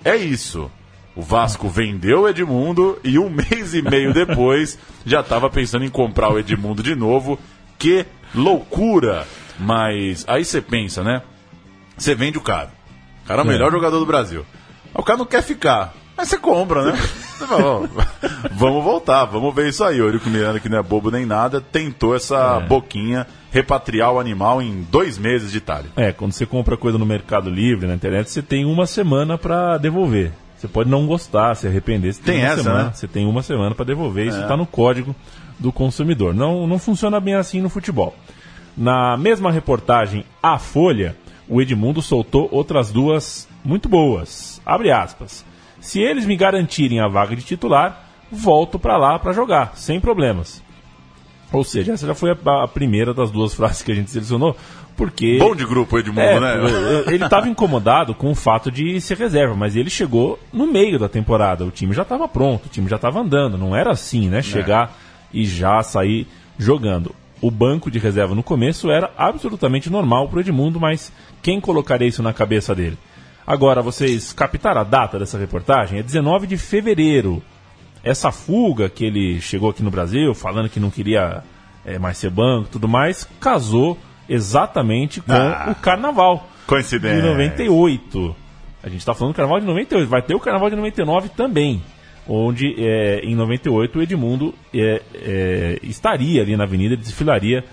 É 0.05 0.17
isso. 0.17 0.71
O 1.15 1.23
Vasco 1.23 1.69
vendeu 1.69 2.23
o 2.23 2.29
Edmundo 2.29 2.99
e 3.05 3.19
um 3.19 3.29
mês 3.31 3.75
e 3.75 3.83
meio 3.83 4.13
depois 4.15 4.79
já 5.05 5.21
estava 5.21 5.51
pensando 5.51 5.85
em 5.85 5.91
comprar 5.91 6.31
o 6.31 6.39
Edmundo 6.39 6.83
de 6.83 6.95
novo. 6.95 7.39
Que 7.79 8.07
loucura! 8.35 9.27
Mas 9.59 10.25
aí 10.27 10.45
você 10.45 10.61
pensa, 10.61 11.03
né? 11.03 11.23
Você 11.97 12.15
vende 12.15 12.39
o 12.39 12.43
cara. 12.43 12.71
O 13.25 13.29
cara 13.29 13.43
é 13.43 13.45
o 13.45 13.47
melhor 13.47 13.69
é. 13.69 13.73
jogador 13.73 13.99
do 13.99 14.07
Brasil. 14.07 14.45
O 14.95 15.03
cara 15.03 15.19
não 15.19 15.27
quer 15.27 15.43
ficar. 15.43 15.95
Mas 16.17 16.29
você 16.29 16.39
compra, 16.39 16.85
né? 16.85 16.93
vamos 18.53 18.85
voltar, 18.85 19.25
vamos 19.25 19.55
ver 19.55 19.69
isso 19.69 19.83
aí. 19.85 20.01
O 20.01 20.05
Eurico 20.05 20.29
Miranda, 20.29 20.61
que 20.61 20.69
não 20.69 20.79
é 20.79 20.83
bobo 20.83 21.11
nem 21.11 21.25
nada, 21.27 21.61
tentou 21.61 22.15
essa 22.15 22.61
é. 22.63 22.67
boquinha 22.67 23.27
repatriar 23.51 24.13
o 24.13 24.21
animal 24.21 24.63
em 24.63 24.83
dois 24.91 25.19
meses 25.19 25.53
de 25.53 25.59
Itália. 25.59 25.91
É, 25.97 26.13
quando 26.13 26.33
você 26.33 26.47
compra 26.47 26.77
coisa 26.77 26.99
no 26.99 27.05
Mercado 27.05 27.51
Livre, 27.51 27.87
na 27.87 27.95
internet, 27.95 28.31
você 28.31 28.43
tem 28.43 28.65
uma 28.65 28.87
semana 28.87 29.37
para 29.37 29.79
devolver. 29.79 30.33
Você 30.63 30.69
pode 30.69 30.89
não 30.89 31.09
gostar, 31.09 31.57
se 31.57 31.67
arrepender. 31.67 32.15
Você 32.15 32.23
tem, 32.23 32.37
tem 32.37 32.45
essa, 32.45 32.63
semana, 32.63 32.85
né? 32.85 32.93
Você 32.95 33.09
tem 33.09 33.27
uma 33.27 33.43
semana 33.43 33.75
para 33.75 33.85
devolver. 33.85 34.27
É. 34.27 34.29
Isso 34.29 34.41
está 34.41 34.57
no 34.57 34.65
código 34.65 35.13
do 35.59 35.73
consumidor. 35.73 36.33
Não, 36.33 36.69
não 36.69 36.79
funciona 36.79 37.19
bem 37.19 37.35
assim 37.35 37.61
no 37.61 37.69
futebol. 37.69 38.15
Na 38.77 39.17
mesma 39.17 39.51
reportagem, 39.51 40.25
A 40.41 40.61
Folha, 40.61 41.17
o 41.49 41.61
Edmundo 41.61 42.01
soltou 42.01 42.49
outras 42.53 42.93
duas 42.93 43.49
muito 43.65 43.89
boas. 43.89 44.63
Abre 44.65 44.93
aspas. 44.93 45.45
Se 45.81 46.01
eles 46.01 46.27
me 46.27 46.37
garantirem 46.37 47.01
a 47.01 47.09
vaga 47.09 47.35
de 47.35 47.43
titular, 47.43 48.09
volto 48.31 48.79
para 48.79 48.97
lá 48.97 49.19
para 49.19 49.33
jogar, 49.33 49.73
sem 49.75 49.99
problemas. 49.99 50.63
Ou 51.53 51.65
seja, 51.65 51.93
essa 51.93 52.07
já 52.07 52.15
foi 52.15 52.31
a, 52.31 52.63
a, 52.63 52.69
primeira 52.69 53.13
das 53.13 53.33
duas 53.33 53.53
frases 53.53 53.83
que 53.83 53.91
a 53.91 53.97
gente 53.97 54.13
selecionou, 54.13 54.57
porque... 54.97 55.39
Bom 55.39 55.55
de 55.55 55.65
grupo, 55.65 55.99
Edmundo, 55.99 56.21
é, 56.21 56.41
né? 56.41 57.05
Ele 57.07 57.25
estava 57.25 57.49
incomodado 57.49 58.15
com 58.15 58.31
o 58.31 58.35
fato 58.35 58.71
de 58.71 59.01
ser 59.01 59.17
reserva, 59.17 59.55
mas 59.55 59.77
ele 59.77 59.91
chegou 59.91 60.39
no 60.53 60.67
meio 60.67 60.99
da 60.99 61.09
temporada, 61.09 61.65
o 61.65 61.71
time 61.71 61.95
já 61.95 62.03
estava 62.03 62.29
pronto, 62.29 62.67
o 62.67 62.69
time 62.69 62.89
já 62.89 62.97
estava 62.97 63.21
andando, 63.21 63.57
não 63.59 63.75
era 63.75 63.91
assim, 63.91 64.29
né? 64.29 64.43
Chegar 64.43 64.89
é. 64.89 65.39
e 65.39 65.45
já 65.45 65.83
sair 65.83 66.27
jogando. 66.59 67.15
O 67.41 67.51
banco 67.51 67.91
de 67.91 67.99
reserva 67.99 68.35
no 68.35 68.43
começo 68.43 68.91
era 68.91 69.11
absolutamente 69.17 69.91
normal 69.91 70.29
para 70.29 70.39
o 70.39 70.41
Edmundo, 70.41 70.79
mas 70.79 71.13
quem 71.43 71.61
colocaria 71.61 72.07
isso 72.07 72.23
na 72.23 72.33
cabeça 72.33 72.75
dele? 72.75 72.97
Agora, 73.47 73.83
vocês 73.83 74.33
captaram 74.33 74.81
a 74.81 74.85
data 74.85 75.19
dessa 75.19 75.37
reportagem? 75.37 75.99
É 75.99 76.03
19 76.03 76.47
de 76.47 76.57
fevereiro. 76.57 77.43
Essa 78.05 78.31
fuga 78.31 78.89
que 78.89 79.05
ele 79.05 79.41
chegou 79.41 79.71
aqui 79.71 79.83
no 79.83 79.91
Brasil, 79.91 80.35
falando 80.35 80.69
que 80.69 80.79
não 80.79 80.91
queria 80.91 81.43
é, 81.85 81.99
mais 81.99 82.19
ser 82.19 82.31
banco 82.31 82.69
tudo 82.71 82.89
mais, 82.89 83.29
casou 83.41 83.99
exatamente 84.33 85.21
com 85.21 85.33
ah, 85.33 85.69
o 85.71 85.75
carnaval. 85.75 86.49
Coincidência. 86.67 87.21
De 87.21 87.29
98. 87.29 88.37
A 88.83 88.89
gente 88.89 88.99
está 88.99 89.15
falando 89.15 89.35
do 89.35 89.37
carnaval 89.37 89.61
de 89.61 89.67
98. 89.67 90.09
Vai 90.09 90.23
ter 90.23 90.35
o 90.35 90.41
carnaval 90.41 90.71
de 90.71 90.77
99 90.77 91.29
também. 91.31 91.83
Onde 92.27 92.75
é, 92.79 93.21
em 93.25 93.35
98 93.35 93.99
o 93.99 94.03
Edmundo 94.03 94.55
é, 94.73 95.03
é, 95.15 95.79
estaria 95.83 96.41
ali 96.41 96.57
na 96.57 96.65
avenida, 96.65 96.97
desfilaria 96.97 97.65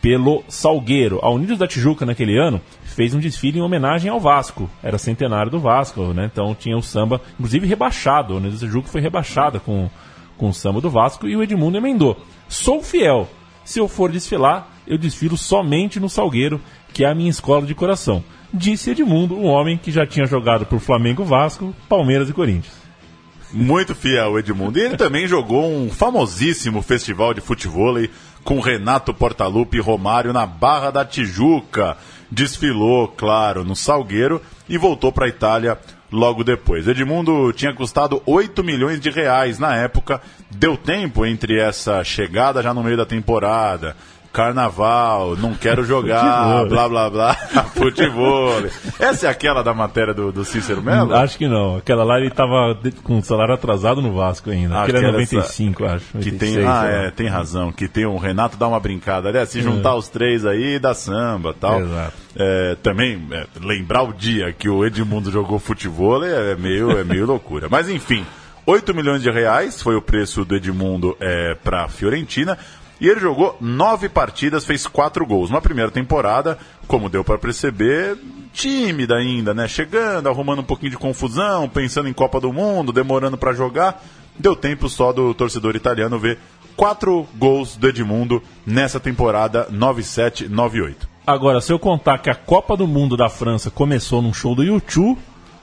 pelo 0.00 0.42
Salgueiro. 0.48 1.20
A 1.22 1.30
Unidos 1.30 1.58
da 1.58 1.66
Tijuca, 1.66 2.06
naquele 2.06 2.38
ano, 2.38 2.60
fez 2.82 3.14
um 3.14 3.20
desfile 3.20 3.58
em 3.58 3.62
homenagem 3.62 4.10
ao 4.10 4.18
Vasco. 4.18 4.68
Era 4.82 4.98
centenário 4.98 5.50
do 5.50 5.60
Vasco, 5.60 6.12
né? 6.14 6.28
Então 6.32 6.54
tinha 6.54 6.76
o 6.76 6.82
samba, 6.82 7.20
inclusive 7.34 7.66
rebaixado. 7.66 8.34
A 8.34 8.36
Unidos 8.38 8.60
da 8.60 8.66
Tijuca 8.66 8.88
foi 8.88 9.00
rebaixada 9.00 9.60
com, 9.60 9.90
com 10.36 10.48
o 10.48 10.54
samba 10.54 10.80
do 10.80 10.90
Vasco 10.90 11.28
e 11.28 11.36
o 11.36 11.42
Edmundo 11.42 11.76
emendou. 11.76 12.16
Sou 12.48 12.82
fiel. 12.82 13.28
Se 13.64 13.78
eu 13.78 13.86
for 13.86 14.10
desfilar, 14.10 14.68
eu 14.90 14.98
desfilo 14.98 15.38
somente 15.38 16.00
no 16.00 16.08
Salgueiro, 16.08 16.60
que 16.92 17.04
é 17.04 17.08
a 17.08 17.14
minha 17.14 17.30
escola 17.30 17.64
de 17.64 17.76
coração. 17.76 18.24
Disse 18.52 18.90
Edmundo, 18.90 19.36
um 19.36 19.46
homem 19.46 19.78
que 19.78 19.92
já 19.92 20.04
tinha 20.04 20.26
jogado 20.26 20.66
por 20.66 20.80
Flamengo, 20.80 21.24
Vasco, 21.24 21.72
Palmeiras 21.88 22.28
e 22.28 22.32
Corinthians. 22.32 22.74
Muito 23.52 23.94
fiel, 23.94 24.36
Edmundo. 24.36 24.80
E 24.80 24.82
ele 24.82 24.96
também 24.96 25.28
jogou 25.28 25.72
um 25.72 25.88
famosíssimo 25.88 26.82
festival 26.82 27.32
de 27.32 27.40
futebol 27.40 27.94
com 28.42 28.58
Renato 28.58 29.14
Portaluppi 29.14 29.76
e 29.76 29.80
Romário 29.80 30.32
na 30.32 30.44
Barra 30.44 30.90
da 30.90 31.04
Tijuca. 31.04 31.96
Desfilou, 32.28 33.06
claro, 33.06 33.62
no 33.62 33.76
Salgueiro 33.76 34.42
e 34.68 34.76
voltou 34.76 35.12
para 35.12 35.26
a 35.26 35.28
Itália 35.28 35.78
logo 36.10 36.42
depois. 36.42 36.88
Edmundo 36.88 37.52
tinha 37.52 37.72
custado 37.72 38.20
8 38.26 38.64
milhões 38.64 38.98
de 38.98 39.08
reais 39.08 39.56
na 39.56 39.76
época. 39.76 40.20
Deu 40.50 40.76
tempo 40.76 41.24
entre 41.24 41.60
essa 41.60 42.02
chegada 42.02 42.60
já 42.60 42.74
no 42.74 42.82
meio 42.82 42.96
da 42.96 43.06
temporada 43.06 43.94
carnaval, 44.32 45.36
não 45.36 45.54
quero 45.54 45.84
jogar, 45.84 46.64
blá 46.68 46.88
blá 46.88 47.10
blá, 47.10 47.34
futebol. 47.74 48.62
Essa 48.98 49.26
é 49.26 49.30
aquela 49.30 49.62
da 49.62 49.74
matéria 49.74 50.14
do, 50.14 50.30
do 50.30 50.44
Cícero 50.44 50.82
Melo? 50.82 51.14
Acho 51.14 51.36
que 51.36 51.48
não. 51.48 51.76
Aquela 51.76 52.04
lá 52.04 52.18
ele 52.18 52.30
tava 52.30 52.78
com 53.02 53.18
o 53.18 53.22
salário 53.22 53.54
atrasado 53.54 54.00
no 54.00 54.12
Vasco 54.12 54.50
ainda. 54.50 54.76
Acho 54.76 54.90
Aquele 54.90 55.06
é 55.06 55.12
95, 55.12 55.84
essa... 55.84 55.94
acho. 55.94 56.06
86, 56.16 56.24
que 56.24 56.38
tem, 56.38 56.66
ah, 56.66 56.86
é, 56.86 57.10
tem 57.10 57.26
razão. 57.28 57.72
Que 57.72 57.88
tem 57.88 58.06
o 58.06 58.16
Renato 58.16 58.56
dá 58.56 58.68
uma 58.68 58.80
brincada. 58.80 59.28
Aliás, 59.28 59.48
se 59.48 59.60
juntar 59.60 59.90
é. 59.90 59.94
os 59.94 60.08
três 60.08 60.46
aí, 60.46 60.78
dá 60.78 60.94
samba 60.94 61.54
tal. 61.58 61.80
Exato. 61.80 62.12
É, 62.36 62.76
também 62.82 63.26
é, 63.32 63.46
lembrar 63.60 64.02
o 64.02 64.12
dia 64.12 64.52
que 64.52 64.68
o 64.68 64.84
Edmundo 64.84 65.30
jogou 65.30 65.58
futebol 65.58 66.24
é 66.24 66.54
meio, 66.56 66.90
é 66.92 67.04
meio 67.04 67.26
loucura. 67.26 67.68
Mas 67.70 67.88
enfim. 67.88 68.24
8 68.66 68.94
milhões 68.94 69.22
de 69.22 69.30
reais 69.30 69.82
foi 69.82 69.96
o 69.96 70.02
preço 70.02 70.44
do 70.44 70.54
Edmundo 70.54 71.16
é, 71.18 71.56
para 71.56 71.88
Fiorentina. 71.88 72.56
E 73.00 73.08
ele 73.08 73.20
jogou 73.20 73.56
nove 73.60 74.08
partidas, 74.08 74.64
fez 74.64 74.86
quatro 74.86 75.24
gols. 75.24 75.48
Uma 75.48 75.62
primeira 75.62 75.90
temporada, 75.90 76.58
como 76.86 77.08
deu 77.08 77.24
para 77.24 77.38
perceber, 77.38 78.18
tímida 78.52 79.16
ainda, 79.16 79.54
né? 79.54 79.66
Chegando, 79.66 80.28
arrumando 80.28 80.60
um 80.60 80.64
pouquinho 80.64 80.90
de 80.90 80.98
confusão, 80.98 81.68
pensando 81.68 82.08
em 82.08 82.12
Copa 82.12 82.40
do 82.40 82.52
Mundo, 82.52 82.92
demorando 82.92 83.38
para 83.38 83.54
jogar. 83.54 84.04
Deu 84.38 84.54
tempo 84.54 84.88
só 84.88 85.12
do 85.12 85.32
torcedor 85.32 85.76
italiano 85.76 86.18
ver 86.18 86.38
quatro 86.76 87.26
gols 87.36 87.76
do 87.76 87.88
Edmundo 87.88 88.42
nessa 88.66 89.00
temporada 89.00 89.66
97-98. 89.70 91.08
Agora, 91.26 91.60
se 91.60 91.72
eu 91.72 91.78
contar 91.78 92.18
que 92.18 92.30
a 92.30 92.34
Copa 92.34 92.76
do 92.76 92.86
Mundo 92.86 93.16
da 93.16 93.28
França 93.28 93.70
começou 93.70 94.20
num 94.20 94.32
show 94.32 94.54
do 94.54 94.64
YouTube, 94.64 95.18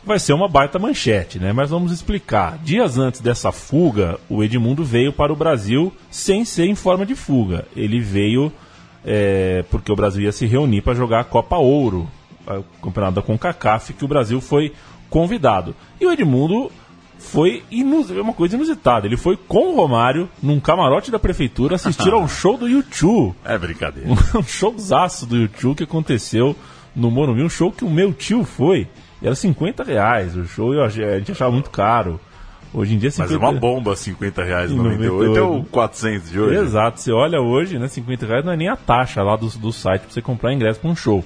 vai 0.08 0.20
ser 0.20 0.34
uma 0.34 0.48
baita 0.48 0.80
manchete, 0.80 1.38
né? 1.40 1.54
Mas 1.54 1.70
vamos 1.70 1.92
explicar. 1.92 2.58
Dias 2.64 2.98
antes 2.98 3.22
dessa 3.22 3.52
fuga, 3.52 4.20
o 4.30 4.44
Edmundo 4.44 4.84
veio 4.84 5.14
para 5.14 5.32
o 5.32 5.36
Brasil 5.36 5.94
sem 6.10 6.44
ser 6.46 6.66
em 6.66 6.76
forma 6.76 7.06
de 7.06 7.14
fuga. 7.14 7.66
Ele 7.76 8.00
veio 8.00 8.52
é, 9.06 9.64
porque 9.70 9.92
o 9.92 9.96
Brasil 9.96 10.24
ia 10.24 10.32
se 10.32 10.46
reunir 10.46 10.82
para 10.82 10.94
jogar 10.94 11.20
a 11.20 11.24
Copa 11.24 11.58
Ouro, 11.58 12.10
o 12.48 12.64
campeonato 12.84 13.16
da 13.16 13.22
CONCACAF, 13.22 13.94
que 13.94 14.06
o 14.06 14.08
Brasil 14.08 14.42
foi 14.42 14.74
convidado. 15.10 15.76
E 16.00 16.06
o 16.06 16.12
Edmundo 16.12 16.72
foi 17.18 17.64
inus... 17.70 18.10
uma 18.10 18.34
coisa 18.34 18.56
inusitada. 18.56 19.08
Ele 19.08 19.18
foi 19.18 19.38
com 19.38 19.74
o 19.74 19.76
Romário 19.76 20.30
num 20.42 20.60
camarote 20.60 21.12
da 21.12 21.20
prefeitura 21.20 21.76
assistir 21.76 22.14
ao 22.14 22.28
show 22.30 22.58
do 22.58 22.68
YouTube. 22.68 23.36
É 23.44 23.58
brincadeira. 23.58 24.10
Um 24.36 24.44
showzaço 24.44 25.26
do 25.26 25.36
YouTube 25.36 25.78
que 25.78 25.84
aconteceu 25.84 26.56
no 26.96 27.12
Morumbi, 27.12 27.44
um 27.44 27.50
show 27.50 27.72
que 27.72 27.86
o 27.86 27.90
meu 27.90 28.14
tio 28.14 28.44
foi. 28.44 28.88
Era 29.22 29.36
50 29.36 29.84
reais. 29.84 30.36
O 30.36 30.46
show 30.46 30.74
eu, 30.74 30.84
a 30.84 30.90
gente 30.90 31.32
achava 31.32 31.52
muito 31.52 31.70
caro. 31.70 32.20
Hoje 32.74 32.96
em 32.96 32.98
dia, 32.98 33.08
Mas 33.18 33.30
50 33.30 33.34
é 33.34 33.38
uma 33.38 33.54
bomba 33.60 33.96
50 33.96 34.44
reais 34.44 34.72
Em 34.72 34.76
no 34.76 34.84
98 34.84 35.38
é 35.38 35.42
o 35.42 35.46
98. 35.46 35.72
400 35.72 36.30
de 36.30 36.40
hoje. 36.40 36.60
Exato, 36.60 37.00
você 37.00 37.12
olha 37.12 37.42
hoje, 37.42 37.80
né? 37.80 37.88
50 37.88 38.26
reais 38.26 38.46
não 38.46 38.52
é 38.52 38.58
nem 38.58 38.68
a 38.68 38.76
taxa 38.76 39.24
lá 39.24 39.36
do, 39.36 39.48
do 39.48 39.72
site 39.72 40.02
pra 40.02 40.12
você 40.12 40.22
comprar 40.22 40.54
ingresso 40.54 40.80
pra 40.80 40.90
um 40.90 40.96
show. 40.96 41.24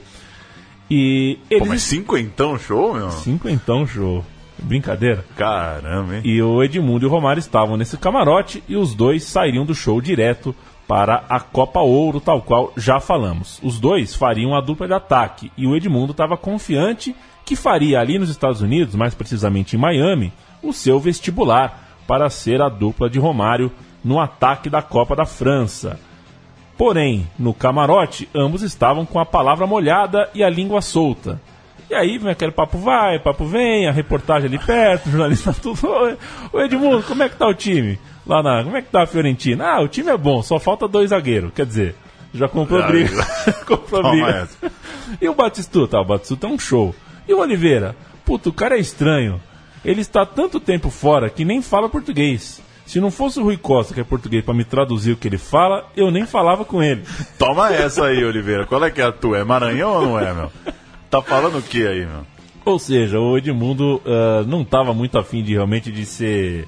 E 0.90 1.40
Pô, 1.50 1.56
eles. 1.56 1.68
mas 1.68 1.82
cinquentão 1.84 2.60
show, 2.60 2.94
meu? 2.94 3.10
Cinquentão 3.12 3.88
show. 3.88 4.24
Brincadeira. 4.60 5.26
Caramba, 5.36 6.18
hein? 6.18 6.22
E 6.24 6.42
o 6.42 6.62
Edmundo 6.62 7.06
e 7.06 7.08
o 7.08 7.10
Romário 7.12 7.40
estavam 7.40 7.76
nesse 7.76 7.98
camarote 7.98 8.64
e 8.68 8.76
os 8.76 8.94
dois 8.94 9.24
sairiam 9.24 9.66
do 9.66 9.74
show 9.74 10.00
direto 10.00 10.54
para 10.88 11.24
a 11.30 11.40
Copa 11.40 11.80
Ouro, 11.80 12.20
tal 12.20 12.42
qual 12.42 12.72
já 12.78 13.00
falamos. 13.00 13.60
Os 13.64 13.80
dois 13.80 14.14
fariam 14.14 14.54
a 14.54 14.62
dupla 14.62 14.88
de 14.88 14.94
ataque 14.94 15.52
e 15.58 15.66
o 15.66 15.76
Edmundo 15.76 16.12
estava 16.12 16.38
confiante 16.38 17.16
que 17.46 17.56
faria 17.56 18.00
ali 18.00 18.18
nos 18.20 18.30
Estados 18.30 18.62
Unidos, 18.62 18.96
mais 18.96 19.14
precisamente 19.14 19.76
em 19.76 19.80
Miami, 19.80 20.32
o 20.62 20.72
seu 20.74 21.00
vestibular 21.00 21.90
para 22.08 22.30
ser 22.30 22.62
a 22.62 22.70
dupla 22.70 23.10
de 23.10 23.20
Romário 23.20 23.72
no 24.04 24.20
ataque 24.20 24.70
da 24.70 24.82
Copa 24.82 25.16
da 25.16 25.26
França. 25.26 26.00
Porém, 26.78 27.28
no 27.38 27.54
camarote, 27.54 28.28
ambos 28.34 28.64
estavam 28.64 29.06
com 29.06 29.20
a 29.20 29.26
palavra 29.26 29.68
molhada 29.68 30.30
e 30.34 30.44
a 30.44 30.50
língua 30.50 30.82
solta. 30.82 31.40
E 31.90 31.94
aí 31.94 32.18
vem 32.18 32.32
aquele 32.32 32.52
papo 32.52 32.78
vai, 32.78 33.20
papo 33.20 33.46
vem, 33.46 33.88
a 33.88 33.92
reportagem 33.92 34.48
ali 34.48 34.58
perto, 34.58 35.08
o 35.10 35.12
jornalista 35.12 35.54
tudo. 35.54 35.88
"Oi, 35.88 36.18
Ô 36.54 36.62
Edmundo, 36.62 37.04
como 37.04 37.22
é 37.22 37.30
que 37.30 37.36
tá 37.36 37.48
o 37.48 37.54
time? 37.54 38.00
Lá 38.26 38.42
na. 38.42 38.64
Como 38.64 38.78
é 38.78 38.82
que 38.82 38.90
tá 38.90 39.04
a 39.04 39.08
Fiorentina? 39.08 39.66
Ah, 39.66 39.82
o 39.82 39.88
time 39.88 40.10
é 40.10 40.18
bom, 40.18 40.42
só 40.42 40.58
falta 40.58 40.88
dois 40.88 41.10
zagueiros. 41.10 41.52
Quer 41.54 41.66
dizer, 41.66 41.96
já 42.34 42.48
comprou 42.48 42.82
briga. 42.88 43.24
comprou 43.68 44.10
briga. 44.10 44.48
E 45.20 45.28
o 45.28 45.36
Batistuta? 45.36 45.98
Ah, 45.98 46.02
o 46.02 46.06
Batistuta 46.06 46.48
é 46.48 46.50
um 46.50 46.58
show. 46.58 46.96
E 47.32 47.34
o 47.34 47.40
Oliveira? 47.40 47.96
Puta, 48.26 48.50
o 48.50 48.54
cara 48.54 48.76
é 48.76 48.82
estranho. 48.82 49.42
Ele 49.86 50.02
está 50.02 50.26
tanto 50.26 50.60
tempo 50.60 50.90
fora 50.90 51.30
que 51.30 51.46
nem 51.46 51.62
fala 51.62 51.88
português. 51.88 52.62
Se 52.86 53.00
não 53.00 53.10
fosse 53.10 53.40
o 53.40 53.44
Rui 53.44 53.56
Costa, 53.56 53.94
que 53.94 54.02
é 54.02 54.04
português, 54.04 54.44
para 54.44 54.54
me 54.54 54.66
traduzir 54.66 55.14
o 55.14 55.16
que 55.16 55.30
ele 55.30 55.38
fala, 55.38 55.90
eu 55.96 56.12
nem 56.12 56.26
falava 56.26 56.66
com 56.66 56.84
ele. 56.84 57.04
Toma 57.40 57.74
essa 57.74 58.08
aí, 58.08 58.22
Oliveira. 58.22 58.66
Qual 58.66 58.84
é 58.84 58.92
que 58.92 59.00
é 59.00 59.06
a 59.06 59.14
tua? 59.14 59.38
É 59.38 59.46
Maranhão 59.46 59.94
ou 59.94 60.02
não 60.02 60.20
é, 60.20 60.34
meu? 60.34 60.52
Tá 61.10 61.22
falando 61.22 61.60
o 61.60 61.62
que 61.62 61.88
aí, 61.88 62.06
meu? 62.06 62.26
Ou 62.66 62.78
seja, 62.78 63.18
o 63.18 63.38
Edmundo 63.38 64.02
ah, 64.06 64.44
não 64.46 64.64
estava 64.64 64.94
muito 64.94 65.18
afim 65.18 65.42
de 65.42 65.54
realmente 65.54 65.90
de 65.90 66.06
ser. 66.06 66.68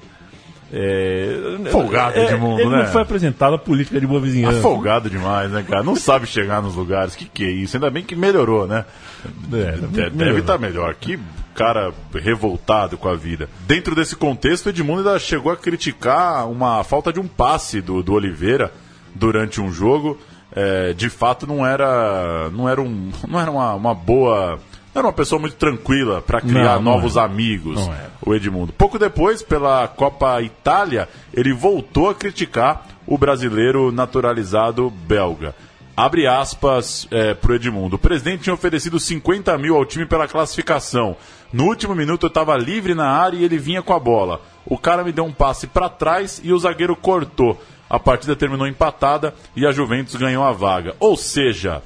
É, 0.76 1.70
Folgado, 1.70 2.18
é, 2.18 2.24
Edmundo, 2.32 2.60
ele 2.60 2.70
né? 2.70 2.78
não 2.78 2.86
foi 2.86 3.02
apresentado 3.02 3.54
a 3.54 3.58
política 3.58 4.00
de 4.00 4.06
boa 4.08 4.20
vizinhança. 4.20 4.58
Afogado 4.58 5.08
demais, 5.08 5.48
né, 5.52 5.62
cara? 5.62 5.84
Não 5.84 5.94
sabe 5.94 6.26
chegar 6.26 6.60
nos 6.60 6.74
lugares. 6.74 7.14
Que 7.14 7.26
que 7.26 7.44
é 7.44 7.50
isso? 7.50 7.76
Ainda 7.76 7.88
bem 7.90 8.02
que 8.02 8.16
melhorou, 8.16 8.66
né? 8.66 8.84
É, 9.24 9.28
De- 9.28 9.86
melhorou. 9.86 10.10
Deve 10.10 10.40
estar 10.40 10.58
melhor. 10.58 10.92
Que 10.96 11.16
cara 11.54 11.92
revoltado 12.12 12.98
com 12.98 13.08
a 13.08 13.14
vida. 13.14 13.48
Dentro 13.68 13.94
desse 13.94 14.16
contexto, 14.16 14.66
o 14.66 14.70
Edmundo 14.70 15.08
ainda 15.08 15.18
chegou 15.20 15.52
a 15.52 15.56
criticar 15.56 16.50
uma 16.50 16.82
falta 16.82 17.12
de 17.12 17.20
um 17.20 17.28
passe 17.28 17.80
do, 17.80 18.02
do 18.02 18.12
Oliveira 18.12 18.72
durante 19.14 19.60
um 19.60 19.70
jogo. 19.70 20.18
É, 20.50 20.92
de 20.92 21.08
fato, 21.08 21.46
não 21.46 21.64
era, 21.64 22.50
não 22.50 22.68
era, 22.68 22.82
um, 22.82 23.10
não 23.28 23.40
era 23.40 23.50
uma, 23.50 23.74
uma 23.74 23.94
boa. 23.94 24.58
Era 24.94 25.06
uma 25.06 25.12
pessoa 25.12 25.40
muito 25.40 25.56
tranquila 25.56 26.22
para 26.22 26.40
criar 26.40 26.76
Não, 26.76 26.82
novos 26.82 27.16
amigos, 27.16 27.74
Não 27.74 27.92
era. 27.92 28.12
o 28.24 28.34
Edmundo. 28.34 28.72
Pouco 28.72 28.98
depois, 28.98 29.42
pela 29.42 29.88
Copa 29.88 30.40
Itália, 30.40 31.08
ele 31.32 31.52
voltou 31.52 32.10
a 32.10 32.14
criticar 32.14 32.86
o 33.06 33.18
brasileiro 33.18 33.90
naturalizado 33.90 34.88
belga. 34.90 35.54
Abre 35.96 36.26
aspas 36.26 37.06
é, 37.10 37.34
pro 37.34 37.54
Edmundo. 37.54 37.96
O 37.96 37.98
presidente 37.98 38.44
tinha 38.44 38.54
oferecido 38.54 38.98
50 38.98 39.56
mil 39.58 39.76
ao 39.76 39.84
time 39.84 40.06
pela 40.06 40.26
classificação. 40.26 41.16
No 41.52 41.64
último 41.66 41.94
minuto 41.94 42.26
eu 42.26 42.28
estava 42.28 42.56
livre 42.56 42.94
na 42.94 43.08
área 43.08 43.36
e 43.36 43.44
ele 43.44 43.58
vinha 43.58 43.82
com 43.82 43.92
a 43.92 43.98
bola. 43.98 44.40
O 44.66 44.76
cara 44.76 45.04
me 45.04 45.12
deu 45.12 45.24
um 45.24 45.32
passe 45.32 45.66
para 45.66 45.88
trás 45.88 46.40
e 46.42 46.52
o 46.52 46.58
zagueiro 46.58 46.96
cortou. 46.96 47.60
A 47.88 47.98
partida 47.98 48.34
terminou 48.34 48.66
empatada 48.66 49.34
e 49.54 49.64
a 49.64 49.70
Juventus 49.70 50.16
ganhou 50.16 50.42
a 50.42 50.50
vaga. 50.50 50.96
Ou 50.98 51.16
seja, 51.16 51.80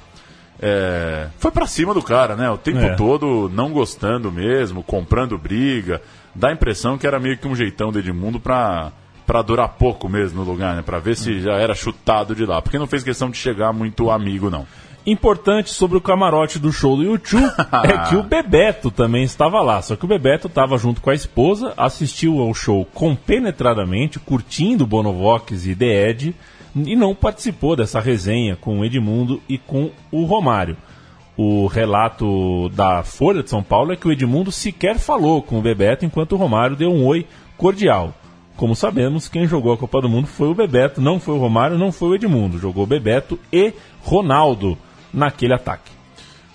é, 0.61 1.27
foi 1.37 1.51
pra 1.51 1.65
cima 1.65 1.93
do 1.93 2.01
cara, 2.01 2.35
né? 2.35 2.49
O 2.49 2.57
tempo 2.57 2.79
É. 2.79 2.95
todo 2.95 3.49
não 3.53 3.71
gostando 3.71 4.31
mesmo, 4.31 4.83
comprando 4.83 5.37
briga. 5.37 6.01
Dá 6.35 6.49
a 6.49 6.53
impressão 6.53 6.97
que 6.97 7.07
era 7.07 7.19
meio 7.19 7.37
que 7.37 7.47
um 7.47 7.55
jeitão 7.55 7.91
do 7.91 7.99
Edmundo 7.99 8.39
pra, 8.39 8.91
pra 9.25 9.41
durar 9.41 9.69
pouco 9.69 10.07
mesmo 10.09 10.43
no 10.43 10.51
lugar, 10.51 10.75
né? 10.75 10.81
Pra 10.81 10.99
ver 10.99 11.15
se 11.15 11.39
já 11.39 11.53
era 11.53 11.73
chutado 11.73 12.35
de 12.35 12.45
lá. 12.45 12.61
Porque 12.61 12.77
não 12.79 12.87
fez 12.87 13.03
questão 13.03 13.29
de 13.29 13.37
chegar 13.37 13.71
muito 13.73 14.11
amigo, 14.11 14.49
não. 14.49 14.67
Importante 15.05 15.69
sobre 15.71 15.97
o 15.97 16.01
camarote 16.01 16.59
do 16.59 16.71
show 16.73 16.95
do 16.97 17.03
YouTube 17.03 17.43
é 17.85 18.09
que 18.09 18.15
o 18.17 18.21
Bebeto 18.21 18.91
também 18.91 19.23
estava 19.23 19.61
lá. 19.61 19.81
Só 19.81 19.95
que 19.95 20.03
o 20.05 20.07
Bebeto 20.07 20.47
estava 20.47 20.77
junto 20.77 21.01
com 21.01 21.09
a 21.09 21.15
esposa, 21.15 21.73
assistiu 21.77 22.39
ao 22.39 22.53
show 22.53 22.85
compenetradamente, 22.93 24.19
curtindo 24.19 24.85
Bonovox 24.85 25.65
e 25.65 25.73
The 25.75 26.09
Ed, 26.09 26.35
e 26.85 26.95
não 26.95 27.15
participou 27.15 27.75
dessa 27.75 27.99
resenha 27.99 28.55
com 28.55 28.79
o 28.79 28.85
Edmundo 28.85 29.41
e 29.47 29.57
com 29.57 29.91
o 30.11 30.23
Romário. 30.23 30.77
O 31.37 31.67
relato 31.67 32.69
da 32.69 33.01
Folha 33.03 33.41
de 33.41 33.49
São 33.49 33.63
Paulo 33.63 33.93
é 33.93 33.95
que 33.95 34.07
o 34.07 34.11
Edmundo 34.11 34.51
sequer 34.51 34.99
falou 34.99 35.41
com 35.41 35.57
o 35.57 35.61
Bebeto, 35.61 36.05
enquanto 36.05 36.33
o 36.33 36.37
Romário 36.37 36.75
deu 36.75 36.91
um 36.91 37.05
oi 37.05 37.25
cordial. 37.57 38.13
Como 38.57 38.75
sabemos, 38.75 39.29
quem 39.29 39.47
jogou 39.47 39.71
a 39.71 39.77
Copa 39.77 40.01
do 40.01 40.09
Mundo 40.09 40.27
foi 40.27 40.49
o 40.49 40.53
Bebeto, 40.53 40.99
não 40.99 41.17
foi 41.17 41.35
o 41.35 41.39
Romário, 41.39 41.77
não 41.77 41.93
foi 41.93 42.09
o 42.09 42.15
Edmundo. 42.15 42.59
Jogou 42.59 42.85
Bebeto 42.85 43.39
e 43.53 43.73
Ronaldo 44.03 44.77
naquele 45.13 45.53
ataque. 45.53 45.91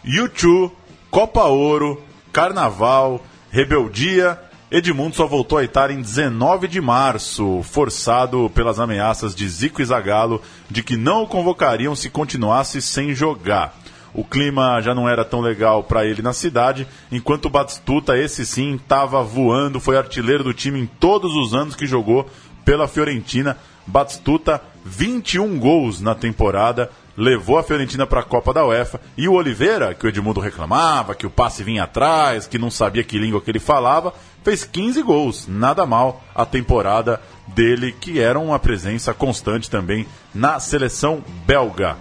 YouTube, 0.04 0.70
Copa 1.10 1.44
Ouro, 1.44 2.02
Carnaval, 2.30 3.22
Rebeldia. 3.50 4.38
Edmundo 4.76 5.14
só 5.14 5.24
voltou 5.24 5.58
à 5.58 5.62
Itália 5.62 5.94
em 5.94 6.02
19 6.02 6.66
de 6.66 6.80
março, 6.80 7.62
forçado 7.62 8.50
pelas 8.52 8.80
ameaças 8.80 9.32
de 9.32 9.48
Zico 9.48 9.80
e 9.80 9.84
Zagallo 9.84 10.42
de 10.68 10.82
que 10.82 10.96
não 10.96 11.22
o 11.22 11.28
convocariam 11.28 11.94
se 11.94 12.10
continuasse 12.10 12.82
sem 12.82 13.14
jogar. 13.14 13.72
O 14.12 14.24
clima 14.24 14.80
já 14.80 14.92
não 14.92 15.08
era 15.08 15.24
tão 15.24 15.40
legal 15.40 15.84
para 15.84 16.04
ele 16.04 16.22
na 16.22 16.32
cidade, 16.32 16.88
enquanto 17.12 17.44
o 17.44 17.50
Batistuta, 17.50 18.18
esse 18.18 18.44
sim, 18.44 18.74
estava 18.74 19.22
voando, 19.22 19.78
foi 19.78 19.96
artilheiro 19.96 20.42
do 20.42 20.52
time 20.52 20.80
em 20.80 20.86
todos 20.86 21.36
os 21.36 21.54
anos 21.54 21.76
que 21.76 21.86
jogou 21.86 22.28
pela 22.64 22.88
Fiorentina. 22.88 23.56
Batistuta, 23.86 24.60
21 24.84 25.56
gols 25.56 26.00
na 26.00 26.16
temporada, 26.16 26.90
levou 27.16 27.58
a 27.58 27.62
Fiorentina 27.62 28.06
para 28.06 28.20
a 28.20 28.24
Copa 28.24 28.52
da 28.52 28.64
UEFA. 28.66 29.00
E 29.16 29.28
o 29.28 29.34
Oliveira, 29.34 29.94
que 29.94 30.06
o 30.06 30.08
Edmundo 30.08 30.40
reclamava, 30.40 31.14
que 31.14 31.26
o 31.26 31.30
passe 31.30 31.62
vinha 31.62 31.84
atrás, 31.84 32.46
que 32.46 32.58
não 32.58 32.70
sabia 32.70 33.04
que 33.04 33.18
língua 33.18 33.40
que 33.40 33.50
ele 33.50 33.58
falava, 33.58 34.14
fez 34.42 34.64
15 34.64 35.02
gols. 35.02 35.46
Nada 35.48 35.86
mal 35.86 36.22
a 36.34 36.44
temporada 36.44 37.20
dele, 37.46 37.92
que 37.92 38.20
era 38.20 38.38
uma 38.38 38.58
presença 38.58 39.14
constante 39.14 39.70
também 39.70 40.06
na 40.34 40.58
seleção 40.60 41.22
belga. 41.46 41.96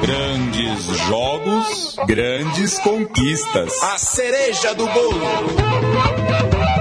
Grandes 0.00 0.84
jogos, 1.08 1.96
grandes 2.06 2.78
conquistas. 2.78 3.82
A 3.82 3.98
cereja 3.98 4.74
do 4.74 4.86
bolo. 4.86 6.75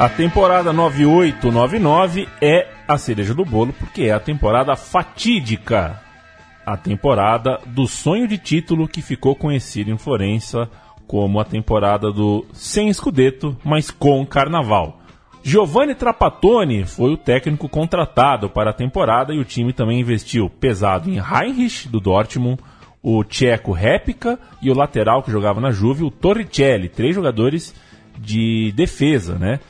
A 0.00 0.08
temporada 0.08 0.72
9899 0.72 2.26
é 2.40 2.66
a 2.88 2.96
cereja 2.96 3.34
do 3.34 3.44
bolo, 3.44 3.70
porque 3.74 4.04
é 4.04 4.12
a 4.12 4.18
temporada 4.18 4.74
fatídica. 4.74 6.00
A 6.64 6.74
temporada 6.74 7.60
do 7.66 7.86
sonho 7.86 8.26
de 8.26 8.38
título 8.38 8.88
que 8.88 9.02
ficou 9.02 9.36
conhecido 9.36 9.90
em 9.90 9.98
Florença 9.98 10.70
como 11.06 11.38
a 11.38 11.44
temporada 11.44 12.10
do 12.10 12.46
sem 12.54 12.88
escudeto, 12.88 13.54
mas 13.62 13.90
com 13.90 14.24
carnaval. 14.24 15.00
Giovanni 15.42 15.94
Trapattoni 15.94 16.86
foi 16.86 17.12
o 17.12 17.18
técnico 17.18 17.68
contratado 17.68 18.48
para 18.48 18.70
a 18.70 18.74
temporada 18.74 19.34
e 19.34 19.38
o 19.38 19.44
time 19.44 19.70
também 19.70 20.00
investiu 20.00 20.48
pesado 20.48 21.10
em 21.10 21.18
Heinrich, 21.18 21.86
do 21.90 22.00
Dortmund, 22.00 22.58
o 23.02 23.22
tcheco 23.22 23.72
Repica 23.72 24.38
e 24.62 24.70
o 24.70 24.74
lateral 24.74 25.22
que 25.22 25.30
jogava 25.30 25.60
na 25.60 25.70
Juve, 25.70 26.04
o 26.04 26.10
Torricelli, 26.10 26.88
três 26.88 27.14
jogadores 27.14 27.74
de 28.18 28.72
defesa, 28.74 29.38
né? 29.38 29.60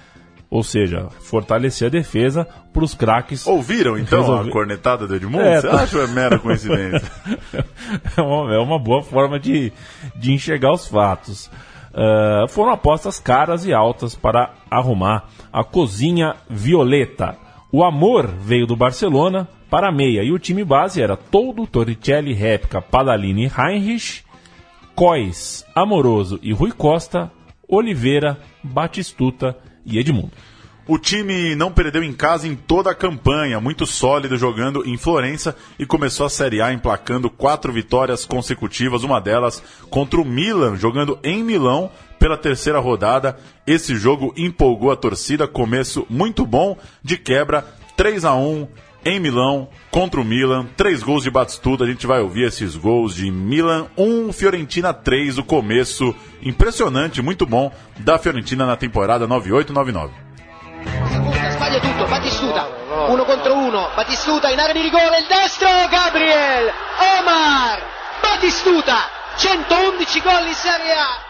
Ou 0.50 0.64
seja, 0.64 1.08
fortalecer 1.20 1.86
a 1.86 1.90
defesa 1.90 2.44
para 2.72 2.82
os 2.82 2.92
craques. 2.92 3.46
Ouviram 3.46 3.96
então 3.96 4.20
Resolve- 4.20 4.50
a 4.50 4.52
cornetada 4.52 5.06
do 5.06 5.14
Edmundo? 5.14 5.44
É, 5.44 5.60
Você 5.60 5.68
tá. 5.68 5.82
acha 5.82 5.98
é 5.98 6.06
mera 6.08 6.38
coincidência? 6.40 7.08
é, 8.16 8.20
uma, 8.20 8.54
é 8.54 8.58
uma 8.58 8.78
boa 8.78 9.00
forma 9.02 9.38
de, 9.38 9.72
de 10.16 10.32
enxergar 10.32 10.72
os 10.72 10.88
fatos. 10.88 11.48
Ah, 11.94 12.46
foram 12.48 12.72
apostas 12.72 13.18
caras 13.20 13.64
e 13.64 13.72
altas 13.72 14.14
para 14.16 14.52
arrumar 14.70 15.28
a 15.52 15.62
cozinha 15.62 16.34
violeta. 16.48 17.36
O 17.70 17.84
amor 17.84 18.26
veio 18.26 18.66
do 18.66 18.74
Barcelona 18.76 19.46
para 19.70 19.88
a 19.88 19.92
meia 19.92 20.24
e 20.24 20.32
o 20.32 20.38
time 20.38 20.64
base 20.64 21.00
era 21.00 21.16
todo 21.16 21.64
Torricelli, 21.66 22.32
Réplica, 22.32 22.82
Padalini 22.82 23.46
e 23.46 23.50
Heinrich 23.60 24.24
Cois, 24.96 25.64
Amoroso 25.74 26.38
e 26.42 26.52
Rui 26.52 26.72
Costa, 26.72 27.30
Oliveira, 27.68 28.36
Batistuta 28.62 29.56
e 29.90 29.98
Edmundo. 29.98 30.32
O 30.86 30.98
time 30.98 31.54
não 31.54 31.70
perdeu 31.70 32.02
em 32.02 32.12
casa 32.12 32.48
em 32.48 32.56
toda 32.56 32.90
a 32.90 32.94
campanha, 32.94 33.60
muito 33.60 33.86
sólido 33.86 34.36
jogando 34.36 34.84
em 34.84 34.96
Florença 34.96 35.54
e 35.78 35.86
começou 35.86 36.26
a 36.26 36.30
Série 36.30 36.60
A 36.60 36.72
emplacando 36.72 37.30
quatro 37.30 37.72
vitórias 37.72 38.24
consecutivas, 38.24 39.04
uma 39.04 39.20
delas 39.20 39.62
contra 39.88 40.20
o 40.20 40.24
Milan, 40.24 40.76
jogando 40.76 41.16
em 41.22 41.44
Milão 41.44 41.92
pela 42.18 42.36
terceira 42.36 42.80
rodada. 42.80 43.38
Esse 43.66 43.94
jogo 43.94 44.34
empolgou 44.36 44.90
a 44.90 44.96
torcida, 44.96 45.46
começo 45.46 46.04
muito 46.10 46.44
bom, 46.44 46.76
de 47.04 47.16
quebra 47.16 47.64
3 47.96 48.24
a 48.24 48.34
1 48.34 48.66
em 49.04 49.18
Milão 49.18 49.68
contra 49.90 50.20
o 50.20 50.24
Milan, 50.24 50.66
três 50.76 51.02
gols 51.02 51.22
de 51.22 51.30
Batistuta, 51.30 51.84
a 51.84 51.86
gente 51.86 52.06
vai 52.06 52.20
ouvir 52.20 52.44
esses 52.44 52.76
gols 52.76 53.14
de 53.14 53.30
Milan 53.30 53.86
1, 53.96 54.32
Fiorentina 54.32 54.92
3, 54.92 55.38
o 55.38 55.44
começo 55.44 56.14
impressionante, 56.42 57.22
muito 57.22 57.46
bom 57.46 57.72
da 57.98 58.18
Fiorentina 58.18 58.66
na 58.66 58.76
temporada 58.76 59.26
98-99. 59.26 60.10
Sbaglia 61.52 61.80
tutto, 61.80 62.06
uno 63.08 63.24
contro 63.24 63.54
uno, 63.54 63.90
Battistuta 63.94 64.50
in 64.50 64.58
area 64.58 64.74
di 64.74 64.82
rigore, 64.82 65.18
il 65.18 65.26
destro, 65.26 65.68
Gabriel, 65.90 66.72
Omar, 67.18 67.82
Battistuta, 68.22 69.08
111 69.36 70.20
gol 70.20 70.46
in 70.46 70.54
Serie 70.54 70.92
A. 70.92 71.28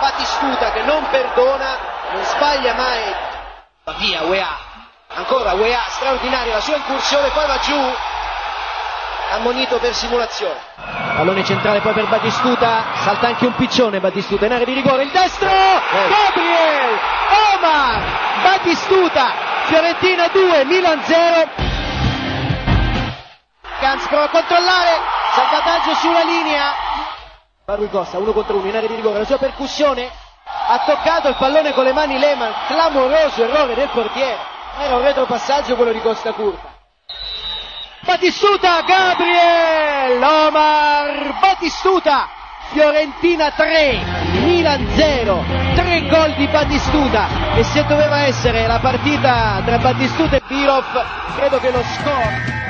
Battistuta 0.00 0.72
che 0.72 0.82
non 0.82 1.04
perdona, 1.10 1.76
non 2.12 2.24
sbaglia 2.24 2.74
mai, 2.74 3.14
via 3.98 4.22
UEA, 4.24 4.61
ancora 5.14 5.52
UEA, 5.54 5.82
straordinaria 5.88 6.54
la 6.54 6.60
sua 6.60 6.76
incursione, 6.76 7.28
poi 7.28 7.46
va 7.46 7.58
giù, 7.58 7.94
ammonito 9.32 9.78
per 9.78 9.94
simulazione. 9.94 10.58
Pallone 11.16 11.44
centrale 11.44 11.80
poi 11.80 11.92
per 11.92 12.08
Battistuta, 12.08 12.84
salta 13.02 13.28
anche 13.28 13.46
un 13.46 13.54
piccione 13.54 14.00
Battistuta 14.00 14.46
in 14.46 14.52
area 14.52 14.64
di 14.64 14.74
rigore, 14.74 15.04
il 15.04 15.10
destro, 15.10 15.48
Gabriel, 15.48 16.98
Omar, 17.54 18.02
Battistuta, 18.42 19.32
Fiorentina 19.64 20.28
2, 20.28 20.64
Milan 20.64 21.02
0. 21.02 21.48
Gans 23.80 24.06
prova 24.06 24.24
a 24.24 24.28
controllare, 24.28 25.00
salvataggio 25.34 25.94
sulla 25.94 26.22
linea. 26.22 26.90
Costa, 27.90 28.18
uno 28.18 28.32
contro 28.32 28.56
uno 28.56 28.68
in 28.68 28.76
area 28.76 28.88
di 28.88 28.96
rigore, 28.96 29.18
la 29.18 29.24
sua 29.24 29.38
percussione 29.38 30.10
ha 30.68 30.78
toccato 30.84 31.28
il 31.28 31.36
pallone 31.36 31.72
con 31.72 31.84
le 31.84 31.92
mani 31.92 32.18
Lehmann, 32.18 32.52
clamoroso 32.66 33.42
errore 33.42 33.74
del 33.74 33.88
portiere. 33.88 34.51
Era 34.78 34.96
un 34.96 35.02
retropassaggio 35.02 35.76
quello 35.76 35.92
di 35.92 36.00
Costa 36.00 36.32
Curta. 36.32 36.70
Battistuta, 38.04 38.82
Gabriel, 38.82 40.22
Omar, 40.22 41.38
Battistuta, 41.40 42.28
Fiorentina 42.72 43.50
3, 43.52 44.00
Milan 44.44 44.86
0, 44.94 45.44
3 45.74 46.08
gol 46.08 46.34
di 46.34 46.46
Battistuta 46.48 47.54
e 47.54 47.62
se 47.62 47.84
doveva 47.84 48.22
essere 48.22 48.66
la 48.66 48.80
partita 48.80 49.62
tra 49.64 49.78
Battistuta 49.78 50.36
e 50.36 50.42
Birov, 50.48 50.84
credo 51.36 51.58
che 51.60 51.70
lo 51.70 51.82
score 51.82 52.60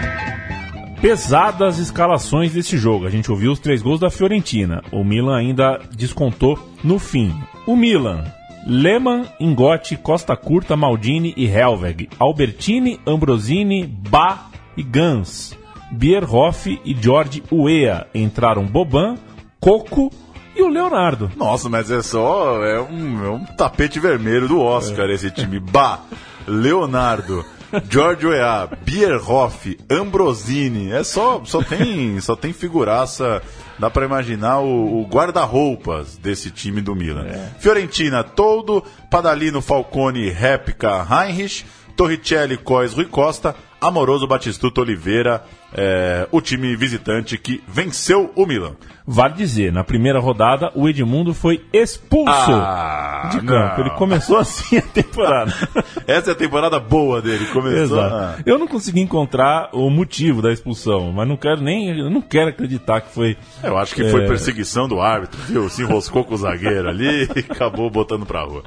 Pesadas 1.03 1.81
escalações 1.81 2.53
desse 2.53 2.79
jogo. 2.79 3.07
A 3.07 3.11
gente 3.11 3.29
ouviu 3.29 3.51
os 3.51 3.59
três 3.59 3.83
gols 3.83 3.99
da 3.99 4.09
Fiorentina. 4.09 4.85
O 4.93 5.03
Milan 5.03 5.37
ainda 5.37 5.81
descontou 5.91 6.57
no 6.85 6.97
fim. 7.01 7.35
O 7.67 7.75
Milan, 7.75 8.23
Lehmann, 8.67 9.25
Ingotti, 9.41 9.97
Costa 9.97 10.37
Curta, 10.37 10.77
Maldini 10.77 11.35
e 11.37 11.47
Helveg. 11.47 12.09
Albertini, 12.19 13.01
Ambrosini, 13.07 13.87
Bá 13.87 14.47
e 14.77 14.83
Gans. 14.83 15.57
Bierhoff 15.91 16.81
e 16.85 16.95
George 16.95 17.43
Uea. 17.51 18.07
Entraram 18.15 18.65
Boban, 18.65 19.17
Coco 19.61 20.11
e 20.57 20.63
o 20.63 20.69
Leonardo. 20.69 21.31
Nossa, 21.37 21.69
mas 21.69 21.91
é 21.91 22.03
só. 22.03 22.65
É 22.65 22.81
um, 22.81 23.25
é 23.25 23.31
um 23.31 23.45
tapete 23.45 23.99
vermelho 23.99 24.49
do 24.49 24.61
Oscar 24.61 25.11
esse 25.11 25.31
time. 25.31 25.59
Bah, 25.59 26.01
Leonardo, 26.47 27.45
George 27.89 28.27
Weah, 28.27 28.69
Bierhoff, 28.85 29.79
Ambrosini. 29.91 30.93
É 30.93 31.03
só, 31.05 31.43
só 31.45 31.63
tem, 31.63 32.21
só 32.21 32.37
tem 32.37 32.53
figuraça. 32.53 33.43
Dá 33.79 33.91
pra 33.91 34.05
imaginar 34.05 34.61
o, 34.61 35.01
o 35.01 35.07
guarda-roupas 35.07 36.17
desse 36.17 36.51
time 36.51 36.81
do 36.81 36.95
Milan. 36.95 37.27
Fiorentina, 37.59 38.23
Toldo, 38.23 38.85
Padalino, 39.11 39.61
Falcone, 39.61 40.29
Réplica, 40.29 41.07
Heinrich, 41.11 41.65
Torricelli, 41.97 42.57
Cois, 42.57 42.93
Rui 42.93 43.07
Costa, 43.07 43.57
Amoroso, 43.83 44.27
Batistuta, 44.27 44.81
Oliveira, 44.81 45.43
é, 45.75 46.27
o 46.31 46.41
time 46.41 46.75
visitante 46.77 47.37
que 47.37 47.63
venceu 47.67 48.31
o 48.37 48.47
Milan. 48.47 48.73
Vale 49.05 49.35
dizer, 49.35 49.73
na 49.73 49.83
primeira 49.83 50.21
rodada, 50.21 50.71
o 50.77 50.89
Edmundo 50.89 51.35
foi 51.35 51.65
expulso 51.73 52.31
Ah, 52.53 53.31
de 53.33 53.39
campo. 53.41 53.53
não. 53.53 53.81
Ele 53.81 53.91
começou 53.97 54.39
assim 54.39 54.77
a 54.79 54.83
temporada. 54.83 55.53
Essa 56.07 56.31
é 56.31 56.33
a 56.33 56.37
temporada 56.37 56.79
boa 56.79 57.21
dele. 57.21 57.47
Começou. 57.47 57.99
Ah. 58.01 58.37
Eu 58.47 58.59
não 58.61 58.69
consegui 58.69 59.01
encontrar 59.01 59.71
o 59.73 59.91
motivo 59.91 60.41
da 60.41 60.53
expulsão, 60.53 61.11
mas 61.11 61.27
não 61.27 61.37
quero 61.37 61.61
nem. 61.61 61.89
Eu 61.99 62.11
não 62.11 62.23
quero 62.23 62.51
acreditar 62.51 63.01
que 63.01 63.13
foi. 63.13 63.37
Eu 63.63 63.77
acho 63.77 63.93
que 63.95 64.09
foi 64.09 64.23
É. 64.25 64.29
perseguição 64.29 64.87
do 64.87 65.01
árbitro, 65.01 65.41
viu? 65.49 65.69
Se 65.69 65.83
enroscou 65.83 66.23
com 66.23 66.35
o 66.35 66.39
zagueiro 66.39 66.89
ali 66.89 67.29
e 67.35 67.41
acabou 67.51 67.91
botando 67.91 68.25
pra 68.25 68.45
rua. 68.45 68.63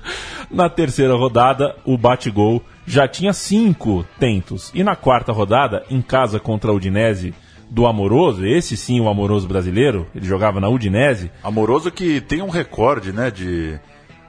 Na 0.51 0.67
terceira 0.69 1.15
rodada, 1.15 1.77
o 1.85 1.97
bate-gol 1.97 2.61
já 2.85 3.07
tinha 3.07 3.31
cinco 3.33 4.05
tentos. 4.19 4.69
E 4.75 4.83
na 4.83 4.95
quarta 5.05 5.31
rodada, 5.31 5.83
em 5.87 6.01
casa 6.01 6.39
contra 6.39 6.71
a 6.71 6.73
Udinese 6.73 7.31
do 7.69 7.85
Amoroso, 7.85 8.43
esse 8.43 8.75
sim 8.75 8.99
o 8.99 9.07
Amoroso 9.07 9.47
brasileiro, 9.47 10.07
ele 10.15 10.25
jogava 10.25 10.59
na 10.59 10.67
Udinese. 10.67 11.29
Amoroso 11.43 11.91
que 11.91 12.19
tem 12.21 12.41
um 12.41 12.49
recorde, 12.49 13.11
né, 13.13 13.29
de 13.29 13.79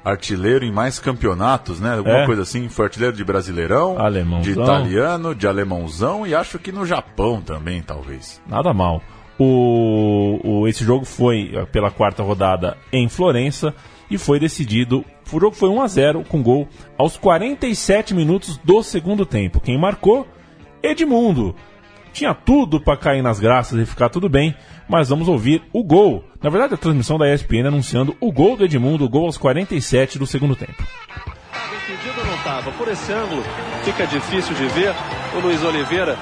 artilheiro 0.05 0.65
em 0.67 0.71
mais 0.71 0.99
campeonatos, 0.99 1.81
né? 1.81 1.95
Alguma 1.97 2.19
É. 2.23 2.27
coisa 2.27 2.43
assim. 2.43 2.69
Foi 2.69 2.85
artilheiro 2.85 3.17
de 3.17 3.25
Brasileirão, 3.25 3.99
Alemãozão. 3.99 4.43
de 4.43 4.61
italiano, 4.61 5.35
de 5.35 5.47
alemãozão 5.49 6.27
e 6.27 6.35
acho 6.35 6.59
que 6.59 6.71
no 6.71 6.85
Japão 6.87 7.41
também, 7.41 7.83
talvez. 7.83 8.41
Nada 8.47 8.73
mal. 8.75 9.01
O, 9.39 10.39
o- 10.63 10.69
esse 10.69 10.85
jogo 10.85 11.05
foi 11.05 11.51
eh, 11.55 11.65
pela 11.67 11.91
quarta 11.91 12.23
rodada 12.23 12.77
em 12.93 13.09
Florença 13.09 13.75
e 14.11 14.17
foi 14.19 14.39
decidido. 14.39 15.05
O 15.33 15.41
jogo 15.41 15.57
foi 15.57 15.69
1 15.71 15.83
a 15.83 15.87
0 15.89 16.25
com 16.29 16.43
gol 16.43 16.69
aos 16.97 17.17
47 17.17 18.15
minutos 18.15 18.59
do 18.59 18.83
segundo 18.83 19.27
tempo. 19.27 19.59
Quem 19.61 19.79
marcou? 19.79 20.27
Edmundo. 20.87 21.55
Tinha 22.13 22.33
tudo 22.33 22.81
para 22.81 22.97
cair 22.97 23.23
nas 23.23 23.39
graças 23.39 23.79
e 23.79 23.85
ficar 23.85 24.09
tudo 24.09 24.29
bem, 24.29 24.55
mas 24.89 25.09
vamos 25.09 25.29
ouvir 25.29 25.63
o 25.73 25.85
gol. 25.85 26.25
Na 26.43 26.49
verdade, 26.49 26.75
a 26.75 26.79
transmissão 26.79 27.19
da 27.19 27.33
ESPN 27.33 27.67
anunciando 27.67 28.17
o 28.21 28.33
gol 28.33 28.57
do 28.57 28.65
Edmundo, 28.65 29.05
o 29.05 29.09
gol 29.09 29.27
aos 29.27 29.37
47 29.37 30.19
do 30.19 30.27
segundo 30.27 30.57
tempo. 30.57 30.83
impedido 31.85 32.21
ou 32.21 32.27
não 32.27 32.35
estava? 32.37 32.71
Por 32.73 32.89
esse 32.89 33.13
ângulo 33.13 33.43
fica 33.85 34.07
difícil 34.07 34.55
de 34.55 34.67
ver. 34.69 34.95
O 35.37 35.41
Luiz 35.41 35.63
Oliveira 35.63 36.17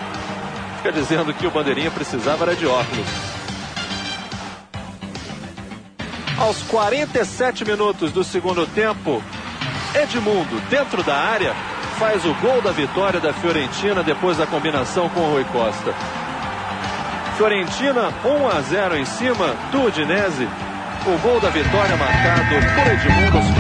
fica 0.79 0.91
dizendo 0.91 1.33
que 1.33 1.47
o 1.47 1.51
Bandeirinha 1.51 1.91
precisava 1.91 2.45
era 2.45 2.57
de 2.57 2.67
óculos. 2.67 3.07
Aos 6.39 6.61
47 6.65 7.65
minutos 7.65 8.11
do 8.11 8.25
segundo 8.25 8.67
tempo, 8.67 9.23
Edmundo, 9.95 10.61
dentro 10.69 11.05
da 11.05 11.15
área, 11.15 11.55
faz 11.99 12.25
o 12.25 12.33
gol 12.35 12.61
da 12.61 12.71
vitória 12.73 13.21
da 13.21 13.33
Fiorentina 13.33 14.03
depois 14.03 14.37
da 14.37 14.45
combinação 14.47 15.09
com 15.09 15.21
o 15.21 15.31
Rui 15.33 15.45
Costa. 15.45 15.95
Fiorentina 17.37 18.13
1 18.25 18.49
a 18.49 18.61
0 18.61 18.97
em 18.97 19.05
cima 19.05 19.55
do 19.71 19.85
Udinese. 19.85 20.49
O 21.07 21.17
gol 21.19 21.39
da 21.41 21.51
vitória 21.51 21.97
marcado 21.97 22.49
por 22.75 22.87
Edmundo 22.93 23.37
aos 23.37 23.47
40. 23.47 23.55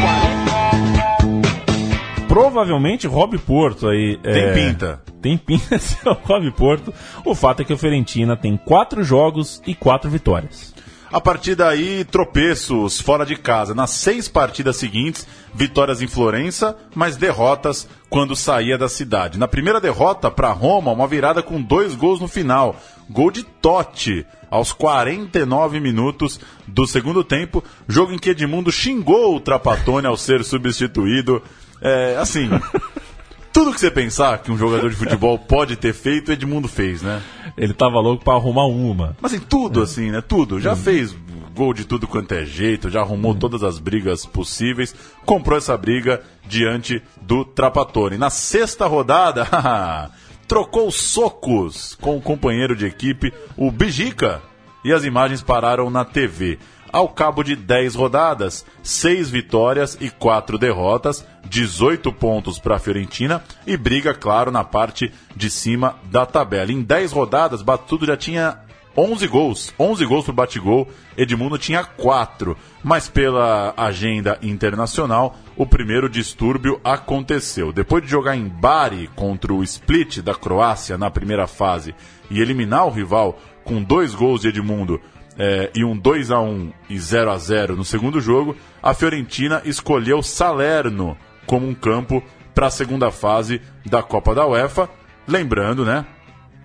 Provavelmente 2.26 3.06
Rob 3.06 3.38
Porto 3.38 3.88
aí. 3.88 4.16
Tem 4.16 4.44
é, 4.44 4.52
pinta. 4.52 5.00
Tem 5.22 5.36
pinta 5.36 5.78
ser 5.78 6.08
o 6.08 6.14
Rob 6.14 6.50
Porto. 6.52 6.92
O 7.24 7.32
fato 7.34 7.62
é 7.62 7.64
que 7.64 7.72
a 7.72 7.76
Fiorentina 7.76 8.36
tem 8.36 8.56
quatro 8.56 9.04
jogos 9.04 9.62
e 9.66 9.74
quatro 9.74 10.10
vitórias. 10.10 10.73
A 11.14 11.20
partir 11.20 11.54
daí, 11.54 12.04
tropeços 12.04 13.00
fora 13.00 13.24
de 13.24 13.36
casa. 13.36 13.72
Nas 13.72 13.90
seis 13.90 14.26
partidas 14.26 14.74
seguintes, 14.74 15.24
vitórias 15.54 16.02
em 16.02 16.08
Florença, 16.08 16.76
mas 16.92 17.16
derrotas 17.16 17.88
quando 18.10 18.34
saía 18.34 18.76
da 18.76 18.88
cidade. 18.88 19.38
Na 19.38 19.46
primeira 19.46 19.80
derrota 19.80 20.28
para 20.28 20.50
Roma, 20.50 20.90
uma 20.90 21.06
virada 21.06 21.40
com 21.40 21.62
dois 21.62 21.94
gols 21.94 22.20
no 22.20 22.26
final. 22.26 22.74
Gol 23.08 23.30
de 23.30 23.44
Totti 23.44 24.26
aos 24.50 24.72
49 24.72 25.78
minutos 25.78 26.40
do 26.66 26.84
segundo 26.84 27.22
tempo. 27.22 27.62
Jogo 27.86 28.12
em 28.12 28.18
que 28.18 28.30
Edmundo 28.30 28.72
xingou 28.72 29.36
o 29.36 29.40
Trapatone 29.40 30.08
ao 30.08 30.16
ser 30.16 30.42
substituído. 30.42 31.40
É, 31.80 32.16
assim, 32.18 32.50
tudo 33.54 33.72
que 33.72 33.78
você 33.78 33.90
pensar 33.90 34.38
que 34.38 34.50
um 34.50 34.58
jogador 34.58 34.90
de 34.90 34.96
futebol 34.96 35.38
pode 35.46 35.76
ter 35.76 35.94
feito, 35.94 36.32
Edmundo 36.32 36.66
fez, 36.66 37.00
né? 37.00 37.22
Ele 37.56 37.72
tava 37.72 38.00
louco 38.00 38.24
pra 38.24 38.34
arrumar 38.34 38.66
uma. 38.66 39.16
Mas 39.20 39.32
em 39.32 39.38
tudo, 39.38 39.80
assim, 39.80 40.10
né? 40.10 40.20
Tudo. 40.20 40.60
Já 40.60 40.74
fez 40.74 41.16
gol 41.54 41.72
de 41.72 41.84
tudo 41.84 42.08
quanto 42.08 42.32
é 42.32 42.44
jeito, 42.44 42.90
já 42.90 43.00
arrumou 43.00 43.32
todas 43.32 43.62
as 43.62 43.78
brigas 43.78 44.26
possíveis, 44.26 44.92
comprou 45.24 45.56
essa 45.56 45.76
briga 45.76 46.20
diante 46.48 47.00
do 47.22 47.44
Trapatone. 47.44 48.18
Na 48.18 48.28
sexta 48.28 48.86
rodada, 48.88 49.46
trocou 50.48 50.90
socos 50.90 51.96
com 52.00 52.16
o 52.16 52.20
companheiro 52.20 52.74
de 52.74 52.86
equipe, 52.86 53.32
o 53.56 53.70
Bijica, 53.70 54.42
e 54.84 54.92
as 54.92 55.04
imagens 55.04 55.42
pararam 55.42 55.88
na 55.88 56.04
TV. 56.04 56.58
Ao 56.94 57.08
cabo 57.08 57.42
de 57.42 57.56
10 57.56 57.96
rodadas, 57.96 58.64
6 58.84 59.28
vitórias 59.28 59.98
e 60.00 60.08
4 60.08 60.56
derrotas, 60.56 61.26
18 61.44 62.12
pontos 62.12 62.60
para 62.60 62.76
a 62.76 62.78
Fiorentina 62.78 63.42
e 63.66 63.76
briga, 63.76 64.14
claro, 64.14 64.52
na 64.52 64.62
parte 64.62 65.12
de 65.34 65.50
cima 65.50 65.96
da 66.04 66.24
tabela. 66.24 66.70
Em 66.70 66.82
10 66.82 67.10
rodadas, 67.10 67.62
Batudo 67.62 68.06
já 68.06 68.16
tinha 68.16 68.60
11 68.96 69.26
gols, 69.26 69.74
11 69.76 70.06
gols 70.06 70.24
pro 70.24 70.32
Batigol, 70.32 70.88
Edmundo 71.16 71.58
tinha 71.58 71.82
4, 71.82 72.56
mas 72.80 73.08
pela 73.08 73.74
agenda 73.76 74.38
internacional, 74.40 75.36
o 75.56 75.66
primeiro 75.66 76.08
distúrbio 76.08 76.80
aconteceu. 76.84 77.72
Depois 77.72 78.04
de 78.04 78.08
jogar 78.08 78.36
em 78.36 78.46
Bari 78.46 79.10
contra 79.16 79.52
o 79.52 79.64
Split 79.64 80.18
da 80.18 80.32
Croácia 80.32 80.96
na 80.96 81.10
primeira 81.10 81.48
fase 81.48 81.92
e 82.30 82.40
eliminar 82.40 82.86
o 82.86 82.92
rival 82.92 83.36
com 83.64 83.82
dois 83.82 84.14
gols 84.14 84.42
de 84.42 84.48
Edmundo 84.50 85.00
é, 85.38 85.70
e 85.74 85.84
um 85.84 85.96
2 85.96 86.30
a 86.30 86.40
1 86.40 86.72
e 86.88 86.98
0 86.98 87.30
a 87.30 87.38
0 87.38 87.76
no 87.76 87.84
segundo 87.84 88.20
jogo, 88.20 88.56
a 88.82 88.94
Fiorentina 88.94 89.62
escolheu 89.64 90.22
Salerno 90.22 91.16
como 91.46 91.66
um 91.66 91.74
campo 91.74 92.22
para 92.54 92.68
a 92.68 92.70
segunda 92.70 93.10
fase 93.10 93.60
da 93.84 94.02
Copa 94.02 94.34
da 94.34 94.46
UEFA. 94.46 94.88
Lembrando, 95.26 95.84
né? 95.84 96.06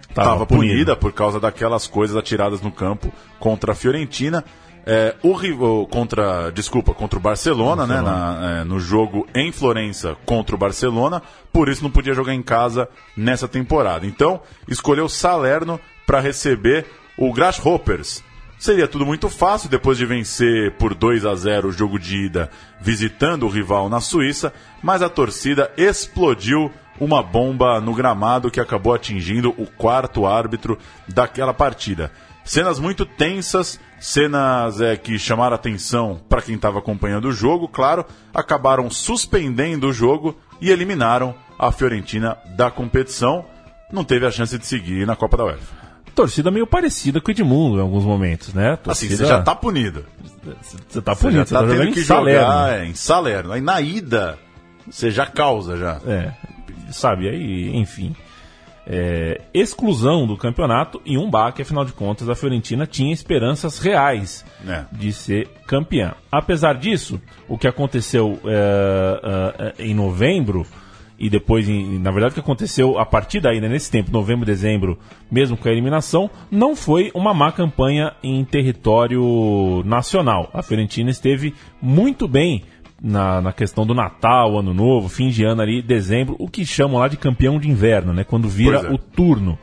Estava 0.09 0.45
punida 0.45 0.95
por 0.95 1.13
causa 1.13 1.39
daquelas 1.39 1.88
coisas 1.88 2.17
atiradas 2.17 2.61
no 2.61 2.72
campo 2.72 3.11
contra 3.39 3.72
a 3.72 3.76
Fiorentina. 3.76 4.43
É, 4.86 5.15
o 5.22 5.34
rival 5.34 5.86
contra, 5.88 6.49
desculpa, 6.51 6.93
contra 6.93 7.20
o 7.20 7.22
Barcelona, 7.22 7.86
né, 7.86 8.01
na, 8.01 8.61
é, 8.61 8.63
no 8.63 8.80
jogo 8.80 9.28
em 9.36 9.51
Florença 9.51 10.17
contra 10.26 10.55
o 10.55 10.57
Barcelona, 10.57 11.22
por 11.53 11.70
isso 11.70 11.84
não 11.84 11.91
podia 11.91 12.13
jogar 12.13 12.34
em 12.34 12.41
casa 12.41 12.89
nessa 13.15 13.47
temporada. 13.47 14.07
Então, 14.07 14.41
escolheu 14.67 15.07
Salerno 15.07 15.80
para 16.07 16.20
receber 16.20 16.88
o 17.17 17.32
Grasshoppers. 17.32 18.24
Seria 18.60 18.89
tudo 18.89 19.05
muito 19.05 19.30
fácil 19.30 19.70
depois 19.70 19.97
de 19.97 20.05
vencer 20.05 20.74
por 20.74 20.93
2 20.93 21.26
a 21.26 21.34
0 21.34 21.70
o 21.70 21.72
jogo 21.72 21.97
de 21.97 22.26
ida 22.26 22.51
visitando 22.82 23.45
o 23.45 23.49
rival 23.49 23.88
na 23.88 24.01
Suíça, 24.01 24.53
mas 24.84 25.01
a 25.01 25.07
torcida 25.07 25.72
explodiu 25.78 26.70
uma 26.99 27.24
bomba 27.24 27.80
no 27.80 27.93
gramado 27.93 28.51
que 28.51 28.60
acabou 28.60 28.93
atingindo 28.93 29.55
o 29.57 29.66
quarto 29.66 30.26
árbitro 30.26 30.78
daquela 31.07 31.53
partida. 31.53 32.12
Cenas 32.43 32.80
muito 32.80 33.05
tensas, 33.05 33.80
cenas 33.97 34.82
é, 34.82 34.97
que 34.97 35.18
chamaram 35.18 35.55
atenção 35.55 36.20
para 36.28 36.41
quem 36.41 36.55
estava 36.55 36.80
acompanhando 36.80 37.30
o 37.30 37.34
jogo, 37.34 37.66
claro, 37.66 38.05
acabaram 38.34 38.89
suspendendo 38.89 39.88
o 39.88 39.93
jogo 39.93 40.38
e 40.60 40.70
eliminaram 40.70 41.34
a 41.57 41.72
Fiorentina 41.72 42.38
da 42.57 42.70
competição. 42.70 43.45
Não 43.89 44.03
teve 44.03 44.26
a 44.26 44.32
chance 44.32 44.57
de 44.57 44.68
seguir 44.68 45.07
na 45.07 45.16
Copa 45.16 45.38
da 45.38 45.45
UEFA. 45.45 45.79
Torcida 46.20 46.51
meio 46.51 46.67
parecida 46.67 47.22
com 47.22 47.30
o 47.30 47.32
Edmundo 47.32 47.78
em 47.78 47.82
alguns 47.82 48.03
momentos, 48.03 48.53
né? 48.53 48.76
Torcida... 48.76 49.13
Assim, 49.13 49.24
você 49.24 49.30
já 49.30 49.41
tá 49.41 49.55
punido. 49.55 50.05
Você 50.89 51.01
tá 51.01 51.15
punido, 51.15 51.45
você, 51.45 51.53
já 51.53 51.61
tá, 51.61 51.65
tá 51.65 51.74
tendo 51.74 51.93
que 51.93 52.01
Salerno. 52.03 52.41
jogar 52.41 52.74
é, 52.74 52.86
em 52.86 52.93
Salerno. 52.93 53.53
Aí 53.53 53.61
na 53.61 53.80
ida, 53.80 54.38
você 54.86 55.09
já 55.11 55.26
causa 55.26 55.78
já. 55.78 56.01
É, 56.05 56.34
sabe, 56.91 57.30
aí, 57.30 57.74
enfim. 57.74 58.13
É, 58.86 59.39
exclusão 59.53 60.28
do 60.28 60.36
campeonato 60.36 61.01
e 61.05 61.17
um 61.17 61.30
baque, 61.30 61.61
afinal 61.61 61.86
de 61.86 61.93
contas, 61.93 62.28
a 62.28 62.36
Fiorentina 62.36 62.86
tinha 62.86 63.13
esperanças 63.13 63.80
reais 63.80 64.43
é. 64.67 64.84
de 64.91 65.13
ser 65.13 65.47
campeã. 65.65 66.15
Apesar 66.30 66.74
disso, 66.74 67.22
o 67.47 67.57
que 67.57 67.65
aconteceu 67.65 68.38
é, 68.43 69.74
é, 69.78 69.86
em 69.86 69.93
novembro 69.93 70.67
e 71.20 71.30
depois, 71.30 71.67
na 71.67 72.11
verdade, 72.11 72.32
o 72.32 72.34
que 72.36 72.39
aconteceu 72.39 72.97
a 72.97 73.05
partir 73.05 73.41
daí, 73.41 73.59
né, 73.59 73.67
nesse 73.67 73.91
tempo, 73.91 74.09
novembro, 74.09 74.45
dezembro, 74.45 74.97
mesmo 75.30 75.57
com 75.57 75.67
a 75.67 75.72
eliminação, 75.72 76.30
não 76.49 76.76
foi 76.76 77.11
uma 77.13 77.34
má 77.34 77.51
campanha 77.51 78.13
em 78.24 78.43
território 78.45 79.84
nacional. 79.86 80.49
A 80.53 80.63
Fiorentina 80.63 81.09
esteve 81.09 81.53
muito 81.82 82.26
bem 82.26 82.63
na, 83.01 83.41
na 83.41 83.51
questão 83.51 83.86
do 83.86 83.93
Natal, 83.93 84.57
Ano 84.57 84.74
Novo, 84.74 85.09
fim 85.09 85.30
de 85.30 85.43
ano 85.43 85.61
ali, 85.61 85.82
dezembro, 85.82 86.38
o 86.39 86.47
que 86.47 86.65
chamam 86.65 86.99
lá 86.99 87.09
de 87.09 87.17
campeão 87.17 87.59
de 87.59 87.70
inverno, 87.70 88.13
né? 88.13 88.24
Quando 88.24 88.47
vira 88.47 88.78
é. 88.80 88.91
o 88.91 88.97
turno, 88.97 89.59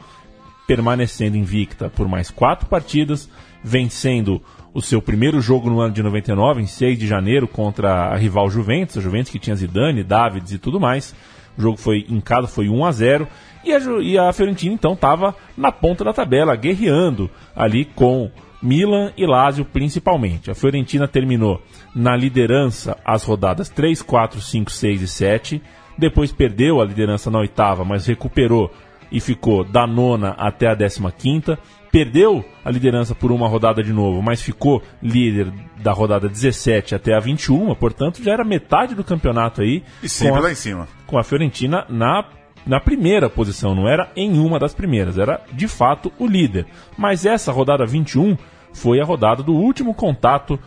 permanecendo 0.66 1.38
invicta 1.38 1.88
por 1.88 2.06
mais 2.06 2.30
quatro 2.30 2.66
partidas, 2.66 3.30
vencendo 3.64 4.42
o 4.74 4.82
seu 4.82 5.00
primeiro 5.00 5.40
jogo 5.40 5.70
no 5.70 5.80
ano 5.80 5.94
de 5.94 6.02
99, 6.02 6.60
em 6.60 6.66
6 6.66 6.98
de 6.98 7.06
janeiro, 7.06 7.48
contra 7.48 8.08
a 8.08 8.16
rival 8.16 8.50
Juventus, 8.50 8.98
a 8.98 9.00
Juventus 9.00 9.32
que 9.32 9.38
tinha 9.38 9.56
Zidane, 9.56 10.04
Davids 10.04 10.52
e 10.52 10.58
tudo 10.58 10.78
mais. 10.78 11.14
O 11.56 11.62
jogo 11.62 11.76
foi 11.76 12.04
em 12.08 12.20
casa, 12.20 12.46
foi 12.46 12.68
1 12.68 12.84
a 12.84 12.92
0 12.92 13.28
e 13.64 13.72
a, 13.72 13.78
e 14.00 14.18
a 14.18 14.32
Fiorentina 14.32 14.74
então 14.74 14.92
estava 14.92 15.34
na 15.56 15.72
ponta 15.72 16.04
da 16.04 16.12
tabela, 16.12 16.54
guerreando 16.54 17.28
ali 17.54 17.84
com 17.84 18.30
Milan 18.62 19.12
e 19.16 19.26
Lazio 19.26 19.64
principalmente. 19.64 20.50
A 20.50 20.54
Fiorentina 20.54 21.08
terminou 21.08 21.60
na 21.94 22.16
liderança 22.16 22.96
as 23.04 23.24
rodadas 23.24 23.68
3, 23.68 24.02
4, 24.02 24.40
5, 24.40 24.70
6 24.70 25.02
e 25.02 25.08
7. 25.08 25.62
Depois 25.98 26.30
perdeu 26.30 26.80
a 26.80 26.84
liderança 26.84 27.30
na 27.30 27.38
oitava, 27.38 27.84
mas 27.84 28.06
recuperou 28.06 28.70
e 29.10 29.20
ficou 29.20 29.64
da 29.64 29.86
nona 29.86 30.30
até 30.38 30.68
a 30.68 30.74
décima 30.74 31.10
quinta. 31.10 31.58
Perdeu 31.90 32.44
a 32.64 32.70
liderança 32.70 33.14
por 33.14 33.32
uma 33.32 33.48
rodada 33.48 33.82
de 33.82 33.92
novo, 33.92 34.20
mas 34.20 34.42
ficou 34.42 34.82
líder 35.02 35.50
da 35.82 35.92
rodada 35.92 36.28
17 36.28 36.94
até 36.94 37.14
a 37.14 37.20
21, 37.20 37.74
portanto 37.76 38.22
já 38.22 38.32
era 38.32 38.44
metade 38.44 38.94
do 38.94 39.02
campeonato 39.02 39.62
aí. 39.62 39.82
E 40.02 40.08
sempre 40.08 40.38
a, 40.38 40.42
lá 40.42 40.52
em 40.52 40.56
cima. 40.56 40.86
Com 41.06 41.18
a 41.18 41.24
Fiorentina 41.24 41.84
na 41.88 42.24
na 42.66 42.80
primeira 42.80 43.30
posição, 43.30 43.76
não 43.76 43.88
era 43.88 44.10
em 44.16 44.40
uma 44.40 44.58
das 44.58 44.74
primeiras, 44.74 45.16
era 45.16 45.40
de 45.52 45.68
fato 45.68 46.12
o 46.18 46.26
líder. 46.26 46.66
Mas 46.98 47.24
essa 47.24 47.52
rodada 47.52 47.86
21 47.86 48.36
foi 48.72 49.00
a 49.00 49.04
rodada 49.04 49.40
do 49.40 49.54
último 49.54 49.94
contato 49.94 50.58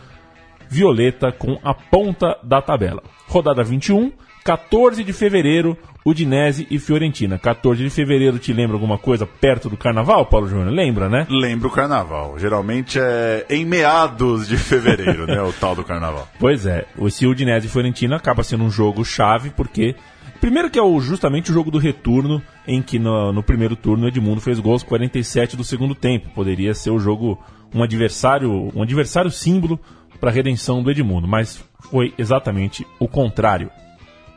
violeta 0.66 1.30
com 1.30 1.58
a 1.62 1.74
ponta 1.74 2.38
da 2.42 2.62
tabela. 2.62 3.02
Rodada 3.28 3.62
21, 3.62 4.12
14 4.42 5.04
de 5.04 5.12
fevereiro, 5.12 5.76
Udinese 6.04 6.66
e 6.70 6.78
Fiorentina. 6.78 7.38
14 7.38 7.82
de 7.82 7.90
fevereiro 7.90 8.38
te 8.38 8.52
lembra 8.52 8.76
alguma 8.76 8.96
coisa 8.96 9.26
perto 9.26 9.68
do 9.68 9.76
carnaval, 9.76 10.24
Paulo 10.26 10.48
Júnior? 10.48 10.72
Lembra, 10.72 11.08
né? 11.08 11.26
Lembro 11.28 11.68
o 11.68 11.72
carnaval. 11.72 12.38
Geralmente 12.38 12.98
é 12.98 13.44
em 13.50 13.66
meados 13.66 14.48
de 14.48 14.56
fevereiro, 14.56 15.26
né? 15.26 15.42
O 15.42 15.52
tal 15.52 15.74
do 15.74 15.84
carnaval. 15.84 16.26
Pois 16.38 16.64
é. 16.64 16.86
Esse 17.02 17.26
Udinese 17.26 17.66
e 17.66 17.70
Fiorentina 17.70 18.16
acaba 18.16 18.42
sendo 18.42 18.64
um 18.64 18.70
jogo 18.70 19.04
chave 19.04 19.50
porque 19.50 19.94
Primeiro 20.40 20.70
que 20.70 20.78
é 20.78 20.82
o, 20.82 20.98
justamente 21.00 21.50
o 21.50 21.54
jogo 21.54 21.70
do 21.70 21.78
retorno, 21.78 22.42
em 22.66 22.80
que 22.80 22.98
no, 22.98 23.30
no 23.30 23.42
primeiro 23.42 23.76
turno 23.76 24.08
Edmundo 24.08 24.40
fez 24.40 24.58
gols 24.58 24.82
47 24.82 25.54
do 25.54 25.62
segundo 25.62 25.94
tempo. 25.94 26.30
Poderia 26.30 26.72
ser 26.72 26.90
o 26.90 26.98
jogo 26.98 27.38
um 27.74 27.82
adversário, 27.82 28.70
um 28.74 28.82
adversário 28.82 29.30
símbolo 29.30 29.78
para 30.18 30.30
a 30.30 30.32
redenção 30.32 30.82
do 30.82 30.90
Edmundo, 30.90 31.28
mas 31.28 31.62
foi 31.90 32.14
exatamente 32.16 32.86
o 32.98 33.06
contrário. 33.06 33.70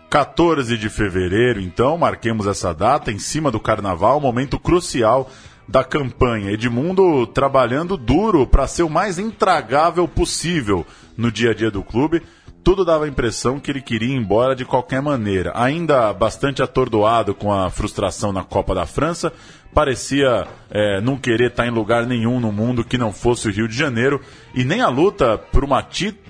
14 0.10 0.78
de 0.78 0.90
fevereiro, 0.90 1.60
então, 1.60 1.98
marquemos 1.98 2.48
essa 2.48 2.74
data 2.74 3.12
em 3.12 3.18
cima 3.18 3.50
do 3.50 3.60
carnaval, 3.60 4.20
momento 4.20 4.60
crucial 4.60 5.32
da 5.68 5.84
campanha. 5.84 6.52
Edmundo 6.52 7.26
trabalhando 7.28 7.96
duro 7.96 8.46
para 8.46 8.68
ser 8.68 8.84
o 8.84 8.90
mais 8.90 9.18
intragável 9.18 10.08
possível 10.08 10.86
no 11.18 11.32
dia 11.32 11.52
a 11.52 11.54
dia 11.54 11.72
do 11.72 11.82
clube 11.82 12.22
tudo 12.64 12.86
dava 12.86 13.06
a 13.06 13.08
impressão 13.08 13.60
que 13.60 13.70
ele 13.70 13.82
queria 13.82 14.14
ir 14.14 14.18
embora 14.18 14.56
de 14.56 14.64
qualquer 14.64 15.02
maneira. 15.02 15.52
Ainda 15.54 16.14
bastante 16.14 16.64
atordoado 16.64 17.36
com 17.36 17.52
a 17.52 17.70
frustração 17.70 18.32
na 18.32 18.44
Copa 18.44 18.74
da 18.74 18.86
França, 18.86 19.34
parecia 19.74 20.48
é, 20.70 21.02
não 21.02 21.18
querer 21.18 21.50
estar 21.50 21.68
em 21.68 21.72
lugar 21.72 22.06
nenhum 22.06 22.40
no 22.40 22.52
mundo 22.52 22.86
que 22.86 22.98
não 22.98 23.12
fosse 23.12 23.48
o 23.48 23.52
Rio 23.52 23.68
de 23.68 23.76
Janeiro 23.76 24.22
e 24.56 24.64
nem 24.64 24.80
a 24.80 24.88
luta 24.88 25.38
por, 25.38 25.68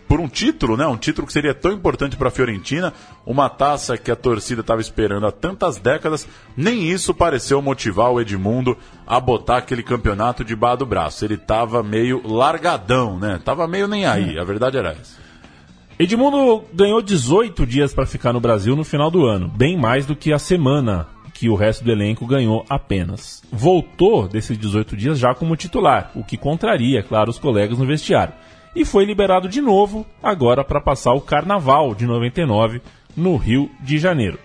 por 0.07 0.19
um 0.19 0.27
título, 0.27 0.75
né? 0.75 0.87
Um 0.87 0.97
título 0.97 1.27
que 1.27 1.33
seria 1.33 1.53
tão 1.53 1.71
importante 1.71 2.15
para 2.15 2.29
a 2.29 2.31
Fiorentina, 2.31 2.93
uma 3.25 3.47
taça 3.47 3.95
que 3.95 4.09
a 4.09 4.15
torcida 4.15 4.61
estava 4.61 4.81
esperando 4.81 5.27
há 5.27 5.31
tantas 5.31 5.77
décadas, 5.77 6.27
nem 6.57 6.89
isso 6.89 7.13
pareceu 7.13 7.61
motivar 7.61 8.11
o 8.11 8.19
Edmundo 8.19 8.75
a 9.05 9.19
botar 9.19 9.57
aquele 9.57 9.83
campeonato 9.83 10.43
debaixo 10.43 10.79
do 10.79 10.85
braço. 10.87 11.23
Ele 11.23 11.35
estava 11.35 11.83
meio 11.83 12.25
largadão, 12.25 13.19
né? 13.19 13.39
Tava 13.43 13.67
meio 13.67 13.87
nem 13.87 14.05
aí. 14.07 14.39
A 14.39 14.43
verdade 14.43 14.77
era 14.77 14.93
essa. 14.93 15.22
Edmundo 15.99 16.63
ganhou 16.73 17.01
18 17.01 17.67
dias 17.67 17.93
para 17.93 18.05
ficar 18.05 18.33
no 18.33 18.39
Brasil 18.39 18.75
no 18.75 18.83
final 18.83 19.11
do 19.11 19.25
ano, 19.25 19.47
bem 19.47 19.77
mais 19.77 20.07
do 20.07 20.15
que 20.15 20.33
a 20.33 20.39
semana 20.39 21.07
que 21.33 21.49
o 21.49 21.55
resto 21.55 21.83
do 21.83 21.91
elenco 21.91 22.25
ganhou 22.25 22.65
apenas. 22.67 23.43
Voltou 23.51 24.27
desses 24.27 24.57
18 24.57 24.97
dias 24.97 25.19
já 25.19 25.35
como 25.35 25.55
titular, 25.55 26.11
o 26.15 26.23
que 26.23 26.35
contraria, 26.35 27.03
claro, 27.03 27.29
os 27.29 27.37
colegas 27.37 27.77
no 27.77 27.85
vestiário. 27.85 28.33
E 28.75 28.83
foi 28.83 29.05
liberado 29.05 29.47
de 29.47 29.61
novo 29.61 30.05
agora 30.21 30.63
para 30.63 30.81
passar 30.81 31.13
o 31.13 31.21
Carnaval 31.21 31.93
de 31.93 32.07
99 32.07 32.81
no 33.15 33.35
Rio 33.35 33.69
de 33.79 33.99
Janeiro. 33.99 34.39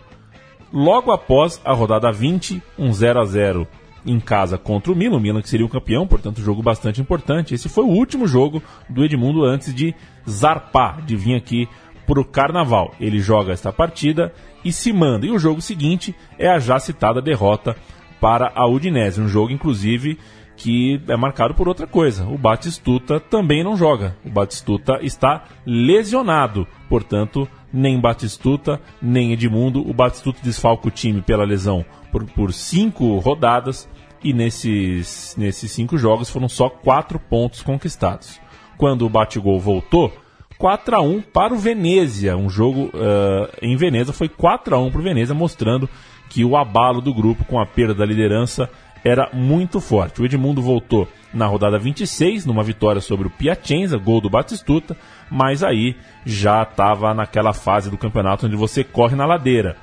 Logo 0.71 1.11
após 1.11 1.59
a 1.65 1.73
rodada 1.73 2.13
20, 2.13 2.63
um 2.79 2.93
0 2.93 3.21
a 3.21 3.25
0 3.25 3.69
em 4.07 4.19
casa 4.21 4.57
contra 4.57 4.93
o 4.93 4.97
Milan, 4.97 5.17
o 5.17 5.21
Milan 5.21 5.43
que 5.43 5.49
seria 5.49 5.67
o 5.67 5.69
campeão, 5.69 6.07
portanto, 6.07 6.41
jogo 6.41 6.63
bastante 6.63 7.01
importante. 7.01 7.55
Esse 7.55 7.69
foi 7.69 7.85
o 7.85 7.89
último 7.89 8.27
jogo 8.27 8.63
do 8.89 9.05
Edmundo 9.05 9.45
antes 9.45 9.75
de 9.75 9.95
zarpar, 10.29 11.05
de 11.05 11.17
vir 11.17 11.35
aqui 11.35 11.69
para 12.07 12.21
o 12.21 12.25
Carnaval. 12.25 12.95
Ele 12.99 13.21
joga 13.21 13.53
esta 13.53 13.73
partida 13.73 14.33
e 14.65 14.73
se 14.73 14.93
manda. 14.93 15.27
E 15.27 15.31
o 15.31 15.39
jogo 15.39 15.61
seguinte 15.61 16.15
é 16.39 16.49
a 16.49 16.59
já 16.59 16.79
citada 16.79 17.21
derrota 17.21 17.77
para 18.21 18.51
a 18.55 18.67
Udinese, 18.67 19.21
um 19.21 19.29
jogo 19.29 19.53
inclusive 19.53 20.19
que 20.57 21.01
é 21.07 21.17
marcado 21.17 21.55
por 21.55 21.69
outra 21.69 21.87
coisa. 21.87 22.27
O 22.27 22.37
Batistuta 22.37 23.21
também 23.21 23.63
não 23.63 23.77
joga. 23.77 24.17
O 24.25 24.29
Batistuta 24.29 24.99
está 25.03 25.45
lesionado, 25.65 26.67
portanto, 26.89 27.49
nem 27.73 28.01
Batistuta, 28.01 28.81
nem 29.01 29.33
Edmundo. 29.33 29.89
O 29.89 29.93
Batistuta 29.93 30.41
desfalca 30.43 30.89
o 30.89 30.91
time 30.91 31.23
pela 31.23 31.45
lesão 31.45 31.85
por, 32.11 32.25
por 32.25 32.53
cinco 32.53 33.19
rodadas 33.19 33.89
e 34.23 34.33
nesses, 34.33 35.35
nesses 35.37 35.71
cinco 35.71 35.97
jogos 35.97 36.31
foram 36.31 36.49
só 36.49 36.69
quatro 36.69 37.19
pontos 37.19 37.63
conquistados. 37.63 38.41
Quando 38.77 39.05
o 39.05 39.09
Batigol 39.09 39.59
voltou, 39.59 40.13
4 40.59 40.97
a 40.97 41.01
1 41.01 41.23
para 41.23 41.55
o 41.55 41.59
Venezia. 41.59 42.37
Um 42.37 42.51
jogo 42.51 42.87
uh, 42.87 43.49
em 43.63 43.77
Veneza 43.77 44.13
foi 44.13 44.29
4 44.29 44.75
a 44.75 44.79
1 44.79 44.91
para 44.91 45.01
o 45.01 45.05
Venezia, 45.05 45.35
mostrando 45.35 45.89
que 46.29 46.45
o 46.45 46.57
abalo 46.57 47.01
do 47.01 47.15
grupo 47.15 47.45
com 47.45 47.59
a 47.59 47.65
perda 47.65 47.95
da 47.95 48.05
liderança 48.05 48.69
era 49.05 49.31
muito 49.33 49.81
forte. 49.81 50.21
O 50.21 50.25
Edmundo 50.25 50.63
voltou 50.63 51.09
na 51.33 51.47
rodada 51.47 51.79
26, 51.79 52.47
numa 52.47 52.63
vitória 52.63 53.01
sobre 53.01 53.27
o 53.27 53.31
Piacenza, 53.31 53.99
gol 53.99 54.21
do 54.21 54.31
Batistuta, 54.31 54.97
mas 55.31 55.63
aí 55.63 55.97
já 56.25 56.63
estava 56.63 57.13
naquela 57.15 57.53
fase 57.53 57.91
do 57.91 57.99
campeonato 57.99 58.47
onde 58.47 58.57
você 58.57 58.83
corre 58.83 59.15
na 59.15 59.27
ladeira. 59.27 59.77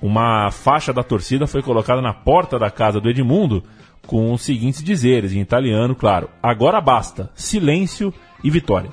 Uma 0.00 0.50
faixa 0.50 0.92
da 0.92 1.02
torcida 1.02 1.46
foi 1.46 1.62
colocada 1.62 2.02
na 2.02 2.12
porta 2.12 2.58
da 2.58 2.70
casa 2.70 3.00
do 3.00 3.08
Edmundo 3.08 3.64
com 4.06 4.32
os 4.32 4.42
seguintes 4.42 4.82
dizeres, 4.82 5.32
em 5.32 5.40
italiano, 5.40 5.94
claro: 5.94 6.30
agora 6.42 6.80
basta, 6.80 7.30
silêncio 7.34 8.12
e 8.44 8.50
vitória. 8.50 8.90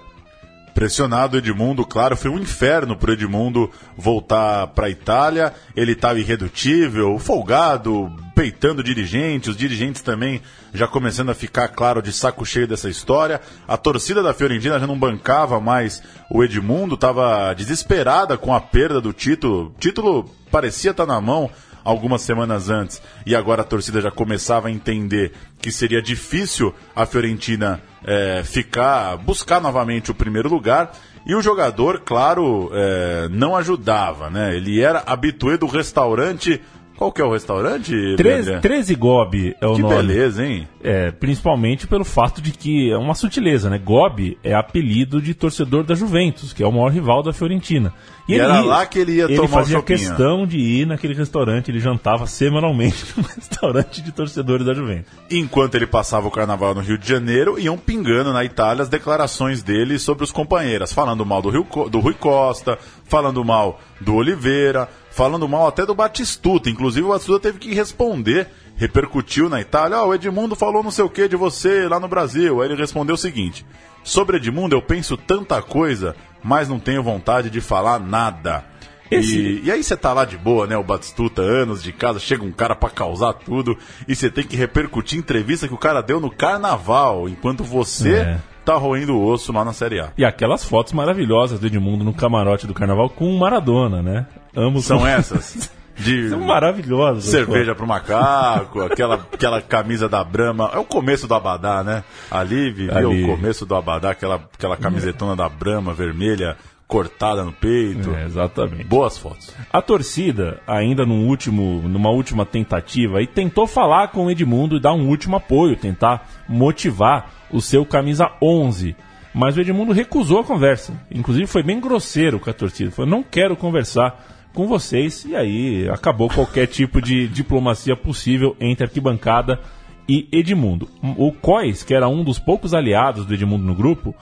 Pressionado 0.73 1.37
Edmundo, 1.37 1.85
claro, 1.85 2.17
foi 2.17 2.31
um 2.31 2.39
inferno 2.39 2.95
pro 2.97 3.13
Edmundo 3.13 3.69
voltar 3.95 4.67
para 4.67 4.87
a 4.87 4.89
Itália. 4.89 5.53
Ele 5.75 5.91
estava 5.91 6.19
irredutível, 6.19 7.19
folgado, 7.19 8.11
peitando 8.33 8.83
dirigentes, 8.83 9.49
os 9.49 9.57
dirigentes 9.57 10.01
também 10.01 10.41
já 10.73 10.87
começando 10.87 11.29
a 11.29 11.35
ficar, 11.35 11.67
claro, 11.67 12.01
de 12.01 12.11
saco 12.11 12.45
cheio 12.45 12.67
dessa 12.67 12.89
história. 12.89 13.39
A 13.67 13.77
torcida 13.77 14.23
da 14.23 14.33
Fiorentina 14.33 14.79
já 14.79 14.87
não 14.87 14.97
bancava 14.97 15.59
mais 15.59 16.01
o 16.29 16.43
Edmundo, 16.43 16.95
estava 16.95 17.53
desesperada 17.53 18.37
com 18.37 18.53
a 18.53 18.59
perda 18.59 18.99
do 18.99 19.13
título. 19.13 19.67
O 19.67 19.79
título 19.79 20.29
parecia 20.49 20.91
estar 20.91 21.05
tá 21.05 21.13
na 21.13 21.21
mão 21.21 21.51
algumas 21.83 22.21
semanas 22.21 22.69
antes 22.69 23.01
e 23.25 23.35
agora 23.35 23.61
a 23.61 23.65
torcida 23.65 24.01
já 24.01 24.11
começava 24.11 24.67
a 24.67 24.71
entender 24.71 25.33
que 25.61 25.71
seria 25.71 26.01
difícil 26.01 26.73
a 26.95 27.05
Fiorentina 27.05 27.81
é, 28.03 28.43
ficar, 28.43 29.17
buscar 29.17 29.61
novamente 29.61 30.11
o 30.11 30.15
primeiro 30.15 30.49
lugar. 30.49 30.91
E 31.25 31.33
o 31.33 31.41
jogador, 31.41 32.01
claro, 32.01 32.69
é, 32.73 33.29
não 33.29 33.55
ajudava, 33.55 34.29
né? 34.29 34.55
Ele 34.55 34.81
era 34.81 35.03
habituê 35.05 35.57
do 35.57 35.67
restaurante 35.67 36.61
qual 36.97 37.11
que 37.11 37.21
é 37.21 37.25
o 37.25 37.31
restaurante? 37.31 38.15
13, 38.15 38.59
13 38.59 38.95
Gobi 38.95 39.55
é 39.59 39.67
o 39.67 39.75
que 39.75 39.81
nome. 39.81 39.95
Que 39.95 40.01
beleza, 40.01 40.45
hein? 40.45 40.67
É, 40.81 41.11
principalmente 41.11 41.87
pelo 41.87 42.05
fato 42.05 42.41
de 42.41 42.51
que 42.51 42.91
é 42.91 42.97
uma 42.97 43.15
sutileza, 43.15 43.69
né? 43.69 43.77
Gobi 43.77 44.37
é 44.43 44.53
apelido 44.53 45.21
de 45.21 45.33
torcedor 45.33 45.83
da 45.83 45.95
Juventus, 45.95 46.53
que 46.53 46.63
é 46.63 46.67
o 46.67 46.71
maior 46.71 46.91
rival 46.91 47.23
da 47.23 47.33
Fiorentina. 47.33 47.93
E, 48.27 48.33
e 48.33 48.39
era 48.39 48.61
lá 48.61 48.85
que 48.85 48.99
ele 48.99 49.13
ia 49.13 49.25
ele 49.25 49.35
tomar 49.35 49.49
fazia 49.49 49.81
questão 49.81 50.45
de 50.45 50.57
ir 50.57 50.87
naquele 50.87 51.13
restaurante, 51.13 51.69
ele 51.69 51.79
jantava 51.79 52.25
semanalmente 52.25 53.05
no 53.17 53.23
restaurante 53.23 54.01
de 54.01 54.11
torcedores 54.11 54.65
da 54.65 54.73
Juventus. 54.73 55.11
Enquanto 55.29 55.75
ele 55.75 55.87
passava 55.87 56.27
o 56.27 56.31
carnaval 56.31 56.73
no 56.73 56.81
Rio 56.81 56.97
de 56.97 57.07
Janeiro, 57.07 57.59
iam 57.59 57.77
pingando 57.77 58.31
na 58.31 58.45
Itália 58.45 58.83
as 58.83 58.89
declarações 58.89 59.61
dele 59.61 59.99
sobre 59.99 60.23
os 60.23 60.31
companheiros, 60.31 60.93
falando 60.93 61.25
mal 61.25 61.41
do, 61.41 61.49
Rio, 61.49 61.67
do 61.89 61.99
Rui 61.99 62.13
Costa, 62.13 62.77
falando 63.13 63.45
mal 63.45 63.79
do 64.01 64.15
Oliveira, 64.15 64.89
falando 65.11 65.47
mal 65.47 65.67
até 65.67 65.85
do 65.85 65.93
Batistuta. 65.93 66.67
Inclusive 66.67 67.05
o 67.05 67.11
Batistuta 67.11 67.41
teve 67.41 67.59
que 67.59 67.71
responder, 67.71 68.47
repercutiu 68.75 69.47
na 69.47 69.61
Itália, 69.61 69.99
ó, 69.99 70.05
oh, 70.05 70.07
o 70.07 70.15
Edmundo 70.15 70.55
falou 70.55 70.81
não 70.81 70.89
sei 70.89 71.05
o 71.05 71.09
que 71.09 71.27
de 71.27 71.35
você 71.35 71.87
lá 71.87 71.99
no 71.99 72.07
Brasil. 72.07 72.59
Aí 72.59 72.69
ele 72.69 72.81
respondeu 72.81 73.13
o 73.13 73.17
seguinte: 73.17 73.63
Sobre 74.03 74.37
Edmundo 74.37 74.75
eu 74.75 74.81
penso 74.81 75.15
tanta 75.15 75.61
coisa, 75.61 76.15
mas 76.43 76.67
não 76.67 76.79
tenho 76.79 77.03
vontade 77.03 77.51
de 77.51 77.61
falar 77.61 77.99
nada. 77.99 78.65
E, 79.11 79.61
e, 79.65 79.71
aí 79.71 79.83
você 79.83 79.95
tá 79.95 80.11
lá 80.11 80.25
de 80.25 80.35
boa, 80.35 80.65
né? 80.65 80.75
O 80.75 80.83
Batistuta, 80.83 81.43
anos 81.43 81.83
de 81.83 81.93
casa, 81.93 82.19
chega 82.19 82.43
um 82.43 82.51
cara 82.51 82.75
para 82.75 82.89
causar 82.89 83.33
tudo 83.33 83.77
e 84.07 84.15
você 84.15 84.27
tem 84.27 84.43
que 84.43 84.55
repercutir 84.55 85.19
entrevista 85.19 85.67
que 85.67 85.73
o 85.73 85.77
cara 85.77 86.01
deu 86.01 86.19
no 86.19 86.31
carnaval, 86.31 87.29
enquanto 87.29 87.63
você 87.63 88.15
é. 88.15 88.39
Tá 88.63 88.75
roendo 88.75 89.15
o 89.15 89.25
osso 89.25 89.51
lá 89.51 89.63
na 89.63 89.73
Série 89.73 89.99
A. 89.99 90.11
E 90.17 90.25
aquelas 90.25 90.63
fotos 90.63 90.93
maravilhosas 90.93 91.59
do 91.59 91.67
Edmundo 91.67 92.03
no 92.03 92.13
camarote 92.13 92.67
do 92.67 92.73
carnaval 92.73 93.09
com 93.09 93.33
o 93.33 93.39
Maradona, 93.39 94.01
né? 94.01 94.25
Ambos 94.55 94.85
São 94.85 95.05
essas? 95.05 95.71
De 95.95 96.29
São 96.29 96.41
maravilhosas. 96.41 97.25
Cerveja 97.25 97.75
pro 97.75 97.85
macaco, 97.85 98.81
aquela, 98.81 99.15
aquela 99.31 99.61
camisa 99.61 100.09
da 100.09 100.23
Brahma. 100.23 100.71
É 100.73 100.79
o 100.79 100.83
começo 100.83 101.27
do 101.27 101.35
Abadá, 101.35 101.83
né? 101.83 102.03
Ali 102.31 102.71
vivia 102.71 102.97
Ali. 102.97 103.23
o 103.23 103.27
começo 103.27 103.63
do 103.63 103.75
Abadá, 103.75 104.09
aquela, 104.09 104.35
aquela 104.35 104.75
camisetona 104.75 105.33
é. 105.33 105.35
da 105.35 105.47
Brahma 105.47 105.93
vermelha 105.93 106.57
cortada 106.93 107.43
no 107.43 107.51
peito. 107.51 108.13
É, 108.13 108.25
exatamente. 108.25 108.83
Boas 108.83 109.17
fotos. 109.17 109.51
A 109.71 109.81
torcida, 109.81 110.61
ainda 110.67 111.03
num 111.03 111.27
último, 111.27 111.81
numa 111.89 112.11
última 112.11 112.45
tentativa, 112.45 113.19
e 113.19 113.25
tentou 113.25 113.65
falar 113.65 114.09
com 114.09 114.27
o 114.27 114.29
Edmundo 114.29 114.77
e 114.77 114.79
dar 114.79 114.93
um 114.93 115.07
último 115.07 115.35
apoio, 115.35 115.75
tentar 115.75 116.29
motivar 116.47 117.31
o 117.51 117.59
seu 117.59 117.83
camisa 117.83 118.29
11. 118.39 118.95
Mas 119.33 119.57
o 119.57 119.61
Edmundo 119.61 119.91
recusou 119.91 120.41
a 120.41 120.43
conversa. 120.43 120.93
Inclusive 121.09 121.47
foi 121.47 121.63
bem 121.63 121.79
grosseiro 121.79 122.39
com 122.39 122.51
a 122.51 122.53
torcida. 122.53 122.91
Falou: 122.91 123.09
não 123.09 123.23
quero 123.23 123.55
conversar 123.55 124.23
com 124.53 124.67
vocês. 124.67 125.25
E 125.25 125.35
aí 125.35 125.89
acabou 125.89 126.29
qualquer 126.29 126.67
tipo 126.67 127.01
de 127.01 127.27
diplomacia 127.27 127.95
possível 127.95 128.55
entre 128.59 128.85
arquibancada 128.85 129.59
e 130.07 130.27
Edmundo. 130.31 130.87
O 131.17 131.31
Cois, 131.31 131.81
que 131.81 131.95
era 131.95 132.07
um 132.07 132.23
dos 132.23 132.37
poucos 132.37 132.71
aliados 132.71 133.25
do 133.25 133.33
Edmundo 133.33 133.63
no 133.63 133.73
grupo, 133.73 134.13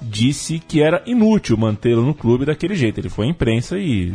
disse 0.00 0.58
que 0.58 0.82
era 0.82 1.02
inútil 1.06 1.56
mantê-lo 1.56 2.02
no 2.02 2.14
clube 2.14 2.44
daquele 2.44 2.74
jeito. 2.74 2.98
Ele 2.98 3.08
foi 3.08 3.26
à 3.26 3.30
imprensa 3.30 3.78
e, 3.78 4.14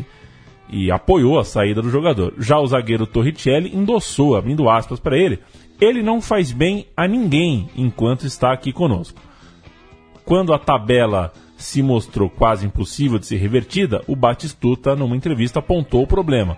e 0.69 0.91
apoiou 0.91 1.39
a 1.39 1.43
saída 1.43 1.81
do 1.81 1.89
jogador. 1.89 2.33
Já 2.37 2.59
o 2.59 2.67
zagueiro 2.67 3.07
Torricelli 3.07 3.75
endossou, 3.75 4.35
abrindo 4.35 4.69
aspas 4.69 4.99
para 4.99 5.17
ele: 5.17 5.39
ele 5.79 6.03
não 6.03 6.21
faz 6.21 6.51
bem 6.51 6.87
a 6.95 7.07
ninguém 7.07 7.69
enquanto 7.75 8.25
está 8.25 8.51
aqui 8.51 8.73
conosco. 8.73 9.19
Quando 10.25 10.53
a 10.53 10.59
tabela 10.59 11.33
se 11.57 11.81
mostrou 11.81 12.29
quase 12.29 12.65
impossível 12.65 13.19
de 13.19 13.25
ser 13.25 13.37
revertida, 13.37 14.01
o 14.07 14.15
Batistuta, 14.15 14.95
numa 14.95 15.15
entrevista, 15.15 15.59
apontou 15.59 16.03
o 16.03 16.07
problema. 16.07 16.57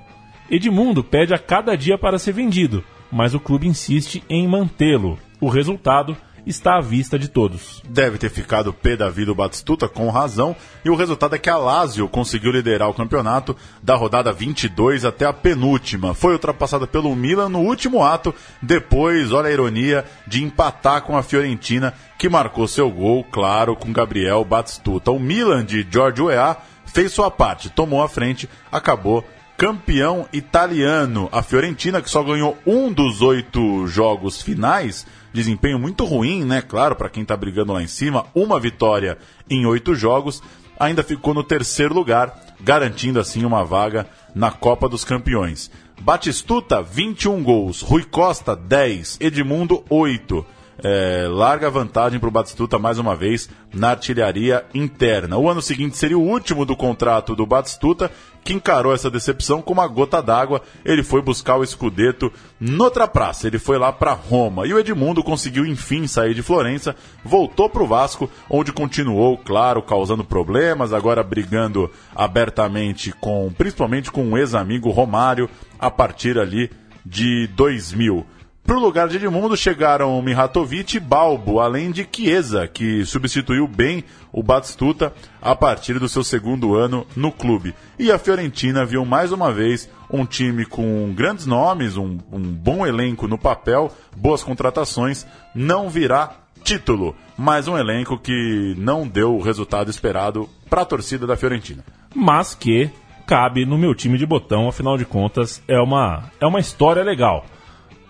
Edmundo 0.50 1.04
pede 1.04 1.34
a 1.34 1.40
cada 1.40 1.76
dia 1.76 1.98
para 1.98 2.20
ser 2.20 2.34
vendido, 2.34 2.84
mas 3.12 3.34
o 3.34 3.40
clube 3.40 3.68
insiste 3.68 4.24
em 4.30 4.48
mantê-lo. 4.48 5.18
O 5.40 5.48
resultado 5.48 6.16
está 6.46 6.78
à 6.78 6.82
vista 6.82 7.18
de 7.18 7.28
todos. 7.28 7.82
Deve 7.88 8.18
ter 8.18 8.30
ficado 8.30 8.74
pé 8.74 8.96
da 8.96 9.10
vida 9.10 9.32
o 9.32 9.36
Batistuta, 9.36 9.88
com 9.88 10.10
razão, 10.10 10.56
e 10.84 10.90
o 10.90 10.96
resultado 10.96 11.36
é 11.36 11.40
que 11.40 11.50
a 11.50 11.58
Lazio 11.58 12.08
conseguiu 12.08 12.52
liderar 12.52 12.90
o 12.90 12.94
campeonato 12.94 13.56
da 13.82 13.96
rodada 13.96 14.32
22 14.32 15.06
até 15.06 15.26
a 15.26 15.34
penúltima. 15.34 16.14
Foi 16.14 16.34
ultrapassada 16.34 16.88
pelo 16.88 17.16
Milan 17.16 17.50
no 17.50 17.60
último 17.60 18.04
ato, 18.04 18.34
depois, 18.62 19.32
olha 19.32 19.50
a 19.50 19.54
ironia, 19.54 20.06
de 20.28 20.44
empatar 20.44 21.04
com 21.04 21.18
a 21.18 21.24
Fiorentina, 21.24 21.94
que 22.18 22.30
marcou 22.30 22.68
seu 22.68 22.90
gol, 22.90 23.24
claro, 23.24 23.76
com 23.76 23.94
Gabriel 23.94 24.44
Batistuta. 24.44 25.12
O 25.12 25.20
Milan 25.20 25.66
de 25.66 25.86
Giorgio 25.90 26.26
Weah 26.26 26.58
fez 26.86 27.12
sua 27.12 27.32
parte, 27.32 27.70
tomou 27.70 28.04
a 28.04 28.10
frente, 28.10 28.50
acabou 28.72 29.26
campeão 29.62 30.28
italiano. 30.34 31.30
A 31.32 31.44
Fiorentina, 31.44 32.02
que 32.02 32.10
só 32.10 32.24
ganhou 32.24 32.58
um 32.66 32.92
dos 32.92 33.22
oito 33.22 33.86
jogos 33.86 34.42
finais, 34.42 35.06
desempenho 35.34 35.80
muito 35.80 36.06
ruim, 36.06 36.44
né? 36.44 36.62
Claro, 36.62 36.96
para 36.96 37.10
quem 37.10 37.24
está 37.24 37.36
brigando 37.36 37.74
lá 37.74 37.82
em 37.82 37.88
cima, 37.88 38.26
uma 38.36 38.60
vitória 38.60 39.18
em 39.50 39.66
oito 39.66 39.96
jogos, 39.96 40.42
ainda 40.80 41.04
ficou 41.04 41.34
no 41.34 41.44
terceiro 41.44 41.94
lugar, 41.94 42.56
garantindo 42.60 43.20
assim 43.20 43.46
uma 43.46 43.64
vaga 43.64 44.08
na 44.34 44.52
Copa 44.52 44.90
dos 44.90 45.04
Campeões. 45.04 45.72
Batistuta, 46.02 46.82
21 46.82 47.44
gols, 47.44 47.82
Rui 47.82 48.04
Costa, 48.04 48.56
10, 48.56 49.18
Edmundo, 49.22 49.84
8 49.90 50.46
é, 50.84 51.28
larga 51.30 51.70
vantagem 51.70 52.20
para 52.20 52.30
o 52.30 52.32
Batistuta 52.32 52.80
mais 52.80 52.98
uma 52.98 53.16
vez 53.16 53.50
na 53.74 53.92
artilharia 53.92 54.66
interna. 54.74 55.38
O 55.38 55.50
ano 55.50 55.62
seguinte 55.62 55.98
seria 55.98 56.18
o 56.18 56.28
último 56.28 56.66
do 56.66 56.76
contrato 56.76 57.36
do 57.36 57.46
Batistuta, 57.46 58.12
que 58.44 58.54
encarou 58.54 58.94
essa 58.94 59.10
decepção 59.10 59.62
com 59.62 59.74
uma 59.74 59.88
gota 59.88 60.22
d'água. 60.22 60.62
Ele 60.84 61.04
foi 61.04 61.22
buscar 61.22 61.58
o 61.58 61.64
escudeto 61.64 62.32
noutra 62.60 63.08
praça, 63.08 63.48
ele 63.48 63.60
foi 63.60 63.78
lá 63.78 63.92
para 63.92 64.14
Roma. 64.14 64.66
E 64.66 64.74
o 64.74 64.80
Edmundo 64.80 65.24
conseguiu 65.24 65.66
enfim 65.66 66.08
sair 66.08 66.34
de 66.34 66.42
Florença, 66.42 66.96
voltou 67.24 67.70
para 67.70 67.84
o 67.84 67.88
Vasco, 67.88 68.30
onde 68.50 68.74
continuou, 68.74 69.38
claro, 69.38 69.82
causando 69.82 70.24
problemas, 70.24 70.94
agora 70.94 71.24
brigando 71.24 71.90
abertamente 72.16 73.12
com, 73.12 73.52
principalmente 73.56 74.12
com 74.12 74.24
um 74.24 74.38
ex-amigo 74.38 74.90
Romário, 74.90 75.50
a 75.80 75.90
partir 75.92 76.38
ali 76.38 76.70
de 77.06 77.48
2000. 77.56 78.26
Para 78.64 78.78
o 78.78 78.80
lugar 78.80 79.08
de 79.08 79.18
Edmundo 79.18 79.58
chegaram 79.58 80.22
Mihatovic 80.22 80.96
e 80.96 81.00
Balbo, 81.00 81.60
além 81.60 81.92
de 81.92 82.08
Chiesa, 82.10 82.68
que 82.68 83.04
substituiu 83.06 83.68
bem 83.68 84.04
o 84.32 84.44
Batistuta 84.44 85.12
a 85.42 85.56
partir 85.56 86.00
do 86.00 86.08
seu 86.08 86.24
segundo 86.24 86.76
ano 86.76 87.06
no 87.16 87.32
clube. 87.32 87.74
E 87.98 88.12
a 88.12 88.20
Fiorentina 88.20 88.86
viu 88.86 89.04
mais 89.04 89.32
uma 89.32 89.52
vez 89.52 89.90
um 90.10 90.26
time 90.26 90.66
com 90.66 91.12
grandes 91.14 91.46
nomes, 91.46 91.98
um, 91.98 92.18
um 92.32 92.42
bom 92.42 92.86
elenco 92.86 93.28
no 93.28 93.38
papel, 93.38 93.92
boas 94.16 94.44
contratações, 94.44 95.26
não 95.56 95.90
virá 95.90 96.38
título, 96.64 97.16
mas 97.38 97.68
um 97.68 97.78
elenco 97.78 98.18
que 98.18 98.76
não 98.78 99.08
deu 99.08 99.36
o 99.36 99.42
resultado 99.42 99.90
esperado 99.90 100.48
para 100.70 100.84
a 100.84 100.86
torcida 100.86 101.26
da 101.26 101.36
Fiorentina. 101.36 101.84
Mas 102.16 102.54
que 102.54 102.90
cabe 103.26 103.66
no 103.66 103.78
meu 103.78 103.96
time 103.96 104.18
de 104.18 104.26
botão, 104.26 104.68
afinal 104.68 104.98
de 104.98 105.06
contas, 105.06 105.62
é 105.68 105.80
uma, 105.80 106.32
é 106.40 106.46
uma 106.46 106.60
história 106.60 107.04
legal. 107.04 107.46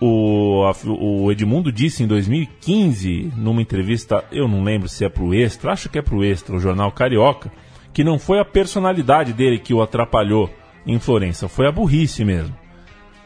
O, 0.04 0.64
a, 0.64 0.72
o 0.90 1.30
Edmundo 1.30 1.70
disse 1.70 2.02
em 2.02 2.08
2015, 2.08 3.32
numa 3.36 3.62
entrevista, 3.62 4.24
eu 4.32 4.48
não 4.48 4.64
lembro 4.64 4.88
se 4.88 5.04
é 5.04 5.08
pro 5.08 5.32
Extra, 5.32 5.70
acho 5.70 5.88
que 5.88 5.96
é 5.96 6.02
pro 6.02 6.24
Extra, 6.24 6.56
o 6.56 6.58
jornal 6.58 6.90
Carioca, 6.90 7.52
que 7.92 8.02
não 8.02 8.18
foi 8.18 8.40
a 8.40 8.44
personalidade 8.44 9.32
dele 9.32 9.60
que 9.60 9.72
o 9.72 9.80
atrapalhou 9.80 10.50
em 10.84 10.98
Florença, 10.98 11.48
foi 11.48 11.68
a 11.68 11.70
burrice 11.70 12.24
mesmo. 12.24 12.52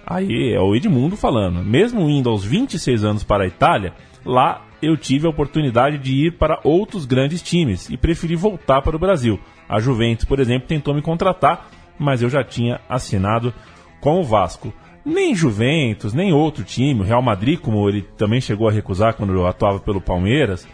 Aí 0.06 0.52
é 0.52 0.60
o 0.60 0.76
Edmundo 0.76 1.16
falando, 1.16 1.64
mesmo 1.64 2.10
indo 2.10 2.28
aos 2.28 2.44
26 2.44 3.04
anos 3.04 3.24
para 3.24 3.44
a 3.44 3.48
Itália, 3.48 3.94
lá 4.22 4.60
eu 4.82 4.98
tive 4.98 5.26
a 5.26 5.30
oportunidade 5.30 5.96
de 5.96 6.26
ir 6.26 6.32
para 6.32 6.60
outros 6.62 7.06
grandes 7.06 7.40
times 7.40 7.88
e 7.88 7.96
preferi 7.96 8.36
voltar 8.36 8.82
para 8.82 8.96
o 8.96 8.98
Brasil. 8.98 9.40
A 9.66 9.80
Juventus, 9.80 10.26
por 10.26 10.40
exemplo, 10.40 10.68
tentou 10.68 10.92
me 10.92 11.00
contratar, 11.00 11.70
mas 11.98 12.20
eu 12.20 12.28
já 12.28 12.44
tinha 12.44 12.82
assinado 12.86 13.54
com 13.98 14.20
o 14.20 14.24
Vasco. 14.24 14.74
Nem 15.06 15.36
Juventus, 15.36 16.12
nem 16.12 16.32
outro 16.32 16.64
time, 16.64 17.00
o 17.00 17.04
Real 17.04 17.22
Madrid, 17.22 17.60
como 17.60 17.88
ele 17.88 18.02
também 18.02 18.40
chegou 18.40 18.68
a 18.68 18.72
recusar 18.72 19.14
quando 19.14 19.46
atuava 19.46 19.78
pelo 19.78 20.00
Palmeiras. 20.00 20.66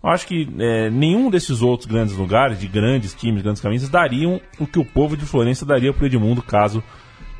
Eu 0.00 0.08
acho 0.08 0.24
que 0.24 0.48
é, 0.56 0.88
nenhum 0.88 1.28
desses 1.28 1.62
outros 1.62 1.88
grandes 1.88 2.14
lugares, 2.16 2.60
de 2.60 2.68
grandes 2.68 3.12
times, 3.12 3.42
grandes 3.42 3.60
camisas, 3.60 3.88
dariam 3.88 4.40
o 4.60 4.68
que 4.68 4.78
o 4.78 4.84
povo 4.84 5.16
de 5.16 5.26
Florença 5.26 5.66
daria 5.66 5.92
para 5.92 6.04
o 6.04 6.06
Edmundo 6.06 6.40
caso 6.40 6.80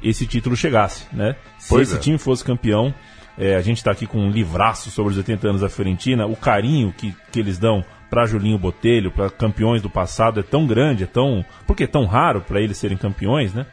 esse 0.02 0.26
título 0.26 0.56
chegasse. 0.56 1.06
Né? 1.12 1.36
Se 1.58 1.68
Pois 1.68 1.88
esse 1.88 1.96
é. 1.96 2.00
time 2.00 2.18
fosse 2.18 2.44
campeão, 2.44 2.92
é, 3.38 3.54
a 3.54 3.62
gente 3.62 3.76
está 3.76 3.92
aqui 3.92 4.04
com 4.04 4.18
um 4.18 4.30
livraço 4.30 4.90
sobre 4.90 5.12
os 5.12 5.18
80 5.18 5.48
anos 5.48 5.60
da 5.60 5.68
Fiorentina, 5.68 6.26
o 6.26 6.34
carinho 6.34 6.92
que, 6.92 7.14
que 7.30 7.38
eles 7.38 7.56
dão 7.56 7.84
para 8.10 8.26
Julinho 8.26 8.58
Botelho, 8.58 9.12
para 9.12 9.30
campeões 9.30 9.80
do 9.80 9.88
passado 9.88 10.40
é 10.40 10.42
tão 10.42 10.66
grande, 10.66 11.04
é 11.04 11.06
tão. 11.06 11.44
Porque 11.66 11.84
é 11.84 11.86
tão 11.86 12.04
raro 12.04 12.42
para 12.42 12.60
eles 12.60 12.76
serem 12.76 12.98
campeões, 12.98 13.54
né? 13.54 13.64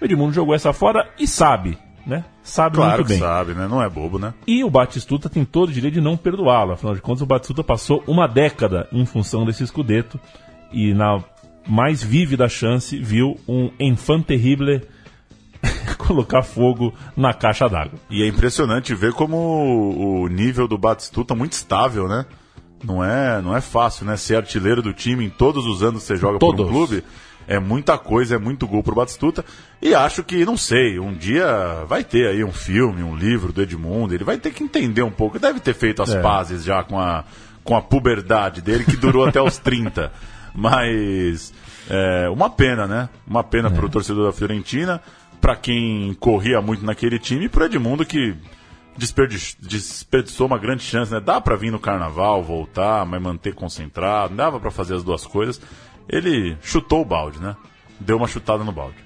O 0.00 0.04
Edmundo 0.04 0.34
jogou 0.34 0.54
essa 0.54 0.72
fora 0.72 1.08
e 1.18 1.26
sabe, 1.26 1.78
né? 2.06 2.24
Sabe 2.42 2.76
Claro 2.76 2.96
muito 2.98 3.08
bem. 3.08 3.18
sabe, 3.18 3.54
né? 3.54 3.66
Não 3.68 3.82
é 3.82 3.88
bobo, 3.88 4.18
né? 4.18 4.34
E 4.46 4.62
o 4.62 4.70
Batistuta 4.70 5.28
tem 5.28 5.44
todo 5.44 5.70
o 5.70 5.72
direito 5.72 5.94
de 5.94 6.00
não 6.00 6.16
perdoá-lo. 6.16 6.72
Afinal 6.72 6.94
de 6.94 7.00
contas, 7.00 7.22
o 7.22 7.26
Batistuta 7.26 7.64
passou 7.64 8.02
uma 8.06 8.26
década 8.26 8.88
em 8.92 9.04
função 9.06 9.44
desse 9.44 9.62
escudeto 9.64 10.18
e 10.72 10.92
na 10.92 11.22
mais 11.66 12.02
vívida 12.02 12.48
chance 12.48 12.98
viu 12.98 13.38
um 13.48 13.70
enfant 13.80 14.22
terrible 14.22 14.82
colocar 15.96 16.42
fogo 16.42 16.92
na 17.16 17.32
caixa 17.32 17.68
d'água. 17.68 17.98
E 18.10 18.22
é 18.22 18.28
impressionante 18.28 18.94
ver 18.94 19.12
como 19.12 20.22
o 20.24 20.28
nível 20.28 20.68
do 20.68 20.76
Batistuta 20.76 21.32
é 21.34 21.36
muito 21.36 21.52
estável, 21.52 22.06
né? 22.06 22.26
Não 22.84 23.02
é, 23.02 23.40
não 23.40 23.56
é 23.56 23.62
fácil, 23.62 24.04
né? 24.04 24.14
Ser 24.16 24.36
artilheiro 24.36 24.82
do 24.82 24.92
time 24.92 25.24
em 25.24 25.30
todos 25.30 25.64
os 25.64 25.82
anos 25.82 26.02
que 26.02 26.08
você 26.08 26.16
joga 26.16 26.38
por 26.38 26.54
Todos. 26.54 26.66
um 26.66 26.68
clube. 26.70 27.02
É 27.46 27.58
muita 27.58 27.98
coisa, 27.98 28.36
é 28.36 28.38
muito 28.38 28.66
gol 28.66 28.82
pro 28.82 28.94
Batistuta. 28.94 29.44
E 29.82 29.94
acho 29.94 30.24
que, 30.24 30.44
não 30.44 30.56
sei, 30.56 30.98
um 30.98 31.12
dia 31.12 31.84
vai 31.86 32.02
ter 32.02 32.26
aí 32.28 32.42
um 32.42 32.52
filme, 32.52 33.02
um 33.02 33.14
livro 33.14 33.52
do 33.52 33.60
Edmundo. 33.62 34.14
Ele 34.14 34.24
vai 34.24 34.38
ter 34.38 34.50
que 34.52 34.64
entender 34.64 35.02
um 35.02 35.10
pouco. 35.10 35.38
Deve 35.38 35.60
ter 35.60 35.74
feito 35.74 36.02
as 36.02 36.10
É. 36.14 36.20
pazes 36.22 36.64
já 36.64 36.82
com 36.82 36.98
a, 36.98 37.24
com 37.62 37.76
a 37.76 37.82
puberdade 37.82 38.60
dele, 38.62 38.84
que 38.84 38.96
durou 38.96 39.26
até 39.26 39.40
os 39.42 39.58
30. 39.58 40.10
Mas 40.54 41.52
é 41.90 42.28
uma 42.30 42.48
pena, 42.48 42.86
né? 42.86 43.08
Uma 43.26 43.44
pena 43.44 43.70
pro 43.70 43.88
torcedor 43.88 44.26
da 44.26 44.32
Fiorentina, 44.32 45.00
para 45.40 45.54
quem 45.56 46.14
corria 46.14 46.60
muito 46.62 46.84
naquele 46.86 47.18
time, 47.18 47.44
e 47.44 47.48
pro 47.48 47.64
Edmundo 47.64 48.04
que 48.06 48.34
desperdi- 48.96 49.56
desperdiçou 49.60 50.46
uma 50.46 50.56
grande 50.58 50.82
chance, 50.82 51.12
né? 51.12 51.20
Dá 51.20 51.40
pra 51.40 51.56
vir 51.56 51.70
no 51.70 51.78
carnaval, 51.78 52.42
voltar, 52.42 53.04
mas 53.04 53.20
manter 53.20 53.54
concentrado, 53.54 54.34
dava 54.34 54.58
pra 54.58 54.70
fazer 54.70 54.94
as 54.94 55.02
duas 55.04 55.26
coisas. 55.26 55.60
Ele 56.08 56.56
chutou 56.60 57.02
o 57.02 57.04
balde, 57.04 57.40
né? 57.40 57.56
Deu 57.98 58.16
uma 58.16 58.26
chutada 58.26 58.64
no 58.64 58.72
balde. 58.72 58.96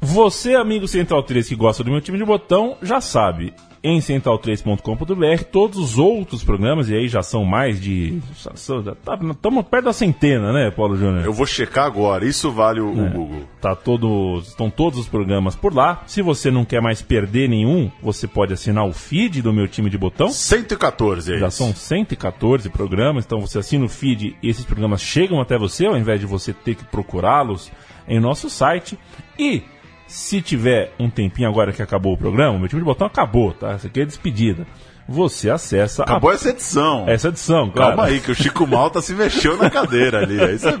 Você, 0.00 0.54
amigo 0.54 0.88
Central 0.88 1.22
3 1.22 1.48
que 1.48 1.54
gosta 1.54 1.84
do 1.84 1.90
meu 1.90 2.00
time 2.00 2.16
de 2.16 2.24
botão, 2.24 2.76
já 2.82 3.00
sabe. 3.00 3.52
Em 3.82 3.98
central3.com.br, 3.98 5.44
todos 5.50 5.78
os 5.78 5.98
outros 5.98 6.44
programas, 6.44 6.90
e 6.90 6.94
aí 6.94 7.08
já 7.08 7.22
são 7.22 7.46
mais 7.46 7.80
de. 7.80 8.20
Estamos 8.54 9.64
perto 9.64 9.84
da 9.86 9.92
centena, 9.94 10.52
né, 10.52 10.70
Paulo 10.70 10.96
Júnior? 10.96 11.24
Eu 11.24 11.32
vou 11.32 11.46
checar 11.46 11.86
agora, 11.86 12.26
isso 12.26 12.50
vale 12.50 12.80
o, 12.80 12.90
o 12.90 13.10
Google. 13.10 13.48
Tá 13.58 13.74
todo, 13.74 14.40
estão 14.40 14.68
todos 14.68 14.98
os 14.98 15.08
programas 15.08 15.56
por 15.56 15.74
lá. 15.74 16.02
Se 16.06 16.20
você 16.20 16.50
não 16.50 16.64
quer 16.64 16.82
mais 16.82 17.00
perder 17.00 17.48
nenhum, 17.48 17.90
você 18.02 18.28
pode 18.28 18.52
assinar 18.52 18.86
o 18.86 18.92
feed 18.92 19.40
do 19.40 19.52
meu 19.52 19.66
time 19.66 19.88
de 19.88 19.96
botão. 19.96 20.28
114 20.28 21.32
aí. 21.32 21.40
Já 21.40 21.50
são 21.50 21.74
114 21.74 22.68
programas, 22.68 23.24
então 23.24 23.40
você 23.40 23.60
assina 23.60 23.86
o 23.86 23.88
feed 23.88 24.36
e 24.42 24.48
esses 24.50 24.64
programas 24.66 25.00
chegam 25.00 25.40
até 25.40 25.56
você, 25.56 25.86
ao 25.86 25.96
invés 25.96 26.20
de 26.20 26.26
você 26.26 26.52
ter 26.52 26.74
que 26.74 26.84
procurá-los 26.84 27.72
em 28.06 28.20
nosso 28.20 28.50
site. 28.50 28.98
E 29.38 29.62
se 30.10 30.42
tiver 30.42 30.92
um 30.98 31.08
tempinho 31.08 31.48
agora 31.48 31.72
que 31.72 31.80
acabou 31.80 32.12
o 32.12 32.16
programa, 32.16 32.56
o 32.56 32.58
meu 32.58 32.68
time 32.68 32.80
de 32.80 32.84
botão 32.84 33.06
acabou, 33.06 33.52
tá? 33.52 33.70
Essa 33.70 33.86
aqui 33.86 34.00
é 34.00 34.04
despedida. 34.04 34.66
Você 35.08 35.48
acessa 35.48 36.02
Acabou 36.02 36.32
essa 36.32 36.50
edição. 36.50 37.04
a... 37.06 37.12
essa 37.12 37.28
edição, 37.28 37.70
claro. 37.70 37.96
Calma 37.96 38.10
aí, 38.10 38.20
que 38.20 38.32
o 38.32 38.34
Chico 38.34 38.66
Malta 38.66 39.00
se 39.00 39.14
mexeu 39.14 39.56
na 39.56 39.70
cadeira 39.70 40.18
ali. 40.18 40.40
Aí 40.40 40.58
você, 40.58 40.72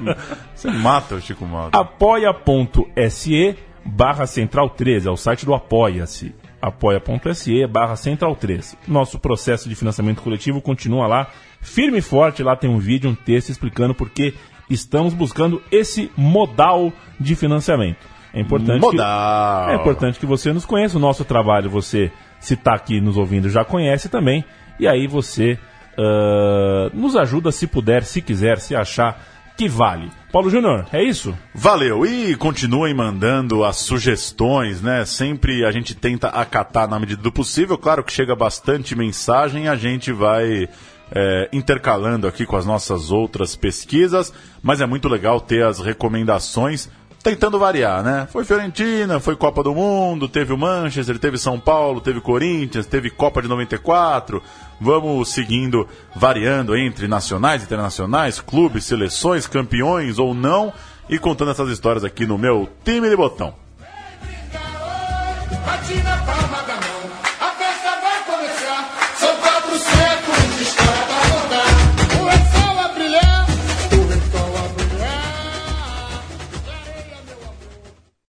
você 0.52 0.70
mata 0.72 1.14
o 1.14 1.20
Chico 1.20 1.46
Malta. 1.46 1.78
apoia.se 1.78 3.56
barra 3.84 4.26
central 4.26 4.68
13, 4.70 5.06
é 5.06 5.10
o 5.12 5.16
site 5.16 5.46
do 5.46 5.54
Apoia-se. 5.54 6.34
apoia.se 6.60 7.66
barra 7.68 7.94
central 7.94 8.34
13. 8.34 8.76
Nosso 8.88 9.16
processo 9.16 9.68
de 9.68 9.76
financiamento 9.76 10.22
coletivo 10.22 10.60
continua 10.60 11.06
lá, 11.06 11.28
firme 11.60 11.98
e 11.98 12.02
forte. 12.02 12.42
Lá 12.42 12.56
tem 12.56 12.68
um 12.68 12.78
vídeo, 12.78 13.08
um 13.08 13.14
texto 13.14 13.50
explicando 13.50 13.94
por 13.94 14.10
que 14.10 14.34
estamos 14.68 15.14
buscando 15.14 15.62
esse 15.70 16.10
modal 16.16 16.92
de 17.18 17.36
financiamento. 17.36 18.09
É 18.32 18.40
importante 18.40 18.80
Modal. 18.80 19.66
Que, 19.66 19.72
é 19.72 19.74
importante 19.76 20.18
que 20.18 20.26
você 20.26 20.52
nos 20.52 20.64
conheça. 20.64 20.96
O 20.96 21.00
nosso 21.00 21.24
trabalho, 21.24 21.68
você, 21.68 22.10
se 22.38 22.54
está 22.54 22.74
aqui 22.74 23.00
nos 23.00 23.16
ouvindo, 23.16 23.48
já 23.48 23.64
conhece 23.64 24.08
também. 24.08 24.44
E 24.78 24.86
aí 24.86 25.06
você 25.06 25.58
ah, 25.98 26.90
nos 26.94 27.14
ajuda 27.14 27.52
se 27.52 27.66
puder, 27.66 28.04
se 28.04 28.22
quiser, 28.22 28.58
se 28.58 28.74
achar 28.74 29.22
que 29.56 29.68
vale. 29.68 30.08
Paulo 30.32 30.48
Júnior, 30.48 30.86
é 30.90 31.02
isso? 31.02 31.36
Valeu. 31.54 32.06
E 32.06 32.34
continuem 32.36 32.94
mandando 32.94 33.62
as 33.62 33.76
sugestões, 33.76 34.80
né? 34.80 35.04
Sempre 35.04 35.64
a 35.66 35.70
gente 35.70 35.94
tenta 35.94 36.28
acatar 36.28 36.88
na 36.88 36.98
medida 36.98 37.20
do 37.20 37.30
possível. 37.30 37.76
Claro 37.76 38.02
que 38.02 38.12
chega 38.12 38.34
bastante 38.34 38.96
mensagem, 38.96 39.68
a 39.68 39.76
gente 39.76 40.12
vai 40.12 40.66
é, 41.12 41.48
intercalando 41.52 42.26
aqui 42.26 42.46
com 42.46 42.56
as 42.56 42.64
nossas 42.64 43.10
outras 43.10 43.54
pesquisas, 43.54 44.32
mas 44.62 44.80
é 44.80 44.86
muito 44.86 45.08
legal 45.08 45.38
ter 45.38 45.62
as 45.62 45.78
recomendações. 45.78 46.88
Tentando 47.22 47.58
variar, 47.58 48.02
né? 48.02 48.26
Foi 48.32 48.44
Fiorentina, 48.46 49.20
foi 49.20 49.36
Copa 49.36 49.62
do 49.62 49.74
Mundo, 49.74 50.26
teve 50.26 50.54
o 50.54 50.58
Manchester, 50.58 51.18
teve 51.18 51.36
São 51.36 51.60
Paulo, 51.60 52.00
teve 52.00 52.18
Corinthians, 52.18 52.86
teve 52.86 53.10
Copa 53.10 53.42
de 53.42 53.48
94. 53.48 54.42
Vamos 54.80 55.28
seguindo, 55.28 55.86
variando 56.16 56.74
entre 56.74 57.06
nacionais, 57.06 57.62
internacionais, 57.62 58.40
clubes, 58.40 58.84
seleções, 58.84 59.46
campeões 59.46 60.18
ou 60.18 60.32
não, 60.32 60.72
e 61.10 61.18
contando 61.18 61.50
essas 61.50 61.68
histórias 61.68 62.04
aqui 62.04 62.24
no 62.24 62.38
meu 62.38 62.66
time 62.84 63.10
de 63.10 63.16
botão. 63.16 63.54